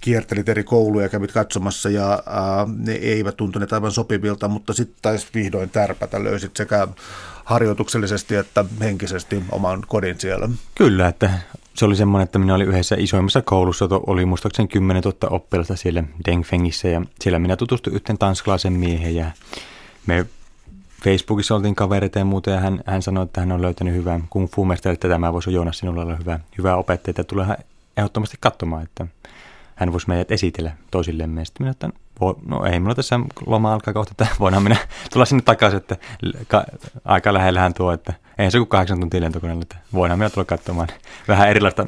kiertelit 0.00 0.48
eri 0.48 0.64
kouluja, 0.64 1.08
kävit 1.08 1.32
katsomassa 1.32 1.90
ja 1.90 2.22
ää, 2.26 2.66
ne 2.78 2.92
eivät 2.92 3.36
tuntuneet 3.36 3.72
aivan 3.72 3.92
sopivilta, 3.92 4.48
mutta 4.48 4.72
sitten 4.72 4.96
taisi 5.02 5.26
vihdoin 5.34 5.70
tärpätä, 5.70 6.24
löysit 6.24 6.56
sekä 6.56 6.88
harjoituksellisesti 7.44 8.36
että 8.36 8.64
henkisesti 8.80 9.42
oman 9.52 9.82
kodin 9.88 10.20
siellä. 10.20 10.48
Kyllä, 10.74 11.08
että 11.08 11.30
se 11.74 11.84
oli 11.84 11.96
semmoinen, 11.96 12.24
että 12.24 12.38
minä 12.38 12.54
olin 12.54 12.68
yhdessä 12.68 12.96
isoimmassa 12.98 13.42
koulussa, 13.42 13.88
oli 14.06 14.24
muistaakseni 14.24 14.68
10 14.68 15.02
000 15.02 15.16
oppilasta 15.30 15.76
siellä 15.76 16.04
Dengfengissä 16.24 16.88
ja 16.88 17.02
siellä 17.20 17.38
minä 17.38 17.56
tutustuin 17.56 17.96
yhteen 17.96 18.18
tanskalaisen 18.18 18.72
miehen 18.72 19.14
ja 19.14 19.30
me 20.06 20.26
Facebookissa 21.04 21.54
oltiin 21.54 21.74
kavereita 21.74 22.18
ja 22.18 22.24
muuta 22.24 22.50
ja 22.50 22.60
hän, 22.60 22.80
hän 22.86 23.02
sanoi, 23.02 23.24
että 23.24 23.40
hän 23.40 23.52
on 23.52 23.62
löytänyt 23.62 23.94
hyvän 23.94 24.24
kung 24.30 24.48
fu 24.48 24.66
että 24.72 25.08
tämä 25.08 25.32
voisi 25.32 25.52
Joonas 25.52 25.78
sinulla 25.78 26.02
olla 26.02 26.16
hyvä, 26.16 26.40
hyvä 26.58 26.76
opettaja, 26.76 27.10
että 27.10 27.24
tulee 27.24 27.56
ehdottomasti 27.96 28.36
katsomaan, 28.40 28.82
että 28.82 29.06
hän 29.74 29.92
voisi 29.92 30.08
meidät 30.08 30.32
esitellä 30.32 30.72
toisillemme. 30.90 31.44
Sitten 31.44 31.64
minä 31.64 31.70
että 31.70 31.88
no 32.46 32.64
ei 32.64 32.80
minulla 32.80 32.94
tässä 32.94 33.20
loma 33.46 33.72
alkaa 33.72 33.94
kohta, 33.94 34.10
että 34.10 34.36
voidaan 34.40 34.62
minä 34.62 34.76
tulla 35.12 35.26
sinne 35.26 35.42
takaisin, 35.42 35.76
että 35.76 35.96
ka, 36.48 36.64
aika 37.04 37.34
lähellähän 37.34 37.74
tuo, 37.74 37.92
että 37.92 38.12
ei 38.38 38.50
se 38.50 38.58
kuin 38.58 38.68
kahdeksan 38.68 39.00
tuntia 39.00 39.20
lentokoneella, 39.20 39.62
että 39.62 39.76
voidaan 39.92 40.18
minä 40.18 40.30
tulla 40.30 40.44
katsomaan 40.44 40.88
vähän 41.28 41.48
erilaista 41.48 41.86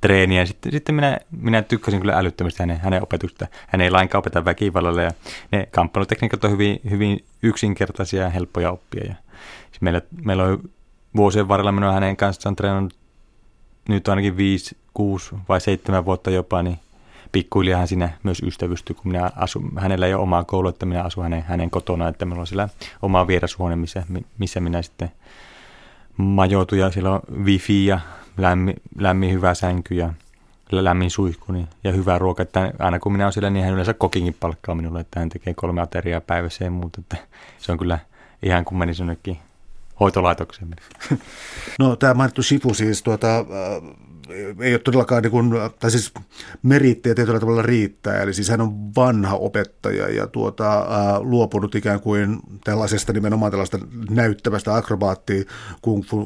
treeniä. 0.00 0.46
Sitten, 0.46 0.72
sitten 0.72 0.94
minä, 0.94 1.18
minä 1.30 1.62
tykkäsin 1.62 2.00
kyllä 2.00 2.18
älyttömästi 2.18 2.62
hänen, 2.62 2.80
hänen 2.80 3.02
opetuksesta. 3.02 3.46
Hän 3.66 3.80
ei 3.80 3.90
lainkaan 3.90 4.18
opeta 4.18 4.44
väkivallalle 4.44 5.02
ja 5.02 5.10
ne 5.52 5.68
kamppailutekniikat 5.70 6.44
on 6.44 6.50
hyvin, 6.50 6.80
hyvin 6.90 7.24
yksinkertaisia 7.42 8.22
ja 8.22 8.30
helppoja 8.30 8.70
oppia. 8.70 9.04
Ja 9.04 9.14
siis 9.70 9.80
meillä, 9.80 10.00
meillä 10.24 10.44
on 10.44 10.70
vuosien 11.16 11.48
varrella 11.48 11.72
minä 11.72 11.92
hänen 11.92 12.16
kanssaan 12.16 12.56
treenannut 12.56 12.94
nyt 13.88 14.08
ainakin 14.08 14.36
5, 14.36 14.76
6 14.94 15.34
vai 15.48 15.60
7 15.60 16.04
vuotta 16.04 16.30
jopa, 16.30 16.62
niin 16.62 16.78
pikkuhiljaa 17.32 17.78
hän 17.78 17.88
siinä 17.88 18.10
myös 18.22 18.42
ystävystyi, 18.42 18.96
kun 18.96 19.12
minä 19.12 19.30
asun, 19.36 19.72
hänellä 19.76 20.06
ei 20.06 20.14
ole 20.14 20.22
omaa 20.22 20.44
koulua, 20.44 20.70
että 20.70 20.86
minä 20.86 21.02
asun 21.02 21.22
hänen, 21.22 21.42
hänen 21.42 21.70
kotona, 21.70 22.08
että 22.08 22.24
meillä 22.24 22.40
on 22.40 22.46
siellä 22.46 22.68
oma 23.02 23.26
vierashuone, 23.26 23.76
missä, 23.76 24.02
missä 24.38 24.60
minä 24.60 24.82
sitten 24.82 25.10
majoitun 26.16 26.78
ja 26.78 26.90
siellä 26.90 27.10
on 27.10 27.20
wifi 27.44 27.86
ja 27.86 28.00
lämmin, 28.38 28.74
lämmin 28.98 29.32
hyvä 29.32 29.54
sänky 29.54 29.94
ja 29.94 30.12
lämmin 30.70 31.10
suihku 31.10 31.52
niin, 31.52 31.68
ja 31.84 31.92
hyvä 31.92 32.18
ruoka. 32.18 32.42
Että 32.42 32.72
aina 32.78 32.98
kun 32.98 33.12
minä 33.12 33.24
olen 33.24 33.32
siellä, 33.32 33.50
niin 33.50 33.64
hän 33.64 33.74
yleensä 33.74 33.94
kokinkin 33.94 34.36
palkkaa 34.40 34.74
minulle, 34.74 35.00
että 35.00 35.20
hän 35.20 35.28
tekee 35.28 35.54
kolme 35.54 35.80
ateriaa 35.80 36.20
päivässä 36.20 36.64
ja 36.64 36.70
muuta. 36.70 37.00
Että 37.00 37.16
se 37.58 37.72
on 37.72 37.78
kyllä 37.78 37.98
ihan 38.42 38.64
kuin 38.64 38.78
menisi 38.78 39.02
jonnekin 39.02 39.38
hoitolaitokseen. 40.00 40.76
No 41.78 41.96
tämä 41.96 42.14
mainittu 42.14 42.42
Shifu 42.42 42.74
siis 42.74 43.02
tuota, 43.02 43.28
ei 44.60 44.72
ole 44.72 44.78
todellakaan, 44.78 45.22
niin 45.22 45.30
kuin, 45.30 45.50
tai 45.80 45.90
siis 45.90 46.12
merittejä 46.62 47.14
tietyllä 47.14 47.40
tavalla 47.40 47.62
riittää, 47.62 48.22
eli 48.22 48.34
siis 48.34 48.48
hän 48.48 48.60
on 48.60 48.94
vanha 48.96 49.36
opettaja 49.36 50.08
ja 50.08 50.26
tuota, 50.26 50.78
ää, 50.78 51.20
luopunut 51.20 51.74
ikään 51.74 52.00
kuin 52.00 52.38
tällaisesta 52.64 53.12
nimenomaan 53.12 53.50
tällaista 53.50 53.78
näyttävästä 54.10 54.74
akrobaatti 54.74 55.46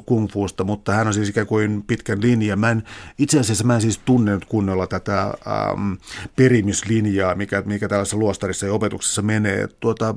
kungfuusta, 0.06 0.64
mutta 0.64 0.92
hän 0.92 1.06
on 1.06 1.14
siis 1.14 1.28
ikään 1.28 1.46
kuin 1.46 1.82
pitkän 1.86 2.22
linjan. 2.22 2.58
Mä 2.58 2.70
en, 2.70 2.82
itse 3.18 3.40
asiassa 3.40 3.64
mä 3.64 3.74
en 3.74 3.80
siis 3.80 3.98
tunne 3.98 4.38
kunnolla 4.48 4.86
tätä 4.86 5.22
äm, 5.22 5.96
perimyslinjaa, 6.36 7.34
mikä, 7.34 7.62
mikä 7.66 7.88
tällaisessa 7.88 8.16
luostarissa 8.16 8.66
ja 8.66 8.72
opetuksessa 8.72 9.22
menee. 9.22 9.68
Tuota, 9.80 10.14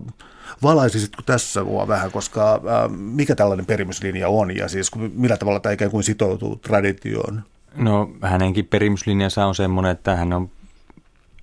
valaisisitko 0.64 1.22
tässä 1.22 1.64
mua 1.64 1.88
vähän, 1.88 2.12
koska 2.12 2.54
äh, 2.54 2.92
mikä 2.98 3.36
tällainen 3.36 3.66
perimyslinja 3.66 4.30
on 4.30 4.56
ja 4.56 4.68
siis 4.68 4.92
millä 4.96 5.38
tavalla 5.38 5.60
tämä 5.60 5.74
ikään 5.74 5.92
kuin 5.92 6.04
sitoutuu 6.04 6.56
traditioon? 6.56 7.44
No 7.76 8.10
hänenkin 8.22 8.66
perimyslinjansa 8.66 9.46
on 9.46 9.56
semmoinen, 9.56 9.92
että 9.92 10.16
hän 10.16 10.34
on, 10.34 10.50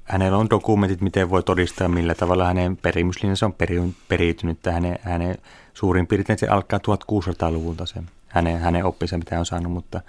hänellä 0.04 0.38
on 0.38 0.50
dokumentit, 0.50 1.00
miten 1.00 1.30
voi 1.30 1.42
todistaa, 1.42 1.88
millä 1.88 2.14
tavalla 2.14 2.46
hänen 2.46 2.76
perimyslinjansa 2.76 3.46
on 3.46 3.52
peri, 3.52 3.82
periytynyt. 4.08 4.58
Hänen, 4.66 4.98
hänen 5.02 5.38
suurin 5.74 6.06
piirtein 6.06 6.38
se 6.38 6.46
alkaa 6.46 6.78
1600-luvulta 6.78 7.86
se 7.86 8.02
hänen, 8.28 8.58
hänen 8.58 8.84
oppinsa, 8.84 9.18
mitä 9.18 9.38
on 9.38 9.46
saanut, 9.46 9.72
mutta 9.72 10.00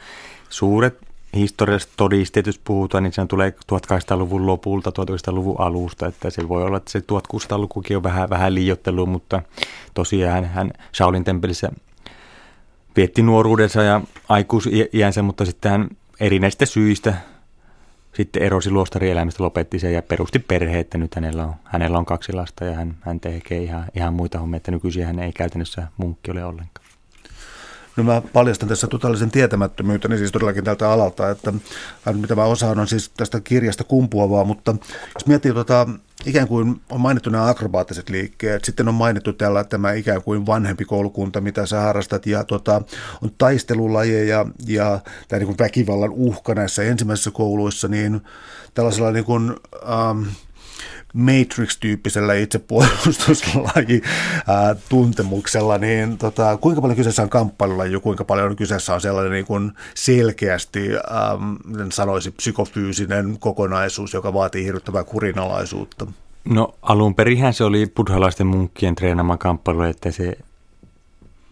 suuret 0.50 0.98
historialliset 1.36 1.92
todisteet, 1.98 2.46
jos 2.46 2.60
puhutaan, 2.64 3.04
niin 3.04 3.14
se 3.14 3.26
tulee 3.26 3.54
1800-luvun 3.74 4.48
lopulta, 4.48 4.90
1900-luvun 4.90 5.60
alusta, 5.60 6.08
että 6.08 6.30
se 6.30 6.50
voi 6.50 6.64
olla, 6.64 6.78
että 6.78 6.92
se 6.92 7.00
1600-lukukin 7.00 7.98
on 7.98 8.04
vähän, 8.04 8.30
vähän 8.30 8.56
liiottelu, 8.56 9.06
mutta 9.06 9.42
tosiaan 9.94 10.46
hän, 10.46 10.72
Shaolin 10.96 11.24
temppelissä 11.24 11.72
vietti 12.96 13.22
nuoruudensa 13.22 13.84
ja 13.84 14.02
aikuisiänsä, 14.30 15.22
mutta 15.22 15.46
sitten 15.46 15.72
hän 15.72 15.88
erinäistä 16.20 16.66
syistä 16.66 17.14
sitten 18.14 18.44
erosi 18.44 18.72
luostarielämästä, 18.72 19.44
lopetti 19.44 19.80
sen 19.80 19.94
ja 19.94 20.02
perusti 20.02 20.40
perhe, 20.40 20.80
että 20.80 20.98
nyt 20.98 21.16
hänellä 21.16 21.46
on, 21.46 21.54
hänellä 21.64 21.98
on 21.98 22.06
kaksi 22.06 22.34
lasta 22.34 22.66
ja 22.66 22.76
hän, 22.76 22.98
hän 23.02 23.20
tekee 23.20 23.64
ihan, 23.64 23.86
ihan 23.96 24.14
muita 24.14 24.40
hommia, 24.40 24.58
että 24.58 24.72
nykyisin 24.72 25.06
hän 25.06 25.20
ei 25.20 25.32
käytännössä 25.32 25.88
munkki 25.98 26.32
ole 26.32 26.46
ollenkaan. 26.46 26.83
No 27.98 28.04
mä 28.04 28.22
paljastan 28.34 28.70
tässä 28.70 28.88
totaalisen 28.88 29.32
tietämättömyyteni 29.32 30.18
siis 30.18 30.32
todellakin 30.32 30.64
tältä 30.64 30.92
alalta, 30.92 31.30
että 31.30 31.54
mitä 32.14 32.36
mä 32.36 32.44
osaan 32.44 32.80
on 32.80 32.88
siis 32.88 33.10
tästä 33.10 33.40
kirjasta 33.40 33.84
kumpuavaa, 33.84 34.44
mutta 34.46 34.76
jos 35.16 35.26
miettii 35.26 35.54
tota, 35.54 35.88
ikään 36.26 36.48
kuin 36.48 36.82
on 36.90 37.02
mainittu 37.02 37.30
nämä 37.30 37.50
akrobaattiset 37.50 38.10
liikkeet, 38.10 38.66
sitten 38.66 38.88
on 38.88 38.94
mainittu 38.94 39.34
tällä 39.34 39.64
tämä 39.64 39.94
ikään 39.94 40.22
kuin 40.22 40.46
vanhempi 40.46 40.86
koulukunta, 40.86 41.42
mitä 41.42 41.66
sä 41.66 41.80
harrastat, 41.80 42.26
ja 42.26 42.44
tota, 42.44 42.82
on 43.24 43.32
taistelulajeja 43.38 44.46
ja 44.68 45.00
tämä 45.28 45.40
niin 45.40 45.58
väkivallan 45.60 46.12
uhka 46.12 46.56
näissä 46.56 46.84
ensimmäisissä 46.84 47.32
kouluissa, 47.32 47.88
niin 47.88 48.22
tällaisella 48.74 49.12
niin 49.12 49.26
kuin, 49.26 49.56
ähm, 49.92 50.24
Matrix-tyyppisellä 51.14 52.34
itsepuolustuslaji 52.34 54.02
tuntemuksella, 54.90 55.78
niin 55.78 56.18
tota, 56.18 56.58
kuinka 56.58 56.82
paljon 56.82 56.98
kyseessä 56.98 57.22
on 57.22 57.30
kamppailulaji, 57.30 58.00
kuinka 58.00 58.24
paljon 58.24 58.56
kyseessä 58.56 58.94
on 58.94 59.02
sellainen 59.02 59.32
niin 59.32 59.46
kuin 59.46 59.72
selkeästi, 59.96 60.90
ähm, 60.90 61.90
sanoisi, 61.92 62.32
psykofyysinen 62.32 63.38
kokonaisuus, 63.40 64.14
joka 64.14 64.34
vaatii 64.34 64.66
hirvittävää 64.66 65.04
kurinalaisuutta? 65.04 66.08
No 66.46 66.76
alun 66.82 67.16
perinhän 67.16 67.54
se 67.54 67.64
oli 67.64 67.92
buddhalaisten 67.96 68.48
munkkien 68.48 68.96
treenaama 68.96 69.38
kamppailu, 69.38 69.82
että 69.82 70.12
se, 70.12 70.38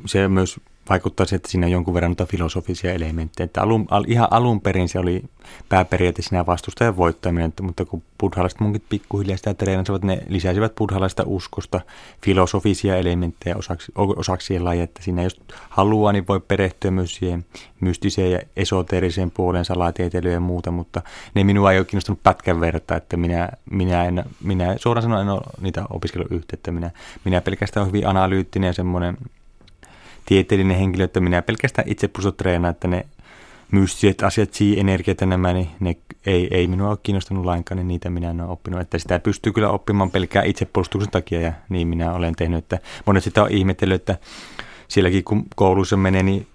se 0.06 0.28
myös 0.28 0.60
vaikuttaa 0.92 1.26
se, 1.26 1.36
että 1.36 1.50
siinä 1.50 1.66
on 1.66 1.72
jonkun 1.72 1.94
verran 1.94 2.16
filosofisia 2.26 2.94
elementtejä. 2.94 3.46
Että 3.46 3.62
alun, 3.62 3.86
al, 3.90 4.06
ihan 4.08 4.28
alun 4.32 4.62
perin 4.62 4.90
se 4.90 5.00
oli 5.00 5.24
pääperiaate 5.70 6.22
siinä 6.22 6.46
vastustajan 6.46 6.98
voittaminen, 6.98 7.54
mutta 7.62 7.86
kun 7.86 8.04
buddhalaiset 8.20 8.60
munkit 8.60 8.84
pikkuhiljaa 8.90 9.38
sitä 9.38 9.54
treenasivat, 9.54 10.04
ne 10.04 10.22
lisäsivät 10.28 10.76
buddhalaista 10.76 11.24
uskosta 11.26 11.82
filosofisia 12.24 12.98
elementtejä 12.98 13.56
osaksi, 13.56 13.92
osaksi 13.96 14.48
siihen 14.48 14.66
lajiin, 14.66 14.84
että 14.84 15.04
siinä 15.04 15.24
jos 15.24 15.42
haluaa, 15.70 16.12
niin 16.12 16.28
voi 16.28 16.40
perehtyä 16.40 16.92
myös 16.92 17.16
siihen 17.16 17.46
mystiseen 17.80 18.32
ja 18.32 18.40
esoteeriseen 18.56 19.32
puoleen 19.32 19.66
salatieteilyyn 19.66 20.34
ja 20.34 20.40
muuta, 20.40 20.72
mutta 20.72 21.02
ne 21.36 21.44
minua 21.44 21.72
ei 21.72 21.78
ole 21.78 21.86
kiinnostunut 21.86 22.24
pätkän 22.24 22.62
verta, 22.62 22.96
että 22.96 23.18
minä, 23.18 23.50
minä, 23.72 24.06
en, 24.06 24.24
minä 24.44 24.76
suoraan 24.78 25.04
sanoen 25.04 25.28
en 25.28 25.34
ole 25.34 25.42
niitä 25.62 25.84
opiskellut 25.90 26.32
yhteyttä, 26.32 26.72
minä, 26.72 26.92
minä 27.26 27.42
pelkästään 27.42 27.82
olen 27.82 27.94
hyvin 27.94 28.08
analyyttinen 28.08 28.68
ja 28.68 28.74
semmoinen 28.74 29.18
tieteellinen 30.26 30.78
henkilö, 30.78 31.04
että 31.04 31.20
minä 31.20 31.42
pelkästään 31.42 31.90
itse 31.90 32.10
treenaa, 32.38 32.72
että 32.72 32.88
ne 32.88 33.06
mystiset 33.72 34.24
asiat, 34.24 34.50
chi-energiat 34.52 35.22
ja 35.22 35.28
nämä, 35.28 35.54
niin 35.54 35.70
ne 35.80 35.98
ei, 36.26 36.48
ei 36.52 36.68
minua 36.68 36.90
ole 36.90 36.98
kiinnostunut 37.04 37.46
lainkaan, 37.46 37.78
niin 37.78 37.88
niitä 37.88 38.10
minä 38.10 38.30
en 38.30 38.42
ole 38.42 38.50
oppinut. 38.50 38.82
Että 38.82 38.98
sitä 38.98 39.20
pystyy 39.20 39.54
kyllä 39.54 39.70
oppimaan 39.70 40.12
pelkää 40.12 40.44
itsepuolustuksen 40.44 41.12
takia 41.12 41.42
ja 41.42 41.54
niin 41.70 41.88
minä 41.88 42.14
olen 42.14 42.36
tehnyt. 42.36 42.58
Että 42.58 42.80
monet 43.06 43.24
sitä 43.24 43.44
on 43.44 43.52
ihmetellyt, 43.52 44.02
että 44.02 44.18
sielläkin 44.88 45.24
kun 45.24 45.46
koulussa 45.56 45.98
menee, 45.98 46.24
niin 46.24 46.48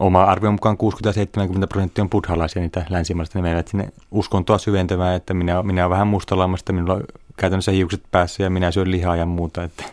oma 0.00 0.24
arvion 0.24 0.54
mukaan 0.54 0.76
60-70 1.64 1.66
prosenttia 1.68 2.02
on 2.04 2.10
buddhalaisia 2.10 2.62
niitä 2.62 2.86
länsimaista, 2.88 3.38
ne 3.38 3.42
menevät 3.42 3.68
sinne 3.68 3.88
uskontoa 4.10 4.58
syventämään, 4.58 5.16
että 5.16 5.34
minä, 5.34 5.62
minä 5.62 5.82
olen 5.82 5.90
vähän 5.90 6.06
mustalaamasta, 6.06 6.72
minulla 6.72 6.94
on 6.94 7.04
käytännössä 7.36 7.72
hiukset 7.72 8.02
päässä 8.10 8.42
ja 8.42 8.50
minä 8.50 8.70
syön 8.70 8.90
lihaa 8.90 9.16
ja 9.16 9.26
muuta, 9.26 9.64
että 9.64 9.84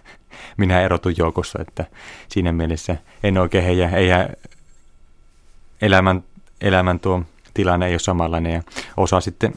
minä 0.57 0.81
erotun 0.81 1.13
joukossa, 1.17 1.59
että 1.61 1.85
siinä 2.29 2.51
mielessä 2.51 2.97
en 3.23 3.37
oikein 3.37 3.63
heidän, 3.63 3.89
heidän 3.89 4.29
elämän, 5.81 6.23
elämän 6.61 6.99
tuo 6.99 7.23
tilanne 7.53 7.85
ei 7.87 7.93
ole 7.93 7.99
samanlainen 7.99 8.53
ja 8.53 8.63
osa 8.97 9.21
sitten 9.21 9.53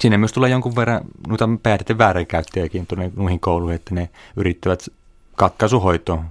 Sinne 0.00 0.18
myös 0.18 0.32
tulee 0.32 0.50
jonkun 0.50 0.76
verran 0.76 1.00
noita 1.28 1.48
päätettä 1.62 1.98
väärinkäyttäjiäkin 1.98 2.86
tuonne 2.86 3.10
noihin 3.16 3.40
kouluihin, 3.40 3.76
että 3.76 3.94
ne 3.94 4.08
yrittävät 4.36 4.88
katkaisuhoitoa, 5.36 6.24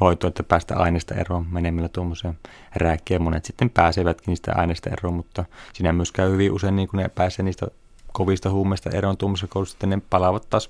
hoitoa, 0.00 0.28
että 0.28 0.42
päästä 0.42 0.76
aineesta 0.76 1.14
eroon 1.14 1.46
menemällä 1.50 1.88
tuommoiseen 1.88 2.38
rääkkiä. 2.74 3.18
Monet 3.18 3.44
sitten 3.44 3.70
pääsevätkin 3.70 4.32
niistä 4.32 4.52
aineista 4.54 4.90
eroon, 4.90 5.14
mutta 5.14 5.44
siinä 5.72 5.92
myös 5.92 6.12
käy 6.12 6.32
hyvin 6.32 6.52
usein, 6.52 6.76
niin 6.76 6.88
kun 6.88 7.00
ne 7.00 7.08
pääsee 7.08 7.44
niistä 7.44 7.66
kovista 8.12 8.50
huumeista 8.50 8.90
eroon 8.90 9.16
tuommoisessa 9.16 9.46
koulussa, 9.46 9.72
sitten 9.72 9.90
ne 9.90 9.98
palaavat 10.10 10.50
taas 10.50 10.68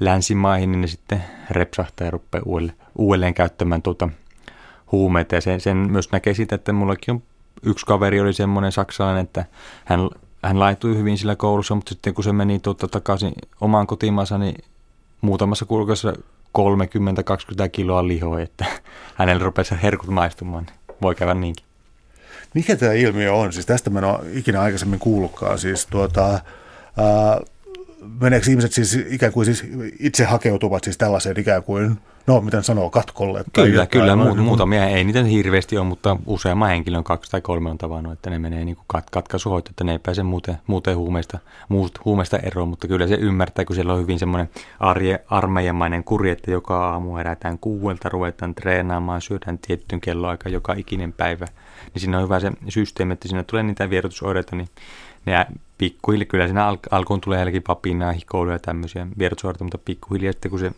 länsimaihin, 0.00 0.72
niin 0.72 0.80
ne 0.80 0.86
sitten 0.86 1.24
repsahtaa 1.50 2.04
ja 2.04 2.10
rupeaa 2.10 2.42
uudelleen, 2.46 2.78
uudelleen 2.98 3.34
käyttämään 3.34 3.82
tuota 3.82 4.08
huumeita. 4.92 5.34
Ja 5.34 5.40
sen, 5.40 5.60
sen 5.60 5.76
myös 5.76 6.12
näkee 6.12 6.34
siitä, 6.34 6.54
että 6.54 6.72
mullakin 6.72 7.14
on 7.14 7.22
yksi 7.62 7.86
kaveri 7.86 8.20
oli 8.20 8.32
semmoinen 8.32 8.72
saksalainen, 8.72 9.24
että 9.24 9.44
hän, 9.84 10.00
hän 10.42 10.58
laittui 10.58 10.96
hyvin 10.96 11.18
sillä 11.18 11.36
koulussa, 11.36 11.74
mutta 11.74 11.88
sitten 11.88 12.14
kun 12.14 12.24
se 12.24 12.32
meni 12.32 12.58
tuota 12.58 12.88
takaisin 12.88 13.32
omaan 13.60 13.86
kotimaansa, 13.86 14.38
niin 14.38 14.64
muutamassa 15.20 15.64
kuukaudessa 15.64 16.12
30-20 16.58 17.68
kiloa 17.72 18.08
lihoa, 18.08 18.40
että 18.40 18.64
hänellä 19.18 19.44
rupesi 19.44 19.74
herkut 19.82 20.10
maistumaan. 20.10 20.66
Voi 21.02 21.14
käydä 21.14 21.34
niinkin. 21.34 21.66
Mikä 22.54 22.76
tämä 22.76 22.92
ilmiö 22.92 23.34
on? 23.34 23.52
Siis 23.52 23.66
tästä 23.66 23.90
mä 23.90 23.98
en 23.98 24.04
ole 24.04 24.18
ikinä 24.32 24.60
aikaisemmin 24.60 24.98
kuullutkaan. 24.98 25.58
Siis 25.58 25.86
tuota, 25.86 26.28
ää, 26.28 26.40
meneekö 28.20 28.50
ihmiset 28.50 28.72
siis 28.72 28.98
ikään 29.10 29.32
kuin 29.32 29.44
siis 29.44 29.64
itse 29.98 30.24
hakeutuvat 30.24 30.84
siis 30.84 30.98
tällaiseen 30.98 31.40
ikään 31.40 31.62
kuin, 31.62 31.98
no 32.26 32.40
miten 32.40 32.64
sanoo, 32.64 32.90
katkolle? 32.90 33.44
Tai 33.52 33.66
kyllä, 33.66 33.86
kyllä, 33.86 34.12
mu- 34.14 34.40
muutamia, 34.40 34.86
ei 34.86 35.04
niitä 35.04 35.24
hirveästi 35.24 35.78
ole, 35.78 35.86
mutta 35.86 36.16
useamman 36.26 36.68
henkilön, 36.68 37.04
kaksi 37.04 37.30
tai 37.30 37.40
kolme 37.40 37.70
on 37.70 37.78
tavannut, 37.78 38.12
että 38.12 38.30
ne 38.30 38.38
menee 38.38 38.64
niin 38.64 38.76
kat- 38.76 39.08
katkaisuhoito, 39.12 39.70
että 39.70 39.84
ne 39.84 39.92
ei 39.92 39.98
pääse 39.98 40.22
muuten, 40.22 40.56
muuten 40.66 40.96
huumeista, 40.96 41.38
muut, 41.68 42.04
huumeista 42.04 42.38
eroon, 42.38 42.68
mutta 42.68 42.88
kyllä 42.88 43.06
se 43.06 43.14
ymmärtää, 43.14 43.64
kun 43.64 43.76
siellä 43.76 43.92
on 43.92 44.00
hyvin 44.00 44.18
semmoinen 44.18 44.50
arje, 44.80 45.24
armeijamainen 45.30 46.04
kuri, 46.04 46.30
että 46.30 46.50
joka 46.50 46.90
aamu 46.90 47.16
herätään 47.16 47.58
kuuelta, 47.58 48.08
ruvetaan 48.08 48.54
treenaamaan, 48.54 49.20
syödään 49.20 49.58
tiettyyn 49.58 50.00
kelloaika 50.00 50.48
joka 50.48 50.74
ikinen 50.74 51.12
päivä, 51.12 51.46
niin 51.94 52.00
siinä 52.00 52.18
on 52.18 52.24
hyvä 52.24 52.40
se 52.40 52.52
systeemi, 52.68 53.12
että 53.12 53.28
siinä 53.28 53.42
tulee 53.42 53.62
niitä 53.62 53.90
vierotusoireita, 53.90 54.56
niin 54.56 54.68
ne 55.26 55.46
pikkuhiljaa, 55.78 56.26
kyllä 56.26 56.46
siinä 56.46 56.66
al- 56.66 56.76
alkuun 56.90 57.20
tulee 57.20 57.38
jälkeen 57.38 57.62
papinaa, 57.62 58.12
hikoiluja 58.12 58.54
ja 58.54 58.58
tämmöisiä 58.58 59.06
vierotusoireita, 59.18 59.64
mutta 59.64 59.78
pikkuhiljaa 59.78 60.32
sitten 60.32 60.50
kun 60.50 60.60
se 60.60 60.72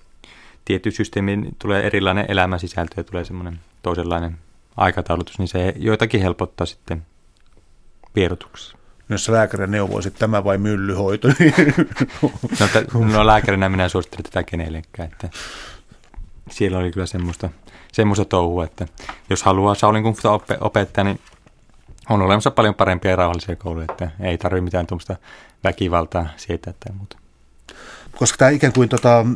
tietty 0.64 0.90
systeemi 0.90 1.48
tulee 1.58 1.86
erilainen 1.86 2.24
elämän 2.28 2.60
sisältö 2.60 2.94
ja 2.96 3.04
tulee 3.04 3.24
semmoinen 3.24 3.60
toisenlainen 3.82 4.38
aikataulutus, 4.76 5.38
niin 5.38 5.48
se 5.48 5.74
joitakin 5.76 6.20
helpottaa 6.20 6.66
sitten 6.66 7.06
vierotuksessa. 8.14 8.78
No, 9.08 9.14
jos 9.14 9.28
lääkäri 9.28 9.66
neuvoisit 9.66 10.14
tämä 10.18 10.44
vai 10.44 10.58
myllyhoito, 10.58 11.28
niin... 11.38 11.54
no, 12.60 12.68
t- 12.72 13.12
no 13.12 13.26
lääkärinä 13.26 13.68
minä 13.68 13.88
suosittelen 13.88 14.24
tätä 14.24 14.42
kenellekään, 14.42 15.08
että 15.12 15.28
siellä 16.50 16.78
oli 16.78 16.90
kyllä 16.90 17.06
semmoista, 17.06 17.50
semmoista 17.92 18.24
touhua, 18.24 18.64
että 18.64 18.86
jos 19.30 19.42
haluaa 19.42 19.74
Saulin 19.74 20.02
kung 20.02 20.16
opettaa, 20.60 21.04
niin 21.04 21.20
on 22.10 22.22
olemassa 22.22 22.50
paljon 22.50 22.74
parempia 22.74 23.16
rauhallisia 23.16 23.56
kouluja, 23.56 23.86
että 23.90 24.10
ei 24.20 24.38
tarvitse 24.38 24.64
mitään 24.64 24.86
tuommoista 24.86 25.16
väkivaltaa 25.64 26.26
sietää 26.36 26.74
tai 26.80 26.96
muuta. 26.96 27.18
Koska 28.18 28.38
tämä 28.38 28.50
ikään 28.50 28.72
kuin 28.72 28.88
tota, 28.88 29.26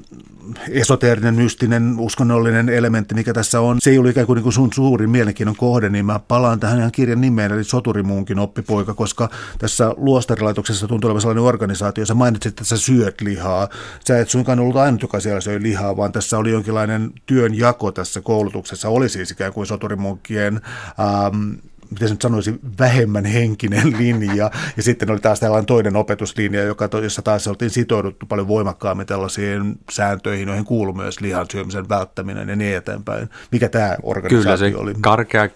esoteerinen, 0.70 1.34
mystinen, 1.34 1.94
uskonnollinen 1.98 2.68
elementti, 2.68 3.14
mikä 3.14 3.32
tässä 3.32 3.60
on, 3.60 3.76
se 3.80 3.90
ei 3.90 3.98
ollut 3.98 4.10
ikään 4.10 4.26
kuin, 4.26 4.36
niin 4.36 4.42
kuin 4.42 4.52
sun 4.52 4.72
suurin 4.72 5.10
mielenkiinnon 5.10 5.56
kohde, 5.56 5.88
niin 5.88 6.06
mä 6.06 6.18
palaan 6.18 6.60
tähän 6.60 6.78
ihan 6.78 6.92
kirjan 6.92 7.20
nimeen, 7.20 7.52
eli 7.52 7.64
Soturimunkin 7.64 8.38
oppipoika, 8.38 8.94
koska 8.94 9.28
tässä 9.58 9.94
luostarilaitoksessa 9.96 10.88
tuntuu 10.88 11.08
olevan 11.08 11.20
sellainen 11.20 11.44
organisaatio, 11.44 12.06
sä 12.06 12.14
mainitsit, 12.14 12.50
että 12.50 12.64
sä 12.64 12.76
syöt 12.76 13.20
lihaa. 13.20 13.68
Sä 14.06 14.18
et 14.18 14.30
suinkaan 14.30 14.60
ollut 14.60 14.76
ainut, 14.76 15.02
joka 15.02 15.20
siellä 15.20 15.40
söi 15.40 15.62
lihaa, 15.62 15.96
vaan 15.96 16.12
tässä 16.12 16.38
oli 16.38 16.50
jonkinlainen 16.50 17.10
työnjako 17.26 17.92
tässä 17.92 18.20
koulutuksessa, 18.20 18.88
oli 18.88 19.08
siis 19.08 19.30
ikään 19.30 19.52
kuin 19.52 19.66
Soturimunkien 19.66 20.60
ähm, 21.00 21.52
miten 21.92 22.08
se 22.08 22.14
nyt 22.14 22.22
sanoisi, 22.22 22.60
vähemmän 22.78 23.24
henkinen 23.24 23.92
linja. 23.98 24.50
Ja 24.76 24.82
sitten 24.82 25.10
oli 25.10 25.20
taas 25.20 25.40
tällainen 25.40 25.66
toinen 25.66 25.96
opetuslinja, 25.96 26.62
joka, 26.62 26.88
jossa 27.02 27.22
taas 27.22 27.48
oltiin 27.48 27.70
sitouduttu 27.70 28.26
paljon 28.26 28.48
voimakkaammin 28.48 29.06
tällaisiin 29.06 29.78
sääntöihin, 29.90 30.48
joihin 30.48 30.64
kuuluu 30.64 30.94
myös 30.94 31.20
lihan 31.20 31.46
syömisen 31.52 31.88
välttäminen 31.88 32.48
ja 32.48 32.56
niin 32.56 32.76
eteenpäin. 32.76 33.28
Mikä 33.52 33.68
tämä 33.68 33.96
organisaatio 34.02 34.56
Kyllä 34.56 34.56
se 34.56 34.76
oli? 34.76 34.94
karkea, 35.00 35.48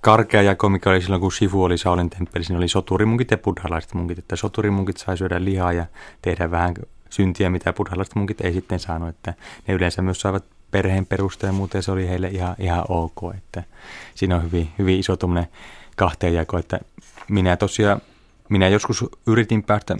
karkea 0.00 0.42
jako, 0.42 0.68
mikä 0.68 0.90
oli 0.90 1.02
silloin, 1.02 1.20
kun 1.20 1.32
Shifu 1.32 1.62
oli 1.62 1.78
Saulin 1.78 2.10
temppeli, 2.10 2.44
siinä 2.44 2.58
oli 2.58 2.68
soturimunkit 2.68 3.30
ja 3.30 3.38
buddhalaiset 3.38 3.94
munkit, 3.94 4.18
että 4.18 4.36
soturimunkit 4.36 4.96
sai 4.96 5.16
syödä 5.16 5.44
lihaa 5.44 5.72
ja 5.72 5.86
tehdä 6.22 6.50
vähän 6.50 6.74
syntiä, 7.10 7.50
mitä 7.50 7.72
buddhalaiset 7.72 8.14
munkit 8.14 8.40
ei 8.40 8.52
sitten 8.52 8.80
saanut, 8.80 9.08
että 9.08 9.34
ne 9.68 9.74
yleensä 9.74 10.02
myös 10.02 10.20
saivat 10.20 10.44
perheen 10.70 11.06
perusteella, 11.06 11.56
muuten 11.56 11.82
se 11.82 11.92
oli 11.92 12.08
heille 12.08 12.28
ihan, 12.28 12.54
ihan 12.58 12.84
ok. 12.88 13.34
Että 13.36 13.62
siinä 14.14 14.36
on 14.36 14.42
hyvin, 14.42 14.68
hyvin 14.78 14.98
iso 14.98 15.16
tuommoinen 15.16 15.50
kahteenjako, 15.96 16.58
että 16.58 16.80
minä 17.28 17.56
tosiaan, 17.56 18.00
minä 18.48 18.68
joskus 18.68 19.04
yritin 19.26 19.62
päästä 19.62 19.96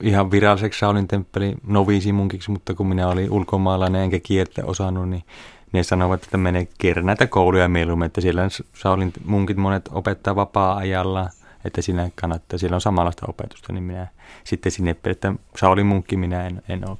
ihan 0.00 0.30
viralliseksi 0.30 0.78
Saulin 0.78 1.08
temppeli 1.08 1.54
noviisimunkiksi, 1.66 2.50
mutta 2.50 2.74
kun 2.74 2.86
minä 2.86 3.08
olin 3.08 3.30
ulkomaalainen 3.30 4.02
enkä 4.02 4.20
kiertä 4.22 4.64
osannut, 4.64 5.08
niin 5.08 5.24
ne 5.72 5.82
sanovat, 5.82 6.24
että 6.24 6.38
menee 6.38 6.68
kierrä 6.78 7.02
näitä 7.02 7.26
kouluja 7.26 7.68
mieluummin, 7.68 8.06
että 8.06 8.20
siellä 8.20 8.42
Saulin 8.74 9.12
munkit 9.24 9.56
monet 9.56 9.88
opettaa 9.92 10.36
vapaa-ajalla, 10.36 11.30
että 11.64 11.82
siinä 11.82 12.10
kannattaa, 12.14 12.58
siellä 12.58 12.74
on 12.74 12.80
samanlaista 12.80 13.26
opetusta, 13.28 13.72
niin 13.72 13.84
minä 13.84 14.06
sitten 14.44 14.72
sinne, 14.72 14.96
että 15.04 15.34
Saulin 15.56 15.86
munkki 15.86 16.16
minä 16.16 16.46
en, 16.46 16.62
en 16.68 16.88
ole 16.88 16.98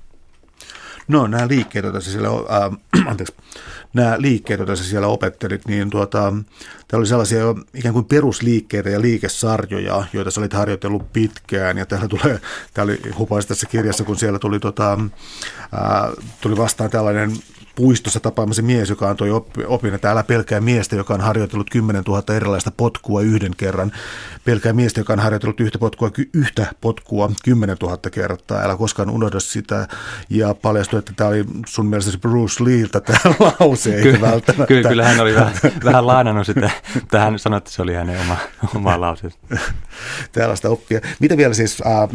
No 1.09 1.27
nämä 1.27 1.49
liikkeet, 1.49 1.85
joita 1.85 2.01
siellä, 2.01 2.29
äh, 2.29 3.07
anteeksi, 3.11 3.35
nämä 3.93 4.17
liikkeet, 4.19 4.59
joita 4.59 4.77
sä 4.77 4.85
siellä 4.85 5.07
opettelit, 5.07 5.67
niin 5.67 5.91
tuota, 5.91 6.21
täällä 6.89 7.01
oli 7.01 7.07
sellaisia 7.07 7.45
ikään 7.75 7.93
kuin 7.93 8.05
perusliikkeitä 8.05 8.91
ja 8.91 9.01
liikesarjoja, 9.01 10.05
joita 10.13 10.31
sä 10.31 10.41
olit 10.41 10.53
harjoitellut 10.53 11.13
pitkään. 11.13 11.79
Ja 11.79 11.87
täällä 11.87 12.09
tulee, 12.09 12.41
täällä 12.75 12.93
oli 12.93 13.13
hupaisi 13.19 13.49
tässä 13.49 13.67
kirjassa, 13.67 14.05
kun 14.05 14.17
siellä 14.17 14.39
tuli, 14.39 14.61
tota, 14.61 14.93
äh, 14.93 16.13
tuli 16.41 16.57
vastaan 16.57 16.91
tällainen 16.91 17.33
puistossa 17.75 18.21
tapaamasi 18.21 18.63
mies, 18.63 18.91
joka 18.91 19.11
antoi 19.11 19.31
opin, 19.67 19.95
että 19.95 20.11
älä 20.11 20.23
pelkää 20.23 20.61
miestä, 20.61 20.97
joka 20.97 21.15
on 21.15 21.21
harjoitellut 21.21 21.71
10 21.71 22.03
000 22.09 22.35
erilaista 22.35 22.71
potkua 22.71 23.21
yhden 23.21 23.53
kerran. 23.57 23.93
Pelkää 24.45 24.73
miestä, 24.73 25.01
joka 25.01 25.13
on 25.13 25.19
harjoitellut 25.19 25.61
yhtä 25.61 25.79
potkua, 25.79 26.11
yhtä 26.35 26.67
potkua 26.81 27.31
10 27.45 27.77
000 27.83 27.99
kertaa. 28.11 28.63
Älä 28.63 28.77
koskaan 28.77 29.11
unohda 29.11 29.41
sitä. 29.41 29.89
Ja 30.31 30.55
paljastui, 30.55 30.99
että 30.99 31.13
tämä 31.17 31.31
oli 31.31 31.45
sun 31.67 31.87
mielestä 31.87 32.19
Bruce 32.19 32.65
Leeltä 32.65 33.01
tämä 33.01 33.35
lause, 33.61 33.91
eikä 33.95 34.03
kyllä, 34.03 34.21
välttämättä. 34.21 34.67
Kyllä, 34.67 34.89
kyllä 34.89 35.05
hän 35.05 35.21
oli 35.21 35.35
vähän, 35.35 35.53
vähän 35.85 36.07
lainannut 36.07 36.47
sitä. 36.47 36.71
Tähän 37.11 37.39
sanoi, 37.39 37.59
että 37.59 37.71
se 37.71 37.83
oli 37.83 37.95
hänen 37.95 38.21
oma, 38.21 38.37
oma 38.75 39.01
lause. 39.01 39.29
Tällaista 40.33 40.69
oppia. 40.69 41.01
Mitä 41.21 41.37
vielä 41.37 41.55
siis... 41.55 41.83
Äh, 41.87 42.09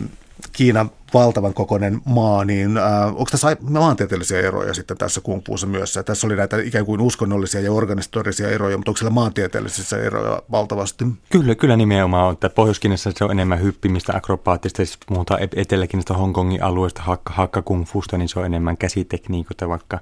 Kiina 0.58 0.86
valtavan 1.14 1.54
kokoinen 1.54 2.02
maa, 2.06 2.46
niin 2.46 2.78
äh, 2.78 3.08
onko 3.08 3.26
tässä 3.32 3.58
maantieteellisiä 3.62 4.40
eroja 4.40 4.74
sitten 4.74 4.98
tässä 4.98 5.22
kungfuussa 5.22 5.68
myös? 5.68 6.00
Tässä 6.06 6.28
oli 6.28 6.36
näitä 6.36 6.58
ikään 6.58 6.86
kuin 6.86 7.02
uskonnollisia 7.02 7.62
ja 7.62 7.72
organisatorisia 7.72 8.50
eroja, 8.50 8.78
mutta 8.78 8.92
onko 8.92 8.98
siellä 8.98 9.14
maantieteellisissä 9.14 9.98
eroja 9.98 10.42
valtavasti? 10.52 11.06
Kyllä, 11.30 11.56
kyllä 11.56 11.76
nimenomaan 11.76 12.28
on. 12.28 12.34
Että 12.34 12.50
pohjois 12.50 12.82
se 12.96 13.26
on 13.26 13.32
enemmän 13.32 13.62
hyppimistä, 13.62 14.14
akrobaattista, 14.16 14.82
jos 14.82 14.98
puhutaan 15.08 15.40
etelä 15.56 15.86
Hongkongin 16.18 16.64
alueesta, 16.64 17.02
hakka, 17.02 17.34
hakka 17.34 17.62
kungfuusta, 17.62 18.18
niin 18.18 18.30
se 18.30 18.40
on 18.40 18.46
enemmän 18.46 18.78
käsitekniikoita, 18.78 19.70
vaikka 19.70 20.00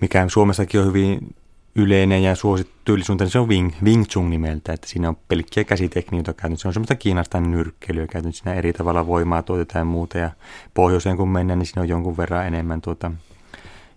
mikä 0.00 0.28
Suomessakin 0.28 0.80
on 0.80 0.86
hyvin 0.86 1.34
yleinen 1.76 2.22
ja 2.22 2.34
suosittu 2.34 2.72
tyylisuunta, 2.84 3.24
niin 3.24 3.32
se 3.32 3.38
on 3.38 3.48
Wing, 3.48 3.70
Wing 3.84 4.04
Chun 4.04 4.30
nimeltä, 4.30 4.72
että 4.72 4.88
siinä 4.88 5.08
on 5.08 5.16
pelkkiä 5.28 5.64
käsitekniikoita 5.64 6.40
käytetty. 6.40 6.62
Se 6.62 6.68
on 6.68 6.74
semmoista 6.74 6.94
Kiinasta 6.94 7.40
nyrkkeilyä 7.40 8.06
käytetty, 8.06 8.36
siinä 8.36 8.54
eri 8.54 8.72
tavalla 8.72 9.06
voimaa 9.06 9.42
tuotetaan 9.42 9.80
ja 9.80 9.84
muuta. 9.84 10.18
Ja 10.18 10.30
pohjoiseen 10.74 11.16
kun 11.16 11.28
mennään, 11.28 11.58
niin 11.58 11.66
siinä 11.66 11.82
on 11.82 11.88
jonkun 11.88 12.16
verran 12.16 12.46
enemmän 12.46 12.80
tuota 12.80 13.12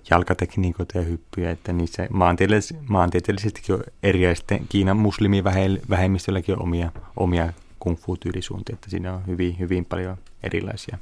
jalkatekniikoita 0.10 0.98
ja 0.98 1.04
hyppyjä, 1.04 1.52
että 1.52 1.74
niissä 1.74 2.06
maantieteellis- 2.06 2.78
maantieteellisestikin 2.88 3.76
on 3.76 3.84
eri, 4.04 4.22
ja 4.22 4.36
sitten 4.36 4.66
Kiinan 4.70 4.98
muslimivähemmistölläkin 4.98 6.56
on 6.56 6.62
omia, 6.62 6.92
omia 7.18 7.54
kung 7.80 7.98
fu 7.98 8.18
tyylisuuntia, 8.18 8.74
että 8.74 8.90
siinä 8.90 9.14
on 9.14 9.28
hyvin, 9.28 9.60
hyvin 9.60 9.86
paljon 9.86 10.18
erilaisia 10.44 10.98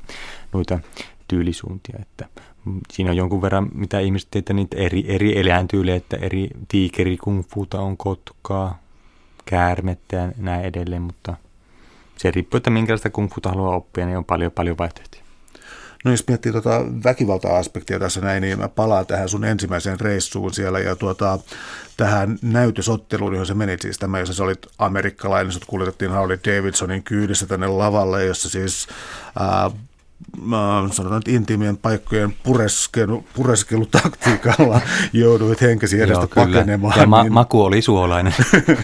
noita 0.53 0.79
tyylisuuntia, 1.27 1.99
että 2.01 2.25
siinä 2.93 3.11
on 3.11 3.17
jonkun 3.17 3.41
verran, 3.41 3.69
mitä 3.73 3.99
ihmiset 3.99 4.27
teitä 4.31 4.53
niitä 4.53 4.77
eri, 4.77 5.05
eri 5.07 5.39
eläintyylejä, 5.39 5.97
että 5.97 6.17
eri 6.17 6.49
tiikeri 6.67 7.17
kungfuuta 7.17 7.81
on 7.81 7.97
kotkaa, 7.97 8.79
käärmettä 9.45 10.15
ja 10.15 10.31
näin 10.37 10.65
edelleen, 10.65 11.01
mutta 11.01 11.35
se 12.17 12.31
riippuu, 12.31 12.57
että 12.57 12.69
minkälaista 12.69 13.09
kungfuuta 13.09 13.49
haluaa 13.49 13.75
oppia, 13.75 14.05
niin 14.05 14.17
on 14.17 14.25
paljon, 14.25 14.51
paljon 14.51 14.77
vaihtoehtoja. 14.77 15.23
No 16.05 16.11
jos 16.11 16.27
miettii 16.27 16.51
tuota 16.51 16.85
väkivalta-aspektia 17.03 17.99
tässä 17.99 18.21
näin, 18.21 18.41
niin 18.41 18.59
mä 18.59 18.69
palaan 18.69 19.05
tähän 19.05 19.29
sun 19.29 19.45
ensimmäiseen 19.45 19.99
reissuun 19.99 20.53
siellä 20.53 20.79
ja 20.79 20.95
tuota, 20.95 21.39
tähän 21.97 22.39
näytösotteluun, 22.41 23.33
johon 23.33 23.45
se 23.45 23.53
meni 23.53 23.77
siis 23.81 23.97
tämä, 23.97 24.19
jossa 24.19 24.33
sä 24.33 24.43
olit 24.43 24.67
amerikkalainen, 24.77 25.51
sut 25.51 25.65
kuljetettiin 25.65 26.11
Harley 26.11 26.39
Davidsonin 26.47 27.03
kyydissä 27.03 27.47
tänne 27.47 27.67
lavalle, 27.67 28.25
jossa 28.25 28.49
siis 28.49 28.87
ää, 29.39 29.71
sanotaan 30.91 31.17
että 31.17 31.31
intiimien 31.31 31.77
paikkojen 31.77 32.35
pureskelu, 32.43 33.23
pureskelutaktiikalla 33.33 34.81
jouduit 35.13 35.61
henkesi 35.61 36.01
edestä 36.01 36.27
Joo, 36.35 36.45
pakenemaan. 36.45 36.99
Ja 36.99 37.07
ma- 37.07 37.23
niin, 37.23 37.33
maku 37.33 37.63
oli 37.63 37.81
suolainen. 37.81 38.33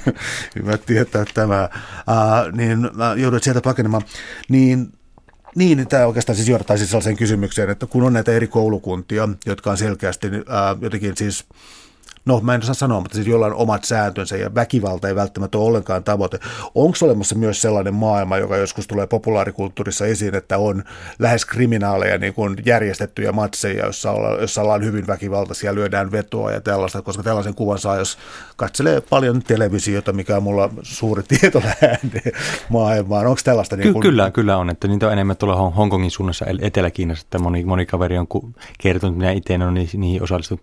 hyvä 0.56 0.78
tietää 0.78 1.26
tämä. 1.34 1.70
Ää, 2.08 2.52
niin 2.52 2.90
jouduit 3.18 3.44
sieltä 3.44 3.62
pakenemaan. 3.62 4.04
Niin 4.50 4.92
niin, 5.56 5.88
tämä 5.88 6.06
oikeastaan 6.06 6.36
siis 6.36 6.50
johtaa 6.50 6.78
siis 6.78 6.90
sellaiseen 6.90 7.18
kysymykseen, 7.18 7.70
että 7.70 7.86
kun 7.86 8.04
on 8.04 8.14
näitä 8.14 8.32
eri 8.32 8.48
koulukuntia, 8.48 9.30
jotka 9.46 9.72
on 9.72 9.78
selkeästi 9.78 10.28
ää, 10.28 10.76
jotenkin 10.82 11.18
siis 11.18 11.46
no 12.26 12.40
mä 12.40 12.56
en 12.56 12.62
osaa 12.62 12.74
sanoa, 12.74 13.00
mutta 13.00 13.16
siis 13.16 13.28
jollain 13.28 13.54
omat 13.54 13.84
sääntönsä 13.84 14.38
ja 14.38 14.56
väkivalta 14.56 15.08
ei 15.08 15.16
välttämättä 15.16 15.58
ole 15.58 15.68
ollenkaan 15.68 16.04
tavoite. 16.04 16.40
Onko 16.76 16.98
olemassa 17.02 17.36
myös 17.36 17.62
sellainen 17.62 17.94
maailma, 17.94 18.38
joka 18.38 18.58
joskus 18.58 18.88
tulee 18.88 19.08
populaarikulttuurissa 19.08 20.06
esiin, 20.06 20.36
että 20.36 20.58
on 20.58 20.84
lähes 21.20 21.46
kriminaaleja 21.46 22.18
niin 22.18 22.34
kuin 22.34 22.58
järjestettyjä 22.66 23.32
matseja, 23.32 23.86
jossa 23.86 24.12
ollaan, 24.12 24.42
jossa 24.42 24.62
ollaan 24.62 24.84
hyvin 24.84 25.08
väkivaltaisia, 25.08 25.76
lyödään 25.76 26.12
vetoa 26.12 26.52
ja 26.52 26.62
tällaista, 26.62 27.02
koska 27.02 27.24
tällaisen 27.24 27.56
kuvan 27.56 27.80
saa, 27.80 27.96
jos 27.96 28.18
katselee 28.56 29.02
paljon 29.02 29.44
televisiota, 29.44 30.14
mikä 30.14 30.38
on 30.38 30.44
mulla 30.44 30.70
suuri 30.82 31.24
tietolähde 31.40 32.22
maailmaan. 32.70 33.28
Onko 33.28 33.42
tällaista? 33.44 33.76
Niin 33.76 33.94
kuin... 33.94 34.02
Ky- 34.02 34.10
kyllä, 34.10 34.32
kyllä 34.32 34.58
on, 34.58 34.70
että 34.70 34.88
niitä 34.88 35.08
on 35.08 35.14
enemmän 35.14 35.38
tuolla 35.38 35.72
Hongkongin 35.72 36.12
suunnassa 36.12 36.46
Etelä-Kiinassa, 36.62 37.24
että 37.26 37.40
moni, 37.40 37.66
moni 37.66 37.86
kaveri 37.86 38.18
on 38.18 38.28
kertonut, 38.78 39.18
minä 39.18 39.32
itse 39.32 39.54
en 39.54 39.62
ole 39.62 39.72
niihin 39.72 40.24
osallistunut 40.24 40.62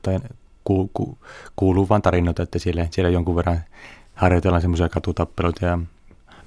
ku, 0.65 0.91
ku, 0.95 1.19
kuuluu 1.57 1.89
vain 1.89 2.03
tarinoita, 2.03 2.43
että 2.43 2.59
siellä, 2.59 2.87
siellä 2.91 3.11
jonkun 3.11 3.37
verran 3.37 3.61
harjoitellaan 4.15 4.61
semmoisia 4.61 4.89
katutappeluita 4.89 5.67
ja 5.67 5.79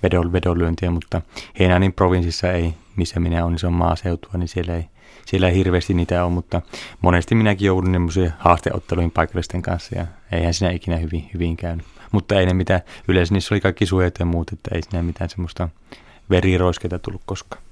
vedon, 0.04 0.34
vedonlyöntiä, 0.34 0.92
mutta 0.92 1.22
Heinänin 1.60 1.94
provinssissa 1.94 2.52
ei, 2.52 2.74
missä 2.96 3.20
minä 3.20 3.46
olen, 3.46 3.60
se 3.60 3.68
on 3.68 3.74
maaseutua, 3.74 4.32
niin 4.38 4.48
siellä 4.48 4.76
ei, 4.76 4.86
siellä 5.26 5.50
ei 5.50 5.56
hirveästi 5.56 5.94
niitä 5.94 6.26
ole, 6.26 6.34
mutta 6.34 6.62
monesti 7.02 7.36
minäkin 7.36 7.66
joudun 7.66 7.94
semmoisiin 7.94 8.34
haasteotteluihin 8.38 9.12
paikallisten 9.12 9.62
kanssa 9.62 9.98
ja 9.98 10.06
eihän 10.32 10.54
siinä 10.54 10.74
ikinä 10.74 10.98
hyvin, 10.98 11.30
hyvin 11.34 11.58
käynyt. 11.58 11.86
Mutta 12.12 12.40
ei 12.40 12.46
ne 12.46 12.54
mitään, 12.54 12.82
yleensä 13.08 13.34
niissä 13.34 13.56
oli 13.56 13.62
kaikki 13.62 13.86
suojat 13.86 14.20
ja 14.20 14.26
muut, 14.26 14.52
että 14.54 14.76
ei 14.76 14.82
siinä 14.82 15.04
mitään 15.04 15.30
semmoista 15.30 15.70
veriroiskeita 16.30 17.00
tullut 17.00 17.22
koskaan. 17.26 17.64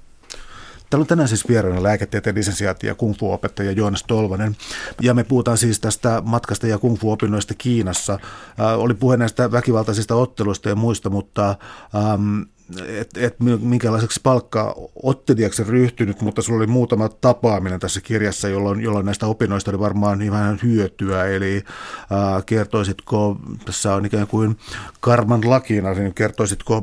Täällä 0.92 1.02
on 1.02 1.08
tänään 1.08 1.28
siis 1.28 1.48
vieraana 1.48 1.82
lääketieteen 1.82 2.36
lisensiaatti 2.36 2.86
ja 2.86 2.94
kung 2.94 3.14
fu-opettaja 3.18 3.72
Joonas 3.72 4.04
Tolvanen. 4.06 4.56
Ja 5.00 5.14
me 5.14 5.24
puhutaan 5.24 5.58
siis 5.58 5.80
tästä 5.80 6.22
matkasta 6.24 6.66
ja 6.66 6.78
kung 6.78 6.98
fu-opinnoista 6.98 7.54
Kiinassa. 7.58 8.12
Äh, 8.12 8.80
oli 8.80 8.94
puhe 8.94 9.16
näistä 9.16 9.52
väkivaltaisista 9.52 10.14
otteluista 10.14 10.68
ja 10.68 10.74
muista, 10.74 11.10
mutta 11.10 11.56
ähm, 11.94 12.40
että 12.88 13.20
et 13.20 13.36
minkälaiseksi 13.60 14.20
palkka 14.22 14.74
ottelijaksi 15.02 15.64
ryhtynyt, 15.64 16.20
mutta 16.20 16.42
sulla 16.42 16.56
oli 16.56 16.66
muutama 16.66 17.08
tapaaminen 17.08 17.80
tässä 17.80 18.00
kirjassa, 18.00 18.48
jolloin, 18.48 18.80
jolloin 18.80 19.06
näistä 19.06 19.26
opinnoista 19.26 19.70
oli 19.70 19.78
varmaan 19.78 20.18
niin 20.18 20.32
vähän 20.32 20.58
hyötyä. 20.62 21.26
Eli 21.26 21.56
äh, 21.56 22.44
kertoisitko, 22.46 23.36
tässä 23.64 23.94
on 23.94 24.06
ikään 24.06 24.26
kuin 24.26 24.58
karman 25.00 25.50
lakina, 25.50 25.94
niin 25.94 26.14
kertoisitko 26.14 26.82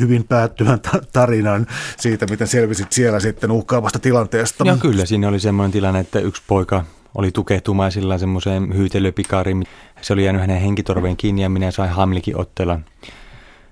hyvin 0.00 0.24
päättyvän 0.24 0.80
tarinan 1.12 1.66
siitä, 1.96 2.26
miten 2.30 2.46
selvisit 2.46 2.92
siellä 2.92 3.20
sitten 3.20 3.50
uhkaavasta 3.50 3.98
tilanteesta. 3.98 4.64
Joo, 4.66 4.76
kyllä. 4.76 5.06
Siinä 5.06 5.28
oli 5.28 5.40
semmoinen 5.40 5.72
tilanne, 5.72 6.00
että 6.00 6.18
yksi 6.18 6.42
poika 6.46 6.84
oli 7.14 7.30
tukehtumaisilla 7.30 8.18
semmoiseen 8.18 8.76
hyytelöpikariin. 8.76 9.64
Se 10.00 10.12
oli 10.12 10.24
jäänyt 10.24 10.40
hänen 10.40 10.60
henkitorveen 10.60 11.16
kiinni 11.16 11.42
ja 11.42 11.48
minä 11.48 11.70
sain 11.70 11.90
Hamlikin 11.90 12.40
ottella 12.40 12.78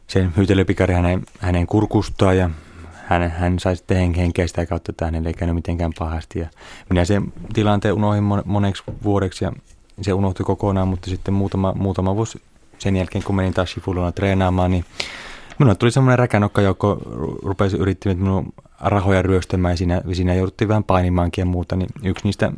sen 0.07 0.33
hyytelöpikari 0.37 0.95
hänen, 0.95 1.23
hänen 1.39 1.67
kurkustaa 1.67 2.35
ja 2.35 2.51
hän, 3.07 3.31
hän 3.31 3.59
sai 3.59 3.77
sitten 3.77 4.15
henkeä 4.15 4.47
sitä 4.47 4.67
kautta, 4.67 4.93
että 4.93 5.05
hänelle 5.05 5.29
ei 5.29 5.35
käynyt 5.35 5.55
mitenkään 5.55 5.93
pahasti. 5.99 6.39
Ja 6.39 6.49
minä 6.91 7.05
sen 7.05 7.33
tilanteen 7.53 7.95
unohdin 7.95 8.25
moneksi 8.45 8.83
vuodeksi 9.03 9.45
ja 9.45 9.53
se 10.03 10.13
unohtui 10.13 10.45
kokonaan, 10.47 10.89
mutta 10.89 11.11
sitten 11.11 11.35
muutama, 11.35 11.73
muutama 11.73 12.17
vuosi 12.17 12.43
sen 12.79 12.97
jälkeen, 12.97 13.25
kun 13.25 13.37
menin 13.37 13.55
taas 13.55 13.71
Shifuluna 13.71 14.13
treenaamaan, 14.13 14.71
niin 14.71 14.85
Minulle 15.61 15.75
tuli 15.75 15.91
semmoinen 15.91 16.19
räkänokka, 16.19 16.61
joka 16.63 16.97
rupesi 17.43 17.77
yrittämään 17.77 18.19
minun 18.19 18.53
rahoja 18.81 19.23
ryöstämään 19.23 19.73
ja 19.73 19.77
siinä, 19.77 20.03
siinä 20.13 20.35
jouduttiin 20.35 20.69
vähän 20.69 20.85
painimaankin 20.85 21.43
ja 21.43 21.47
muuta. 21.47 21.77
Niin 21.77 21.89
yksi 22.03 22.25
niistä 22.25 22.53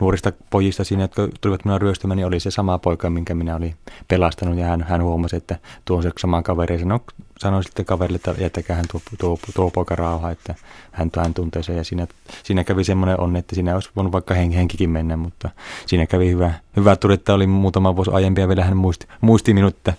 nuorista 0.00 0.32
pojista 0.50 0.84
siinä, 0.84 1.04
jotka 1.04 1.28
tulivat 1.40 1.64
minua 1.64 1.78
ryöstämään, 1.78 2.16
niin 2.16 2.26
oli 2.26 2.40
se 2.40 2.50
sama 2.50 2.78
poika, 2.78 3.10
minkä 3.10 3.34
minä 3.34 3.56
olin 3.56 3.74
pelastanut. 4.08 4.58
Ja 4.58 4.66
hän, 4.66 4.82
hän 4.88 5.02
huomasi, 5.02 5.36
että 5.36 5.56
tuo 5.84 5.96
on 5.96 6.02
se 6.02 6.10
sama 6.18 6.42
kaveri. 6.42 6.74
Ja 6.74 6.78
sanoi, 6.78 7.00
sanoi 7.38 7.64
sitten 7.64 7.84
kaverille, 7.84 8.16
että 8.16 8.34
jättäkää 8.38 8.76
hän 8.76 8.84
tuo, 8.90 9.00
tuo, 9.18 9.38
tuo 9.54 9.70
poika 9.70 9.96
rauha, 9.96 10.30
että 10.30 10.54
hän, 10.92 11.10
hän 11.16 11.34
tuntee 11.34 11.62
sen. 11.62 11.76
Ja 11.76 11.84
siinä, 11.84 12.06
siinä 12.42 12.64
kävi 12.64 12.84
semmoinen 12.84 13.20
onni, 13.20 13.38
että 13.38 13.54
siinä 13.54 13.74
olisi 13.74 13.90
voinut 13.96 14.12
vaikka 14.12 14.34
henkikin 14.34 14.90
mennä, 14.90 15.16
mutta 15.16 15.50
siinä 15.86 16.06
kävi 16.06 16.30
hyvä, 16.30 16.52
hyvä 16.76 16.96
tuli, 16.96 17.14
että 17.14 17.34
oli 17.34 17.46
muutama 17.46 17.96
vuosi 17.96 18.10
aiempi 18.10 18.48
vielä 18.48 18.64
hän 18.64 18.76
muisti, 18.76 19.06
muisti 19.20 19.54
minut, 19.54 19.76
että 19.76 19.94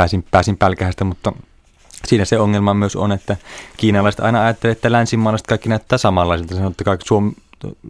pääsin, 0.00 0.24
pääsin 0.30 0.56
pälkähästä, 0.56 1.04
mutta 1.04 1.32
siinä 2.06 2.24
se 2.24 2.38
ongelma 2.38 2.74
myös 2.74 2.96
on, 2.96 3.12
että 3.12 3.36
kiinalaiset 3.76 4.20
aina 4.20 4.42
ajattelee, 4.42 4.72
että 4.72 4.92
länsimaalaiset 4.92 5.46
kaikki 5.46 5.68
näyttää 5.68 5.98
samanlaisilta. 5.98 6.54
On, 6.54 6.70
että 6.70 6.84
kaikki 6.84 7.08
Suom- 7.08 7.34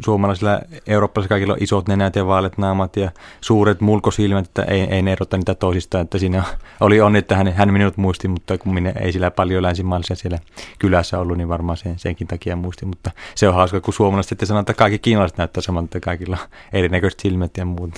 suomalaisilla, 0.04 0.61
eurooppalaisilla 0.86 1.34
kaikilla 1.34 1.52
on 1.52 1.62
isot 1.62 1.88
nenät 1.88 2.16
ja 2.16 2.26
vaaleat 2.26 2.58
naamat 2.58 2.96
ja 2.96 3.11
suuret 3.40 3.80
mulkosilmät, 3.80 4.46
että 4.46 4.62
ei, 4.62 4.80
ei 4.80 5.02
ne 5.02 5.12
erota 5.12 5.36
niitä 5.36 5.54
toisistaan. 5.54 6.02
Että 6.02 6.18
siinä 6.18 6.42
oli 6.80 7.00
onni, 7.00 7.18
että 7.18 7.36
hän, 7.36 7.52
hän 7.52 7.72
minut 7.72 7.96
muisti, 7.96 8.28
mutta 8.28 8.58
kun 8.58 8.74
minä 8.74 8.92
ei 9.00 9.12
sillä 9.12 9.30
paljon 9.30 9.62
länsimaalaisia 9.62 10.16
siellä 10.16 10.38
kylässä 10.78 11.18
ollut, 11.18 11.36
niin 11.36 11.48
varmaan 11.48 11.76
sen, 11.76 11.98
senkin 11.98 12.26
takia 12.26 12.56
muisti. 12.56 12.86
Mutta 12.86 13.11
se 13.34 13.48
on 13.48 13.54
hauska, 13.54 13.80
kun 13.80 13.94
suomalaiset 13.94 14.28
sitten 14.28 14.46
sanoo, 14.48 14.61
että 14.61 14.74
kaikki 14.74 14.98
kiinalaiset 14.98 15.38
näyttää 15.38 15.62
samalta, 15.62 15.84
että 15.84 16.00
kaikilla 16.00 16.38
on 16.40 16.48
erinäköiset 16.72 17.20
silmät 17.20 17.56
ja 17.56 17.64
muut. 17.64 17.94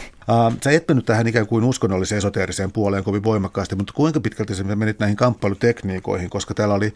Sä 0.65 0.71
et 0.71 0.89
mennyt 0.89 1.07
tähän 1.07 1.27
ikään 1.27 1.47
kuin 1.47 1.65
uskonnolliseen 1.65 2.19
esoteeriseen 2.19 2.73
puoleen 2.73 3.05
kovin 3.05 3.23
voimakkaasti, 3.23 3.77
mutta 3.77 3.93
kuinka 3.93 4.21
pitkälti 4.21 4.55
sä 4.55 4.65
menit 4.65 4.99
näihin 4.99 5.17
kamppailutekniikoihin, 5.17 6.31
koska 6.31 6.55
täällä 6.55 6.75
oli 6.75 6.95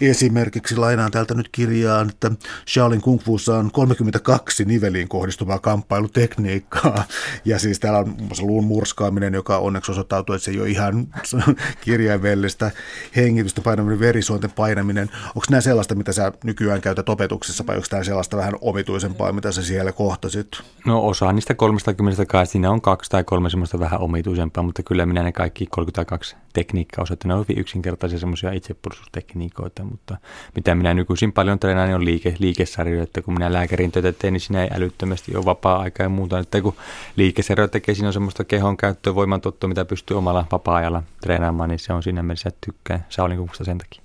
esimerkiksi, 0.00 0.76
lainaan 0.76 1.10
täältä 1.10 1.34
nyt 1.34 1.48
kirjaan, 1.52 2.08
että 2.08 2.30
Shaolin 2.68 3.00
Kung 3.00 3.20
on 3.58 3.70
32 3.72 4.64
niveliin 4.64 5.08
kohdistuvaa 5.08 5.58
kamppailutekniikkaa, 5.58 7.04
ja 7.44 7.58
siis 7.58 7.80
täällä 7.80 7.98
on 7.98 8.08
muun 8.08 8.22
muassa 8.22 8.44
luun 8.44 8.64
murskaaminen, 8.64 9.34
joka 9.34 9.58
onneksi 9.58 9.92
osoittautui, 9.92 10.36
että 10.36 10.44
se 10.44 10.50
ei 10.50 10.60
ole 10.60 10.68
ihan 10.68 11.06
kirjaimellistä, 11.84 12.70
hengitystä 13.16 13.60
painaminen, 13.60 14.00
verisuonten 14.00 14.50
painaminen. 14.50 15.10
Onko 15.26 15.46
nämä 15.50 15.60
sellaista, 15.60 15.94
mitä 15.94 16.12
sä 16.12 16.32
nykyään 16.44 16.80
käytät 16.80 17.08
opetuksessa, 17.08 17.66
vai 17.66 17.76
onko 17.76 17.86
tämä 17.90 18.04
sellaista 18.04 18.36
vähän 18.36 18.54
omituisempaa, 18.60 19.32
mitä 19.32 19.52
sä 19.52 19.62
siellä 19.62 19.92
kohtasit? 19.92 20.48
No 20.86 21.06
osa 21.06 21.32
niistä 21.32 21.54
32 21.54 22.58
siinä 22.64 22.72
on 22.72 22.80
kaksi 22.80 23.10
tai 23.10 23.24
kolme 23.24 23.50
semmoista 23.50 23.78
vähän 23.78 24.00
omituisempaa, 24.00 24.62
mutta 24.62 24.82
kyllä 24.82 25.06
minä 25.06 25.22
ne 25.22 25.32
kaikki 25.32 25.66
32 25.66 26.36
tekniikkaa 26.52 27.02
osaan. 27.02 27.18
Ne 27.24 27.34
on 27.34 27.40
hyvin 27.40 27.58
yksinkertaisia 27.60 28.18
semmoisia 28.18 28.52
itsepuolustustekniikoita, 28.52 29.84
mutta 29.84 30.16
mitä 30.56 30.74
minä 30.74 30.94
nykyisin 30.94 31.32
paljon 31.32 31.58
treenaan, 31.58 31.88
niin 31.88 31.94
on 31.94 32.04
liike, 32.04 32.34
liikesarjoja, 32.38 33.02
että 33.02 33.22
kun 33.22 33.34
minä 33.34 33.52
lääkärin 33.52 33.92
töitä 33.92 34.12
teen, 34.12 34.32
niin 34.32 34.40
siinä 34.40 34.62
ei 34.62 34.70
älyttömästi 34.74 35.36
ole 35.36 35.44
vapaa-aika 35.44 36.02
ja 36.02 36.08
muuta. 36.08 36.38
Että 36.38 36.60
kun 36.60 36.74
liikesarjoja 37.16 37.68
tekee, 37.68 37.94
siinä 37.94 38.06
on 38.08 38.12
semmoista 38.12 38.44
kehon 38.44 38.76
käyttöä, 38.76 39.14
voimantottoa, 39.14 39.68
mitä 39.68 39.84
pystyy 39.84 40.18
omalla 40.18 40.46
vapaa-ajalla 40.52 41.02
treenaamaan, 41.20 41.68
niin 41.68 41.78
se 41.78 41.92
on 41.92 42.02
siinä 42.02 42.22
mielessä, 42.22 42.48
että 42.48 43.00
Saulin 43.08 43.38
kunkusta 43.38 43.64
sen 43.64 43.78
takia. 43.78 44.02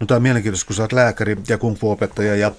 No 0.00 0.06
tämä 0.06 0.16
on 0.16 0.22
mielenkiintoista, 0.22 0.66
kun 0.66 0.76
sä 0.76 0.82
oot 0.82 0.92
lääkäri 0.92 1.36
ja 1.48 1.58
kung 1.58 1.76
fu-opettaja 1.76 2.36
ja 2.36 2.52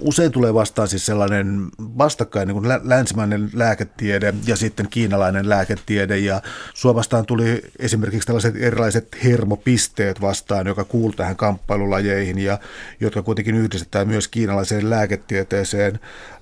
usein 0.00 0.32
tulee 0.32 0.54
vastaan 0.54 0.88
siis 0.88 1.06
sellainen 1.06 1.66
vastakkain 1.78 2.48
niin 2.48 2.62
kuin 2.62 2.68
länsimainen 2.82 3.50
lääketiede 3.52 4.34
ja 4.46 4.56
sitten 4.56 4.88
kiinalainen 4.90 5.48
lääketiede 5.48 6.18
ja 6.18 6.42
sua 6.74 6.94
vastaan 6.94 7.26
tuli 7.26 7.62
esimerkiksi 7.78 8.26
tällaiset 8.26 8.56
erilaiset 8.56 9.16
hermopisteet 9.24 10.20
vastaan, 10.20 10.66
joka 10.66 10.84
kuuluu 10.84 11.12
tähän 11.12 11.36
kamppailulajeihin 11.36 12.38
ja 12.38 12.58
jotka 13.00 13.22
kuitenkin 13.22 13.54
yhdistetään 13.54 14.08
myös 14.08 14.28
kiinalaiseen 14.28 14.90
lääketieteeseen. 14.90 16.00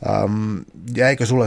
Ähm, 0.08 0.58
jäikö 0.96 1.26
sulle, 1.26 1.46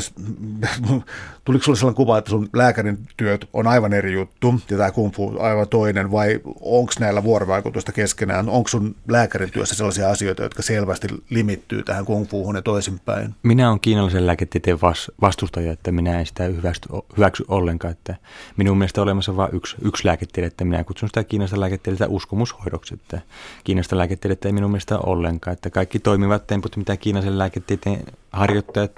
tuliko 1.48 1.64
sulle 1.64 1.78
sellainen 1.78 1.96
kuva, 1.96 2.18
että 2.18 2.30
sun 2.30 2.50
lääkärin 2.54 2.98
työt 3.18 3.50
on 3.54 3.68
aivan 3.68 3.94
eri 3.94 4.14
juttu 4.14 4.54
ja 4.70 4.78
tämä 4.78 4.92
kung 4.92 5.14
fu 5.14 5.36
aivan 5.40 5.68
toinen 5.68 6.12
vai 6.12 6.40
onko 6.62 6.94
näillä 7.00 7.24
vuorovaikutusta 7.24 7.92
keskenään? 7.92 8.50
Onko 8.50 8.68
sun 8.68 8.96
lääkärin 9.08 9.52
työssä 9.52 9.76
sellaisia 9.76 10.10
asioita, 10.10 10.44
jotka 10.44 10.62
selvästi 10.62 11.08
limit 11.30 11.58
liittyy 11.58 11.84
tähän 11.84 12.06
kung 12.06 12.28
fuuhun 12.28 12.56
ja 12.56 12.62
toisinpäin. 12.62 13.36
Minä 13.44 13.70
olen 13.70 13.80
kiinalaisen 13.80 14.28
lääketieteen 14.28 14.80
vastustaja, 15.22 15.72
että 15.72 15.92
minä 15.92 16.20
en 16.20 16.26
sitä 16.26 16.44
hyväksy, 16.44 16.82
hyväksy 17.18 17.46
ollenkaan. 17.48 17.92
Että 17.92 18.16
minun 18.58 18.78
mielestä 18.78 19.02
olemassa 19.02 19.36
vain 19.36 19.56
yksi, 19.56 19.76
yksi 19.82 20.06
lääketiede, 20.06 20.48
että 20.48 20.66
minä 20.66 20.84
kutsun 20.84 21.10
sitä 21.10 21.24
kiinalaista 21.24 21.60
lääketiedettä 21.60 22.08
uskomushoidoksi. 22.08 22.94
Että 22.94 23.22
kiinalaista 23.64 23.98
lääketiedettä 23.98 24.48
ei 24.48 24.54
minun 24.54 24.72
mielestä 24.72 25.00
ollenkaan. 25.00 25.54
Että 25.54 25.70
kaikki 25.70 26.00
toimivat 26.00 26.48
temput, 26.48 26.78
mitä 26.78 26.98
kiinalaisen 26.98 27.38
lääketieteen 27.38 28.04
harjoittajat 28.32 28.92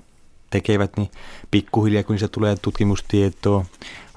tekevät, 0.50 0.98
niin 0.98 1.10
pikkuhiljaa 1.52 2.04
kun 2.04 2.20
se 2.20 2.28
tulee 2.28 2.56
tutkimustietoa, 2.62 3.66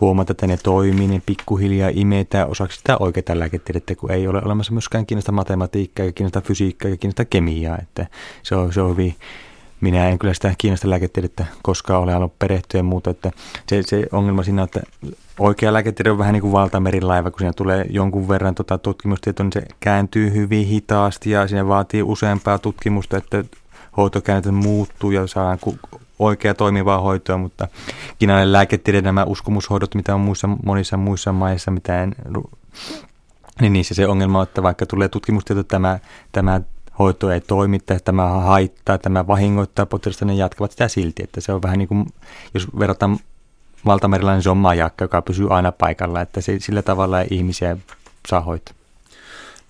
huomata, 0.01 0.33
että 0.33 0.47
ne 0.47 0.57
toimii, 0.57 1.09
niin 1.09 1.23
pikkuhiljaa 1.27 1.91
imetään 1.95 2.49
osaksi 2.49 2.79
sitä 2.79 2.97
oikeaa 2.99 3.39
lääketiedettä, 3.39 3.95
kun 3.95 4.11
ei 4.11 4.29
ole 4.29 4.43
olemassa 4.45 4.73
myöskään 4.73 5.07
kiinnosta 5.07 5.33
matematiikkaa, 5.33 6.07
ja 6.07 6.13
kiinnosta 6.13 6.41
fysiikkaa, 6.41 6.91
ja 6.91 6.97
kiinnosta 6.97 7.25
kemiaa. 7.25 7.79
Että 7.79 8.07
se 8.43 8.55
on, 8.55 8.73
se 8.73 8.81
on 8.81 8.91
hyvin, 8.91 9.15
minä 9.81 10.09
en 10.09 10.19
kyllä 10.19 10.35
sitä 10.35 10.55
kiinnosta 10.59 10.91
lääketiedettä 10.91 11.47
koskaan 11.63 12.03
ole 12.03 12.13
halunnut 12.13 12.39
perehtyä 12.39 12.79
ja 12.79 12.83
muuta. 12.83 13.11
Että 13.11 13.31
se, 13.69 13.83
se 13.83 14.07
ongelma 14.13 14.43
siinä 14.43 14.63
on, 14.63 14.65
että 14.65 14.81
oikea 15.39 15.73
lääketiede 15.73 16.11
on 16.11 16.19
vähän 16.19 16.33
niin 16.33 16.43
kuin 16.43 16.53
valtamerilaiva, 16.53 17.31
kun 17.31 17.39
siinä 17.39 17.53
tulee 17.53 17.87
jonkun 17.91 18.29
verran 18.29 18.55
tota 18.55 18.79
tutkimustietoa, 18.79 19.45
niin 19.45 19.53
se 19.53 19.63
kääntyy 19.81 20.33
hyvin 20.33 20.67
hitaasti 20.67 21.31
ja 21.31 21.49
siinä 21.49 21.69
vaatii 21.69 22.03
useampaa 22.03 22.59
tutkimusta, 22.59 23.17
että 23.17 23.45
hoitokäytäntö 23.97 24.53
muuttuu 24.53 25.11
ja 25.11 25.27
saadaan 25.27 25.59
oikea 26.19 26.55
toimivaa 26.55 27.01
hoitoa, 27.01 27.39
mutta 27.39 27.69
kiinalainen 28.19 28.53
lääketiede, 28.53 29.03
nämä 29.03 29.25
uskomushoidot, 29.25 29.95
mitä 29.95 30.15
on 30.15 30.21
muissa, 30.21 30.49
monissa 30.65 30.97
muissa 30.97 31.33
maissa, 31.33 31.71
mitä 31.71 32.03
en, 32.03 32.15
niin 33.61 33.73
niissä 33.73 33.95
se 33.95 34.07
ongelma 34.07 34.39
on, 34.39 34.43
että 34.43 34.63
vaikka 34.63 34.87
tulee 34.87 35.09
tutkimustieto, 35.09 35.63
tämä, 35.63 35.99
tämä 36.33 36.61
hoito 36.99 37.31
ei 37.31 37.41
toimi, 37.41 37.79
tämä 38.05 38.29
haittaa, 38.29 38.99
tämä 38.99 39.27
vahingoittaa 39.27 39.87
potilasta, 39.87 40.25
ne 40.25 40.35
jatkavat 40.35 40.71
sitä 40.71 40.89
silti. 40.89 41.23
Että 41.23 41.41
se 41.41 41.53
on 41.53 41.63
vähän 41.63 41.79
niin 41.79 41.89
kuin, 41.89 42.07
jos 42.55 42.67
verrataan 42.79 43.19
valtamerillä, 43.87 44.33
niin 44.33 44.43
se 44.43 44.51
on 44.51 44.57
majakka, 44.57 45.05
joka 45.05 45.23
pysyy 45.23 45.55
aina 45.55 45.73
paikalla, 45.73 46.21
että 46.21 46.41
se, 46.41 46.61
sillä 46.61 46.83
tavalla 46.83 47.17
ihmisiä 47.31 47.77
saa 48.29 48.41
hoitaa. 48.41 48.75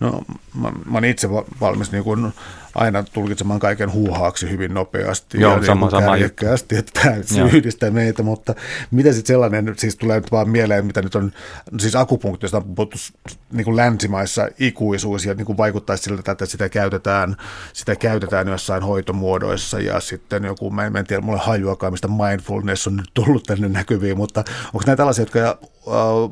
No, 0.00 0.22
mä, 0.54 0.72
mä 0.84 0.98
olen 0.98 1.10
itse 1.10 1.30
valmis 1.60 1.92
niin 1.92 2.04
kuin 2.04 2.32
aina 2.74 3.04
tulkitsemaan 3.12 3.60
kaiken 3.60 3.92
huuhaaksi 3.92 4.50
hyvin 4.50 4.74
nopeasti 4.74 5.40
Joo, 5.40 5.56
ja 5.56 5.66
sama, 5.66 5.86
niin 5.86 5.90
sama 5.90 6.06
kärjekkäästi, 6.06 6.76
että 6.76 7.00
tämä 7.02 7.16
yhdistää 7.52 7.90
meitä, 7.90 8.22
mutta 8.22 8.54
mitä 8.90 9.12
sitten 9.12 9.34
sellainen, 9.34 9.74
siis 9.76 9.96
tulee 9.96 10.20
nyt 10.20 10.32
vaan 10.32 10.48
mieleen, 10.48 10.86
mitä 10.86 11.02
nyt 11.02 11.14
on, 11.14 11.32
siis 11.78 11.96
akupunktiosta 11.96 12.56
on 12.56 12.74
puhuttu 12.74 12.98
niin 13.52 13.64
kuin 13.64 13.76
länsimaissa 13.76 14.48
ikuisuus 14.58 15.24
ja 15.24 15.34
niin 15.34 15.46
kuin 15.46 15.58
vaikuttaisi 15.58 16.02
siltä, 16.02 16.32
että 16.32 16.46
sitä 16.46 16.68
käytetään, 16.68 17.36
sitä 17.72 17.96
käytetään 17.96 18.48
jossain 18.48 18.82
hoitomuodoissa 18.82 19.80
ja 19.80 20.00
sitten 20.00 20.44
joku, 20.44 20.70
mä 20.70 20.86
en, 20.86 20.92
mä 20.92 20.98
en 20.98 21.06
tiedä, 21.06 21.22
mulle 21.22 21.40
hajuakaan, 21.42 21.92
mistä 21.92 22.08
mindfulness 22.08 22.86
on 22.86 22.96
nyt 22.96 23.10
tullut 23.14 23.44
tänne 23.44 23.68
näkyviin, 23.68 24.16
mutta 24.16 24.44
onko 24.66 24.82
näitä 24.86 24.96
tällaisia, 24.96 25.22
jotka 25.22 25.58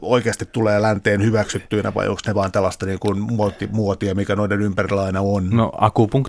oikeasti 0.02 0.46
tulee 0.46 0.82
länteen 0.82 1.22
hyväksyttyinä 1.22 1.94
vai 1.94 2.08
onko 2.08 2.20
ne 2.26 2.34
vaan 2.34 2.52
tällaista 2.52 2.86
niin 2.86 2.98
kuin 2.98 3.18
muotia, 3.70 4.14
mikä 4.14 4.36
noiden 4.36 4.62
ympärillä 4.62 5.02
aina 5.02 5.20
on? 5.20 5.50
No 5.50 5.72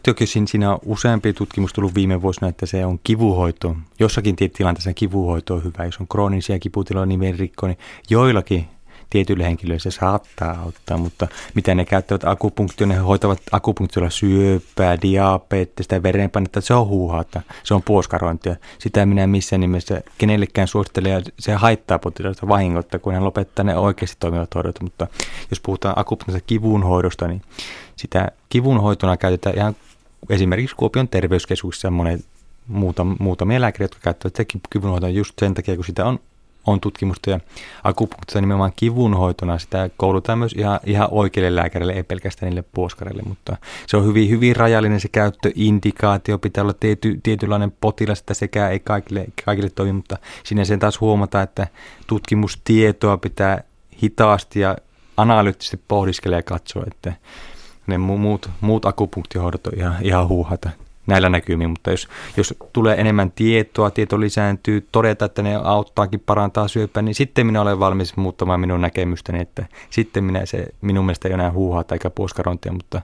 akupunktiokin 0.01 0.47
siinä 0.47 0.71
on 0.71 0.79
useampi 0.85 1.33
tutkimus 1.33 1.73
tullut 1.73 1.95
viime 1.95 2.21
vuosina, 2.21 2.47
että 2.47 2.65
se 2.65 2.85
on 2.85 2.99
kivuhoito. 3.03 3.75
Jossakin 3.99 4.35
tilanteessa 4.35 4.93
kivuhoito 4.93 5.53
on 5.53 5.63
hyvä, 5.63 5.85
jos 5.85 5.99
on 5.99 6.07
kroonisia 6.07 6.59
kiputiloja, 6.59 7.05
nivelrikko, 7.05 7.67
niin 7.67 7.77
joillakin 8.09 8.67
tietyille 9.09 9.43
henkilöille 9.43 9.79
se 9.79 9.91
saattaa 9.91 10.61
auttaa, 10.61 10.97
mutta 10.97 11.27
mitä 11.55 11.75
ne 11.75 11.85
käyttävät 11.85 12.23
akupunktio, 12.23 12.87
ne 12.87 12.95
hoitavat 12.95 13.41
akupunktiolla 13.51 14.09
syöpää, 14.09 15.01
diabetesta 15.01 15.95
ja 15.95 16.03
verenpainetta, 16.03 16.61
se 16.61 16.73
on 16.73 16.87
huuhaata, 16.87 17.41
se 17.63 17.73
on 17.73 17.83
puoskarointia. 17.83 18.55
Sitä 18.79 19.05
minä 19.05 19.27
missään 19.27 19.59
nimessä 19.59 20.01
kenellekään 20.17 20.67
suosittele. 20.67 21.09
Ja 21.09 21.21
se 21.39 21.53
haittaa 21.53 21.99
potilasta 21.99 22.47
vahingotta, 22.47 22.99
kun 22.99 23.13
hän 23.13 23.25
lopettaa 23.25 23.65
ne 23.65 23.77
oikeasti 23.77 24.17
toimivat 24.19 24.55
hoidot, 24.55 24.81
mutta 24.81 25.07
jos 25.49 25.59
puhutaan 25.59 25.99
akupunktiosta 25.99 26.47
kivun 26.47 26.83
hoidosta, 26.83 27.27
niin 27.27 27.41
sitä 27.95 28.31
kivun 28.49 28.81
hoitona 28.81 29.17
käytetään 29.17 29.55
ihan 29.55 29.75
esimerkiksi 30.29 30.75
Kuopion 30.75 31.07
terveyskeskuksessa 31.07 31.91
monet 31.91 32.25
muuta, 32.67 33.03
muutamia 33.03 33.61
lääkäriä, 33.61 33.85
jotka 33.85 33.99
käyttävät 34.01 34.35
sitä 34.35 34.59
kivunhoitoa 34.69 35.09
just 35.09 35.33
sen 35.39 35.53
takia, 35.53 35.75
kun 35.75 35.85
sitä 35.85 36.05
on 36.05 36.19
on 36.67 36.79
tutkimusta 36.79 37.29
ja 37.29 37.39
akupunktia 37.83 38.41
nimenomaan 38.41 38.73
kivunhoitona. 38.75 39.59
Sitä 39.59 39.89
koulutaan 39.97 40.39
myös 40.39 40.53
ihan, 40.53 40.79
ihan 40.85 41.07
oikeille 41.11 41.55
lääkärille, 41.55 41.93
ei 41.93 42.03
pelkästään 42.03 42.49
niille 42.49 42.63
puoskareille, 42.73 43.23
mutta 43.25 43.57
se 43.87 43.97
on 43.97 44.05
hyvin, 44.05 44.29
hyvin 44.29 44.55
rajallinen 44.55 44.99
se 44.99 45.07
käyttöindikaatio. 45.07 46.37
Pitää 46.37 46.63
olla 46.63 46.73
tiety, 46.73 47.19
tietynlainen 47.23 47.73
potilas, 47.81 48.19
että 48.19 48.33
sekä 48.33 48.69
ei 48.69 48.79
kaikille, 48.79 49.25
kaikille 49.45 49.69
toimi, 49.69 49.93
mutta 49.93 50.17
sinne 50.43 50.65
sen 50.65 50.79
taas 50.79 51.01
huomata, 51.01 51.41
että 51.41 51.67
tutkimustietoa 52.07 53.17
pitää 53.17 53.63
hitaasti 54.03 54.59
ja 54.59 54.77
analyyttisesti 55.17 55.79
pohdiskella 55.87 56.37
ja 56.37 56.43
katsoa, 56.43 56.83
että 56.87 57.13
ne 57.87 57.97
muut, 57.97 58.49
muut 58.61 58.85
akupunktihoidot 58.85 59.67
on 59.67 59.73
ihan, 59.77 59.95
ihan 60.01 60.27
huuhata 60.27 60.69
näillä 61.07 61.29
näkymin, 61.29 61.69
mutta 61.69 61.91
jos, 61.91 62.07
jos 62.37 62.53
tulee 62.73 63.01
enemmän 63.01 63.31
tietoa, 63.31 63.91
tieto 63.91 64.19
lisääntyy, 64.19 64.87
todeta, 64.91 65.25
että 65.25 65.41
ne 65.41 65.55
auttaakin 65.55 66.19
parantaa 66.25 66.67
syöpää, 66.67 67.03
niin 67.03 67.15
sitten 67.15 67.45
minä 67.45 67.61
olen 67.61 67.79
valmis 67.79 68.17
muuttamaan 68.17 68.59
minun 68.59 68.81
näkemystäni, 68.81 69.41
että 69.41 69.65
sitten 69.89 70.23
minä 70.23 70.45
se 70.45 70.67
minun 70.81 71.05
mielestä 71.05 71.27
ei 71.27 71.33
enää 71.33 71.51
huuhaa 71.51 71.83
eikä 71.91 72.09
puoskarointia, 72.09 72.71
mutta 72.71 73.01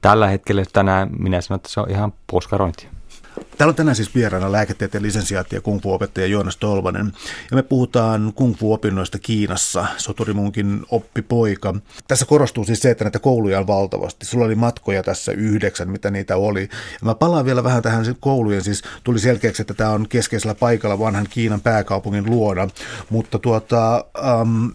tällä 0.00 0.28
hetkellä 0.28 0.64
tänään 0.72 1.10
minä 1.18 1.40
sanon, 1.40 1.56
että 1.56 1.68
se 1.68 1.80
on 1.80 1.90
ihan 1.90 2.12
puoskarointia. 2.26 2.93
Täällä 3.58 3.70
on 3.70 3.74
tänään 3.74 3.96
siis 3.96 4.14
vieraana 4.14 4.52
lääketieteen 4.52 5.02
lisensiaatti 5.02 5.56
ja 5.56 5.60
kung 5.60 5.82
fu-opettaja 5.82 6.26
Joonas 6.26 6.56
Tolvanen. 6.56 7.12
Ja 7.50 7.56
me 7.56 7.62
puhutaan 7.62 8.32
kung 8.34 8.54
fu-opinnoista 8.56 9.18
Kiinassa, 9.18 9.86
soturimunkin 9.96 10.86
oppipoika. 10.90 11.74
Tässä 12.08 12.26
korostuu 12.26 12.64
siis 12.64 12.80
se, 12.80 12.90
että 12.90 13.04
näitä 13.04 13.18
kouluja 13.18 13.58
on 13.58 13.66
valtavasti. 13.66 14.26
Sulla 14.26 14.44
oli 14.44 14.54
matkoja 14.54 15.02
tässä 15.02 15.32
yhdeksän, 15.32 15.90
mitä 15.90 16.10
niitä 16.10 16.36
oli. 16.36 16.62
Ja 16.62 17.04
mä 17.04 17.14
palaan 17.14 17.44
vielä 17.44 17.64
vähän 17.64 17.82
tähän 17.82 18.14
koulujen, 18.20 18.64
siis 18.64 18.82
tuli 19.04 19.18
selkeäksi, 19.18 19.62
että 19.62 19.74
tämä 19.74 19.90
on 19.90 20.08
keskeisellä 20.08 20.54
paikalla 20.54 20.98
vanhan 20.98 21.26
Kiinan 21.30 21.60
pääkaupungin 21.60 22.30
luona. 22.30 22.68
Mutta 23.10 23.38
tuota, 23.38 24.04
um, 24.40 24.72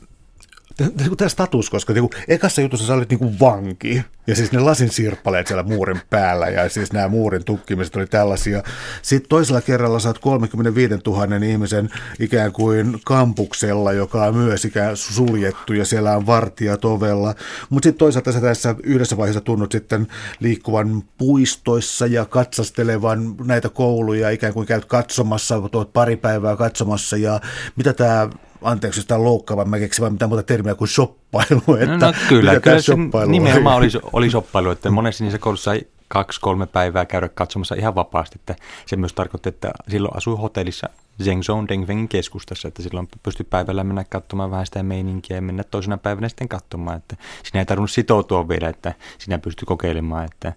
tämä 1.17 1.29
status, 1.29 1.69
koska 1.69 1.93
niin 1.93 2.09
kuin, 2.09 2.23
ekassa 2.27 2.61
jutussa 2.61 2.87
sä 2.87 2.93
olit 2.93 3.09
niin 3.09 3.19
kuin 3.19 3.39
vanki, 3.39 4.03
ja 4.27 4.35
siis 4.35 4.51
ne 4.51 4.59
lasin 4.59 4.89
sirppaleet 4.89 5.47
siellä 5.47 5.63
muurin 5.63 6.01
päällä, 6.09 6.47
ja 6.47 6.69
siis 6.69 6.93
nämä 6.93 7.07
muurin 7.07 7.45
tukkimiset 7.45 7.95
oli 7.95 8.07
tällaisia. 8.07 8.63
Sitten 9.01 9.29
toisella 9.29 9.61
kerralla 9.61 9.99
oot 10.05 10.19
35 10.19 10.93
000 11.05 11.35
ihmisen 11.45 11.89
ikään 12.19 12.51
kuin 12.51 12.99
kampuksella, 13.05 13.93
joka 13.93 14.25
on 14.25 14.35
myös 14.35 14.65
ikään 14.65 14.97
suljettu, 14.97 15.73
ja 15.73 15.85
siellä 15.85 16.17
on 16.17 16.25
vartijat 16.25 16.85
ovella. 16.85 17.35
Mutta 17.69 17.87
sitten 17.87 17.99
toisaalta 17.99 18.31
sä 18.31 18.41
tässä 18.41 18.75
yhdessä 18.83 19.17
vaiheessa 19.17 19.41
tunnut 19.41 19.71
sitten 19.71 20.07
liikkuvan 20.39 21.03
puistoissa 21.17 22.05
ja 22.05 22.25
katsastelevan 22.25 23.35
näitä 23.45 23.69
kouluja, 23.69 24.29
ikään 24.29 24.53
kuin 24.53 24.67
käyt 24.67 24.85
katsomassa, 24.85 25.61
tuot 25.71 25.93
pari 25.93 26.15
päivää 26.15 26.55
katsomassa, 26.55 27.17
ja 27.17 27.39
mitä 27.75 27.93
tämä 27.93 28.29
anteeksi, 28.61 28.99
jos 28.99 29.05
tämä 29.07 29.17
on 29.17 29.25
loukkaava, 29.25 29.65
mä 29.65 29.79
keksin 29.79 30.01
vaan 30.01 30.13
mitään 30.13 30.29
muuta 30.29 30.43
termiä 30.43 30.75
kuin 30.75 30.87
shoppailu. 30.87 31.75
Että 31.79 31.97
no, 31.97 32.07
no 32.07 32.13
kyllä, 32.29 32.59
kyllä 32.59 32.81
se 32.81 32.85
shoppailu 32.85 33.31
nimenomaan 33.31 33.77
oli, 33.77 33.87
oli 34.13 34.29
shoppailu, 34.29 34.69
että 34.69 34.89
monessa 34.89 35.23
niissä 35.23 35.39
koulussa 35.39 35.73
ei 35.73 35.87
kaksi-kolme 36.07 36.65
päivää 36.65 37.05
käydä 37.05 37.29
katsomassa 37.29 37.75
ihan 37.75 37.95
vapaasti. 37.95 38.35
Että 38.39 38.55
se 38.85 38.95
myös 38.95 39.13
tarkoitti, 39.13 39.49
että 39.49 39.71
silloin 39.87 40.17
asui 40.17 40.37
hotellissa 40.37 40.89
Zhengzhou 41.23 41.67
Dengfengin 41.67 42.07
keskustassa, 42.07 42.67
että 42.67 42.81
silloin 42.81 43.07
pystyi 43.23 43.45
päivällä 43.49 43.83
mennä 43.83 44.03
katsomaan 44.09 44.51
vähän 44.51 44.65
sitä 44.65 44.83
meininkiä 44.83 45.37
ja 45.37 45.41
mennä 45.41 45.63
toisena 45.63 45.97
päivänä 45.97 46.29
sitten 46.29 46.49
katsomaan, 46.49 46.97
että 46.97 47.15
siinä 47.43 47.59
ei 47.59 47.65
tarvinnut 47.65 47.91
sitoutua 47.91 48.47
vielä, 48.47 48.69
että 48.69 48.93
sinä 49.17 49.39
pystyi 49.39 49.65
kokeilemaan, 49.65 50.25
että 50.25 50.53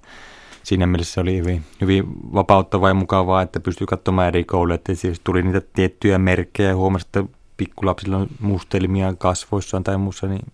siinä 0.62 0.86
mielessä 0.86 1.12
se 1.14 1.20
oli 1.20 1.38
hyvin, 1.38 1.64
hyvin 1.80 2.04
vapauttavaa 2.34 2.90
ja 2.90 2.94
mukavaa, 2.94 3.42
että 3.42 3.60
pystyi 3.60 3.86
katsomaan 3.86 4.28
eri 4.28 4.44
kouluja, 4.44 4.74
että 4.74 4.94
siis 4.94 5.20
tuli 5.24 5.42
niitä 5.42 5.60
tiettyjä 5.60 6.18
merkkejä 6.18 6.68
ja 6.68 6.76
huomasi, 6.76 7.06
että 7.06 7.24
pikkulapsilla 7.62 8.16
on 8.16 8.28
mustelmia 8.40 9.14
kasvoissaan 9.18 9.84
tai 9.84 9.98
muussa, 9.98 10.26
niin, 10.26 10.52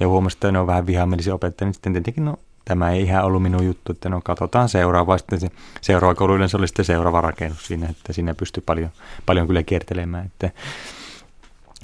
ja 0.00 0.08
huomasi, 0.08 0.36
että 0.36 0.52
ne 0.52 0.58
on 0.58 0.66
vähän 0.66 0.86
vihamielisiä 0.86 1.34
opettajia, 1.34 1.66
niin 1.66 1.74
sitten 1.74 1.92
tietenkin 1.92 2.24
no, 2.24 2.36
tämä 2.64 2.90
ei 2.90 3.02
ihan 3.02 3.24
ollut 3.24 3.42
minun 3.42 3.66
juttu, 3.66 3.92
että 3.92 4.08
no 4.08 4.20
katsotaan 4.24 4.68
seuraavaa. 4.68 5.18
Sitten 5.18 5.40
se 5.40 5.50
seuraava 5.80 6.14
koulu 6.14 6.34
yleensä 6.34 6.58
oli 6.58 6.68
sitten 6.68 6.84
seuraava 6.84 7.20
rakennus 7.20 7.66
siinä, 7.66 7.88
että 7.88 8.12
siinä 8.12 8.34
pystyi 8.34 8.62
paljon, 8.66 8.90
paljon 9.26 9.46
kyllä 9.46 9.62
kiertelemään. 9.62 10.26
Että 10.26 10.50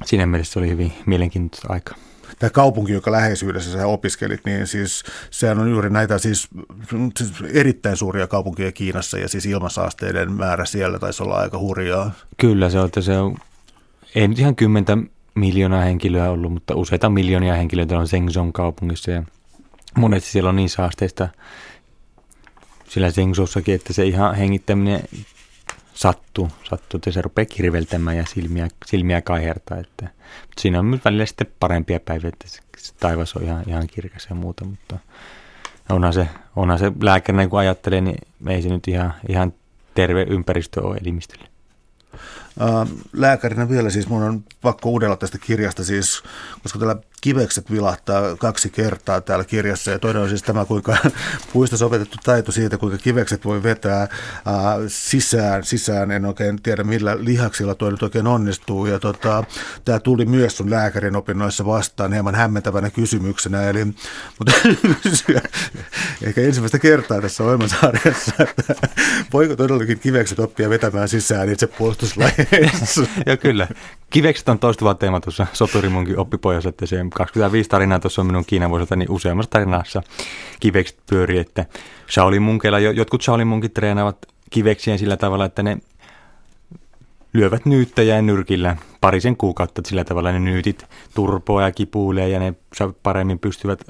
siinä 0.05 0.27
mielessä 0.27 0.53
se 0.53 0.59
oli 0.59 0.69
hyvin 0.69 0.93
mielenkiintoista 1.07 1.73
aika 1.73 1.95
tämä 2.39 2.51
kaupunki, 2.51 2.93
joka 2.93 3.13
läheisyydessä 3.13 3.73
sä 3.73 3.87
opiskelit, 3.87 4.41
niin 4.45 4.67
siis 4.67 5.05
sehän 5.31 5.59
on 5.59 5.71
juuri 5.71 5.91
näitä 5.91 6.19
siis, 6.19 6.49
siis 7.19 7.33
erittäin 7.53 7.97
suuria 7.97 8.27
kaupunkeja 8.27 8.73
Kiinassa 8.73 9.19
ja 9.19 9.29
siis 9.29 9.47
ilmansaasteiden 9.47 10.33
määrä 10.33 10.65
siellä 10.65 10.99
taisi 10.99 11.23
olla 11.23 11.35
aika 11.35 11.59
hurjaa. 11.59 12.11
Kyllä 12.37 12.71
se 12.71 12.79
on, 12.79 12.87
että 12.87 13.01
se 13.01 13.19
on, 13.19 13.37
ei 14.15 14.29
nyt 14.29 14.39
ihan 14.39 14.57
kymmentä 14.57 14.99
miljoonaa 15.35 15.81
henkilöä 15.81 16.31
ollut, 16.31 16.53
mutta 16.53 16.75
useita 16.75 17.11
miljoonia 17.11 17.55
henkilöitä 17.55 17.99
on 17.99 18.09
Zhengzhou 18.09 18.53
kaupungissa 18.53 19.11
ja 19.11 19.23
monesti 19.97 20.31
siellä 20.31 20.51
on 20.51 20.57
niin 20.57 20.71
saasteista 20.71 21.29
sillä 22.89 23.11
Zhengzhoussakin, 23.11 23.75
että 23.75 23.93
se 23.93 24.05
ihan 24.05 24.35
hengittäminen 24.35 25.01
sattuu, 25.95 26.49
sattuu 26.65 26.99
että 26.99 27.11
se 27.11 27.23
rupeaa 27.23 27.47
kirveltämään 27.47 28.17
ja 28.17 28.25
silmiä, 28.27 28.69
silmiä 28.87 29.23
kaihertaa. 29.23 29.79
Että, 29.79 30.05
mutta 30.41 30.61
siinä 30.61 30.79
on 30.79 30.85
myös 30.85 31.05
välillä 31.05 31.27
sitten 31.27 31.47
parempia 31.61 32.01
päiviä, 32.01 32.29
että 32.29 32.49
se, 32.49 32.61
se 32.79 32.95
taivas 32.95 33.37
on 33.37 33.43
ihan, 33.43 33.65
ihan 33.67 33.87
kirkas 33.87 34.27
ja 34.31 34.37
muuta, 34.37 34.65
mutta 34.65 34.99
onhan 35.89 36.13
se, 36.13 36.29
onhan 36.57 36.79
se 36.79 36.93
lääkärinä, 37.03 37.49
kun 37.49 37.59
ajattelee, 37.59 38.01
niin 38.01 38.19
ei 38.49 38.63
se 38.63 38.69
nyt 38.69 38.89
ihan, 38.89 39.15
ihan 39.29 39.53
terve 39.95 40.23
ympäristö 40.23 40.83
ole 40.83 40.97
elimistölle. 40.97 41.49
Lääkärinä 43.13 43.69
vielä 43.69 43.91
siis 43.91 44.09
mun 44.09 44.23
on 44.23 44.45
pakko 44.63 44.91
uudella 44.91 45.17
tästä 45.17 45.39
kirjasta 45.39 45.85
siis, 45.85 46.23
koska 46.63 46.79
täällä 46.79 46.97
kivekset 47.21 47.71
vilahtaa 47.71 48.37
kaksi 48.37 48.71
kertaa 48.71 49.21
täällä 49.21 49.45
kirjassa. 49.45 49.91
Ja 49.91 49.99
toinen 49.99 50.23
on 50.23 50.29
siis 50.29 50.43
tämä, 50.43 50.65
kuinka 50.65 50.97
puistossa 51.53 51.87
opetettu 51.87 52.17
taito 52.25 52.53
siitä, 52.53 52.79
kuinka 52.79 52.99
kivekset 52.99 53.45
voi 53.45 53.63
vetää 53.63 53.99
ää, 54.01 54.09
sisään. 54.89 55.65
Sisään 55.65 56.11
en 56.11 56.25
oikein 56.25 56.63
tiedä, 56.63 56.85
millä 56.85 57.17
lihaksilla 57.21 57.75
tuo 57.75 57.91
nyt 57.91 58.03
oikein 58.03 58.27
onnistuu. 58.27 58.87
Ja 58.87 58.99
tota, 58.99 59.45
tämä 59.85 60.01
tuli 60.01 60.25
myös 60.25 60.57
sun 60.57 60.71
lääkärin 60.71 61.17
opinnoissa 61.17 61.67
vastaan 61.67 62.13
hieman 62.13 62.35
hämmentävänä 62.35 62.91
kysymyksenä. 62.91 63.63
Eli, 63.63 63.85
mutta 64.39 64.53
ehkä 66.23 66.41
ensimmäistä 66.41 66.79
kertaa 66.79 67.21
tässä 67.21 67.45
ohjelmasarjassa, 67.45 68.33
että 68.39 68.75
voiko 69.33 69.57
todellakin 69.57 69.99
kivekset 69.99 70.39
oppia 70.39 70.71
vetämään 70.71 71.09
sisään 71.09 71.49
itse 71.49 71.67
puolustuslajeissa? 71.67 72.46
Joo, 73.27 73.37
kyllä. 73.37 73.69
Kivekset 74.11 74.49
on 74.49 74.59
toistuva 74.59 74.95
teema 74.95 75.21
tuossa 75.21 75.47
Soturimunkin 75.53 76.19
oppipojassa, 76.19 76.69
että 76.69 76.87
se 76.87 76.97
25 77.15 77.71
tarinaa 77.71 77.99
tuossa 77.99 78.23
on 78.23 78.27
minun 78.27 78.45
Kiinan 78.47 78.71
vuosilta, 78.71 78.97
niin 78.97 79.11
useammassa 79.11 79.51
tarinassa 79.51 80.03
kivekset 80.61 80.99
pyörii, 81.11 81.39
että 81.39 81.67
Shaolin 82.11 82.43
munkeilla, 82.43 82.79
jotkut 82.79 83.23
Shaolin 83.23 83.47
munkit 83.47 83.75
treenaavat 83.75 84.27
kiveksien 84.51 84.99
sillä 84.99 85.17
tavalla, 85.17 85.45
että 85.45 85.63
ne 85.63 85.79
lyövät 87.33 87.67
nyyttäjää 87.67 88.23
nyrkillä 88.23 88.77
parisen 89.01 89.37
kuukautta, 89.37 89.81
että 89.81 89.89
sillä 89.89 90.05
tavalla 90.05 90.33
ne 90.33 90.41
nyytit 90.41 90.87
turpoa 91.15 91.63
ja 91.63 91.73
kipuilee 91.73 92.29
ja 92.29 92.39
ne 92.39 92.55
paremmin 93.03 93.39
pystyvät 93.39 93.83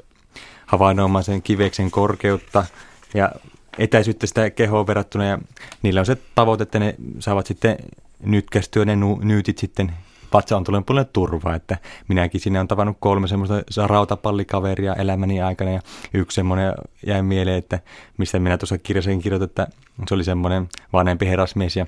havainnoimaan 0.65 1.23
sen 1.23 1.41
kiveksen 1.41 1.91
korkeutta 1.91 2.65
ja 3.13 3.31
etäisyyttä 3.77 4.27
sitä 4.27 4.49
kehoa 4.49 4.87
verrattuna 4.87 5.25
ja 5.25 5.39
niillä 5.83 5.99
on 5.99 6.05
se 6.05 6.17
tavoite, 6.35 6.63
että 6.63 6.79
ne 6.79 6.95
saavat 7.19 7.45
sitten 7.45 7.77
nytkästyä 8.23 8.85
ne 8.85 8.95
nyytit 9.21 9.57
sitten 9.57 9.93
vatsa 10.33 10.57
on 10.57 10.63
tullut 10.63 10.85
puolelle 10.85 11.09
turvaa, 11.13 11.55
että 11.55 11.77
minäkin 12.07 12.41
sinne 12.41 12.59
on 12.59 12.67
tavannut 12.67 12.97
kolme 12.99 13.27
semmoista 13.27 13.87
rautapallikaveria 13.87 14.93
elämäni 14.93 15.41
aikana 15.41 15.71
ja 15.71 15.81
yksi 16.13 16.35
semmoinen 16.35 16.73
jäi 17.05 17.21
mieleen, 17.21 17.57
että 17.57 17.79
mistä 18.17 18.39
minä 18.39 18.57
tuossa 18.57 18.77
kirjassakin 18.77 19.21
kirjoitin, 19.21 19.45
että 19.45 19.67
se 20.07 20.15
oli 20.15 20.23
semmoinen 20.23 20.69
vanhempi 20.93 21.27
herrasmies 21.27 21.75
ja 21.75 21.85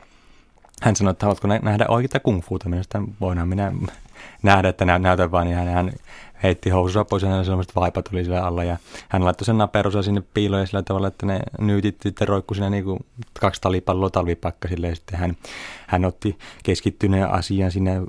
hän 0.81 0.95
sanoi, 0.95 1.11
että 1.11 1.25
haluatko 1.25 1.47
nähdä 1.47 1.85
oikeita 1.87 2.19
kungfuuta, 2.19 2.69
minä 2.69 2.81
voinhan 3.21 3.47
minä 3.47 3.71
nähdä, 4.43 4.69
että 4.69 4.85
näytän 4.85 5.31
vaan, 5.31 5.47
hän, 5.47 5.67
hän 5.67 5.91
heitti 6.43 6.69
housunsa 6.69 7.05
pois 7.05 7.23
ja 7.23 7.43
sellaiset 7.43 7.75
vaipat 7.75 8.05
tuli 8.09 8.23
sillä 8.23 8.45
alla 8.45 8.63
ja 8.63 8.77
hän 9.09 9.25
laittoi 9.25 9.45
sen 9.45 9.57
naperosa 9.57 10.03
sinne 10.03 10.23
piiloon 10.33 10.67
sillä 10.67 10.83
tavalla, 10.83 11.07
että 11.07 11.25
ne 11.25 11.39
nyytit 11.59 11.97
sitten 12.03 12.27
roikku 12.27 12.53
siinä 12.53 12.69
niin 12.69 12.83
kuin 12.83 12.99
kaksi 13.39 13.61
talipalloa 13.61 14.09
talvipakkasille 14.09 14.87
ja 14.87 14.95
sitten 14.95 15.19
hän, 15.19 15.37
hän 15.87 16.05
otti 16.05 16.37
keskittyneen 16.63 17.31
asian 17.31 17.71
sinne 17.71 18.01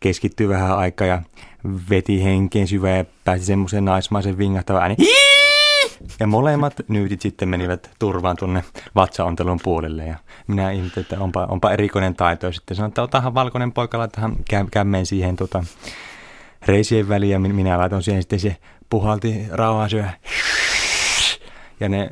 keskittyi 0.00 0.48
vähän 0.48 0.78
aikaa 0.78 1.06
ja 1.06 1.22
veti 1.90 2.24
henkeen 2.24 2.68
syvään 2.68 2.98
ja 2.98 3.04
pääsi 3.24 3.44
semmoisen 3.44 3.84
naismaisen 3.84 4.38
vingahtavaan 4.38 4.82
ääni. 4.82 4.96
Ja 6.20 6.26
molemmat 6.26 6.74
nyytit 6.88 7.20
sitten 7.20 7.48
menivät 7.48 7.90
turvaan 7.98 8.36
tuonne 8.36 8.64
vatsaontelun 8.94 9.60
puolelle 9.62 10.06
ja 10.06 10.16
minä 10.46 10.70
ihmettelin, 10.70 11.04
että 11.04 11.20
onpa, 11.20 11.44
onpa 11.44 11.70
erikoinen 11.70 12.14
taito. 12.14 12.46
Ja 12.46 12.52
sitten 12.52 12.76
sanoin, 12.76 12.88
että 12.88 13.02
otahan 13.02 13.34
valkoinen 13.34 13.72
poika, 13.72 13.98
laitahan 13.98 14.36
kämmeen 14.70 15.06
siihen 15.06 15.36
tota, 15.36 15.64
reisien 16.66 17.08
väliin 17.08 17.32
ja 17.32 17.38
minä 17.38 17.78
laitoin 17.78 18.02
siihen 18.02 18.22
sitten 18.22 18.40
se 18.40 18.56
puhalti 18.90 19.46
rauhaa 19.50 19.88
syö. 19.88 20.04
Ja 21.80 21.88
ne 21.88 22.10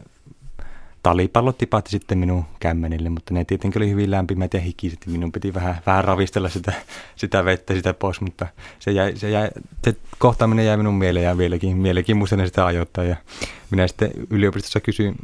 talipallot 1.03 1.59
tipahti 1.59 1.91
sitten 1.91 2.19
minun 2.19 2.45
kämmenille, 2.61 3.09
mutta 3.09 3.35
ne 3.35 3.45
tietenkin 3.45 3.83
oli 3.83 3.91
hyvin 3.91 4.11
lämpimät 4.11 4.55
ja 4.55 4.61
hikiset. 4.61 5.07
Minun 5.07 5.33
piti 5.33 5.55
vähän, 5.55 5.77
vähän 5.87 6.05
ravistella 6.05 6.49
sitä, 6.49 6.73
sitä 7.17 7.45
vettä 7.45 7.75
sitä 7.75 7.95
pois, 7.95 8.21
mutta 8.21 8.47
se, 8.79 8.91
jäi, 8.91 9.17
se, 9.17 9.31
jäi, 9.31 9.51
se 9.85 9.97
kohtaaminen 10.19 10.67
jäi 10.67 10.77
minun 10.77 10.95
mieleen 10.95 11.25
ja 11.25 11.39
vieläkin, 11.39 11.83
vieläkin 11.83 12.17
muistan 12.17 12.47
sitä 12.47 12.67
ajoittaa. 12.67 13.05
Ja 13.05 13.17
minä 13.71 13.89
sitten 13.89 14.11
yliopistossa 14.31 14.81
kysyin 14.81 15.17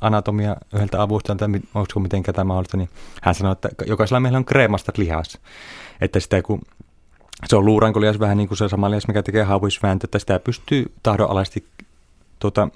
anatomia 0.00 0.56
yhdeltä 0.74 1.02
avustajalta, 1.02 1.44
onko 1.74 2.00
mitenkään 2.00 2.34
tämä 2.34 2.44
mahdollista, 2.44 2.76
niin 2.76 2.90
hän 3.22 3.34
sanoi, 3.34 3.52
että 3.52 3.68
jokaisella 3.86 4.20
meillä 4.20 4.38
on 4.38 4.44
kreemasta 4.44 4.92
lihas. 4.96 5.38
Että 6.00 6.20
sitä 6.20 6.42
kun 6.42 6.60
se 7.46 7.56
on 7.56 7.64
luurankolias 7.64 8.20
vähän 8.20 8.36
niin 8.36 8.48
kuin 8.48 8.58
se 8.58 8.68
sama 8.68 8.90
lias, 8.90 9.08
mikä 9.08 9.22
tekee 9.22 9.42
haavuisvääntö, 9.42 10.06
että 10.06 10.18
sitä 10.18 10.40
pystyy 10.40 10.92
tahdonalaisesti 11.02 11.66
tuota, 12.38 12.68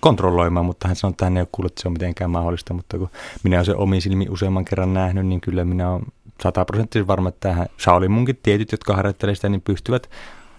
kontrolloimaan, 0.00 0.66
mutta 0.66 0.88
hän 0.88 0.96
sanoi, 0.96 1.10
että 1.10 1.24
hän 1.24 1.36
ei 1.36 1.40
ole 1.40 1.48
kuullut, 1.52 1.72
että 1.72 1.82
se 1.82 1.88
on 1.88 1.92
mitenkään 1.92 2.30
mahdollista, 2.30 2.74
mutta 2.74 2.98
kun 2.98 3.10
minä 3.42 3.56
olen 3.56 3.64
se 3.64 3.74
omin 3.74 4.02
silmi 4.02 4.26
useamman 4.30 4.64
kerran 4.64 4.94
nähnyt, 4.94 5.26
niin 5.26 5.40
kyllä 5.40 5.64
minä 5.64 5.90
olen 5.90 6.02
sataprosenttisesti 6.42 7.06
varma, 7.06 7.28
että 7.28 7.48
tähän 7.48 7.66
Shaolin 7.80 8.10
munkin 8.10 8.38
tietyt, 8.42 8.72
jotka 8.72 8.96
harjoittelee 8.96 9.34
sitä, 9.34 9.48
niin 9.48 9.60
pystyvät 9.60 10.10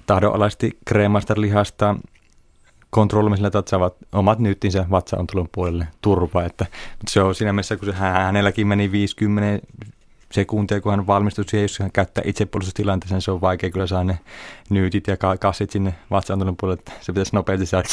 tahdonalaisesti 0.05 0.77
kreemasta 0.85 1.33
lihasta 1.37 1.95
kontrolloimisella, 2.89 3.63
saavat 3.65 3.95
omat 4.11 4.39
nyttinsä 4.39 4.85
vatsaontulon 4.91 5.49
puolelle 5.51 5.87
turvaa. 6.01 6.45
Että, 6.45 6.65
mutta 6.91 7.11
se 7.11 7.21
on 7.21 7.35
siinä 7.35 7.53
mielessä, 7.53 7.77
kun 7.77 7.85
se 7.85 7.93
hänelläkin 7.93 8.67
meni 8.67 8.91
50 8.91 9.67
sekuntia, 10.31 10.81
kun 10.81 10.91
hän 10.91 11.07
valmistui 11.07 11.45
siihen, 11.47 11.63
jos 11.63 11.79
hän 11.79 11.91
käyttää 11.91 12.23
itsepuolustustilanteeseen, 12.25 13.15
niin 13.15 13.21
se 13.21 13.31
on 13.31 13.41
vaikea 13.41 13.69
kyllä 13.69 13.87
saada 13.87 14.03
ne 14.03 14.19
nyytit 14.69 15.07
ja 15.07 15.17
kassit 15.39 15.71
sinne 15.71 15.95
vatsaantunut 16.11 16.55
puolelle, 16.59 16.79
että 16.79 16.91
se 17.01 17.11
pitäisi 17.11 17.35
nopeasti 17.35 17.65
saada 17.65 17.87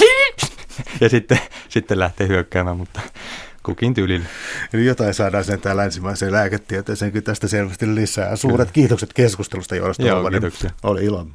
ja 1.01 1.09
sitten, 1.09 1.39
sitten 1.69 1.99
lähtee 1.99 2.29
hyökkäämään, 2.29 2.77
mutta 2.77 3.01
kukin 3.63 3.95
tyylillä. 3.95 4.27
Eli 4.73 4.87
jotain 4.87 5.15
saadaan 5.15 5.45
sen 5.45 5.61
täällä 5.61 5.83
länsimaiseen 5.83 6.33
lääketieteeseen 6.33 7.23
tästä 7.23 7.49
selvästi 7.49 7.95
lisää. 7.95 8.37
Suuret 8.37 8.69
Kyllä. 8.69 8.75
kiitokset 8.75 9.13
keskustelusta, 9.13 9.77
Joonas 9.77 9.99
Joo. 9.99 10.31
Oli 10.83 11.05
ilo. 11.05 11.27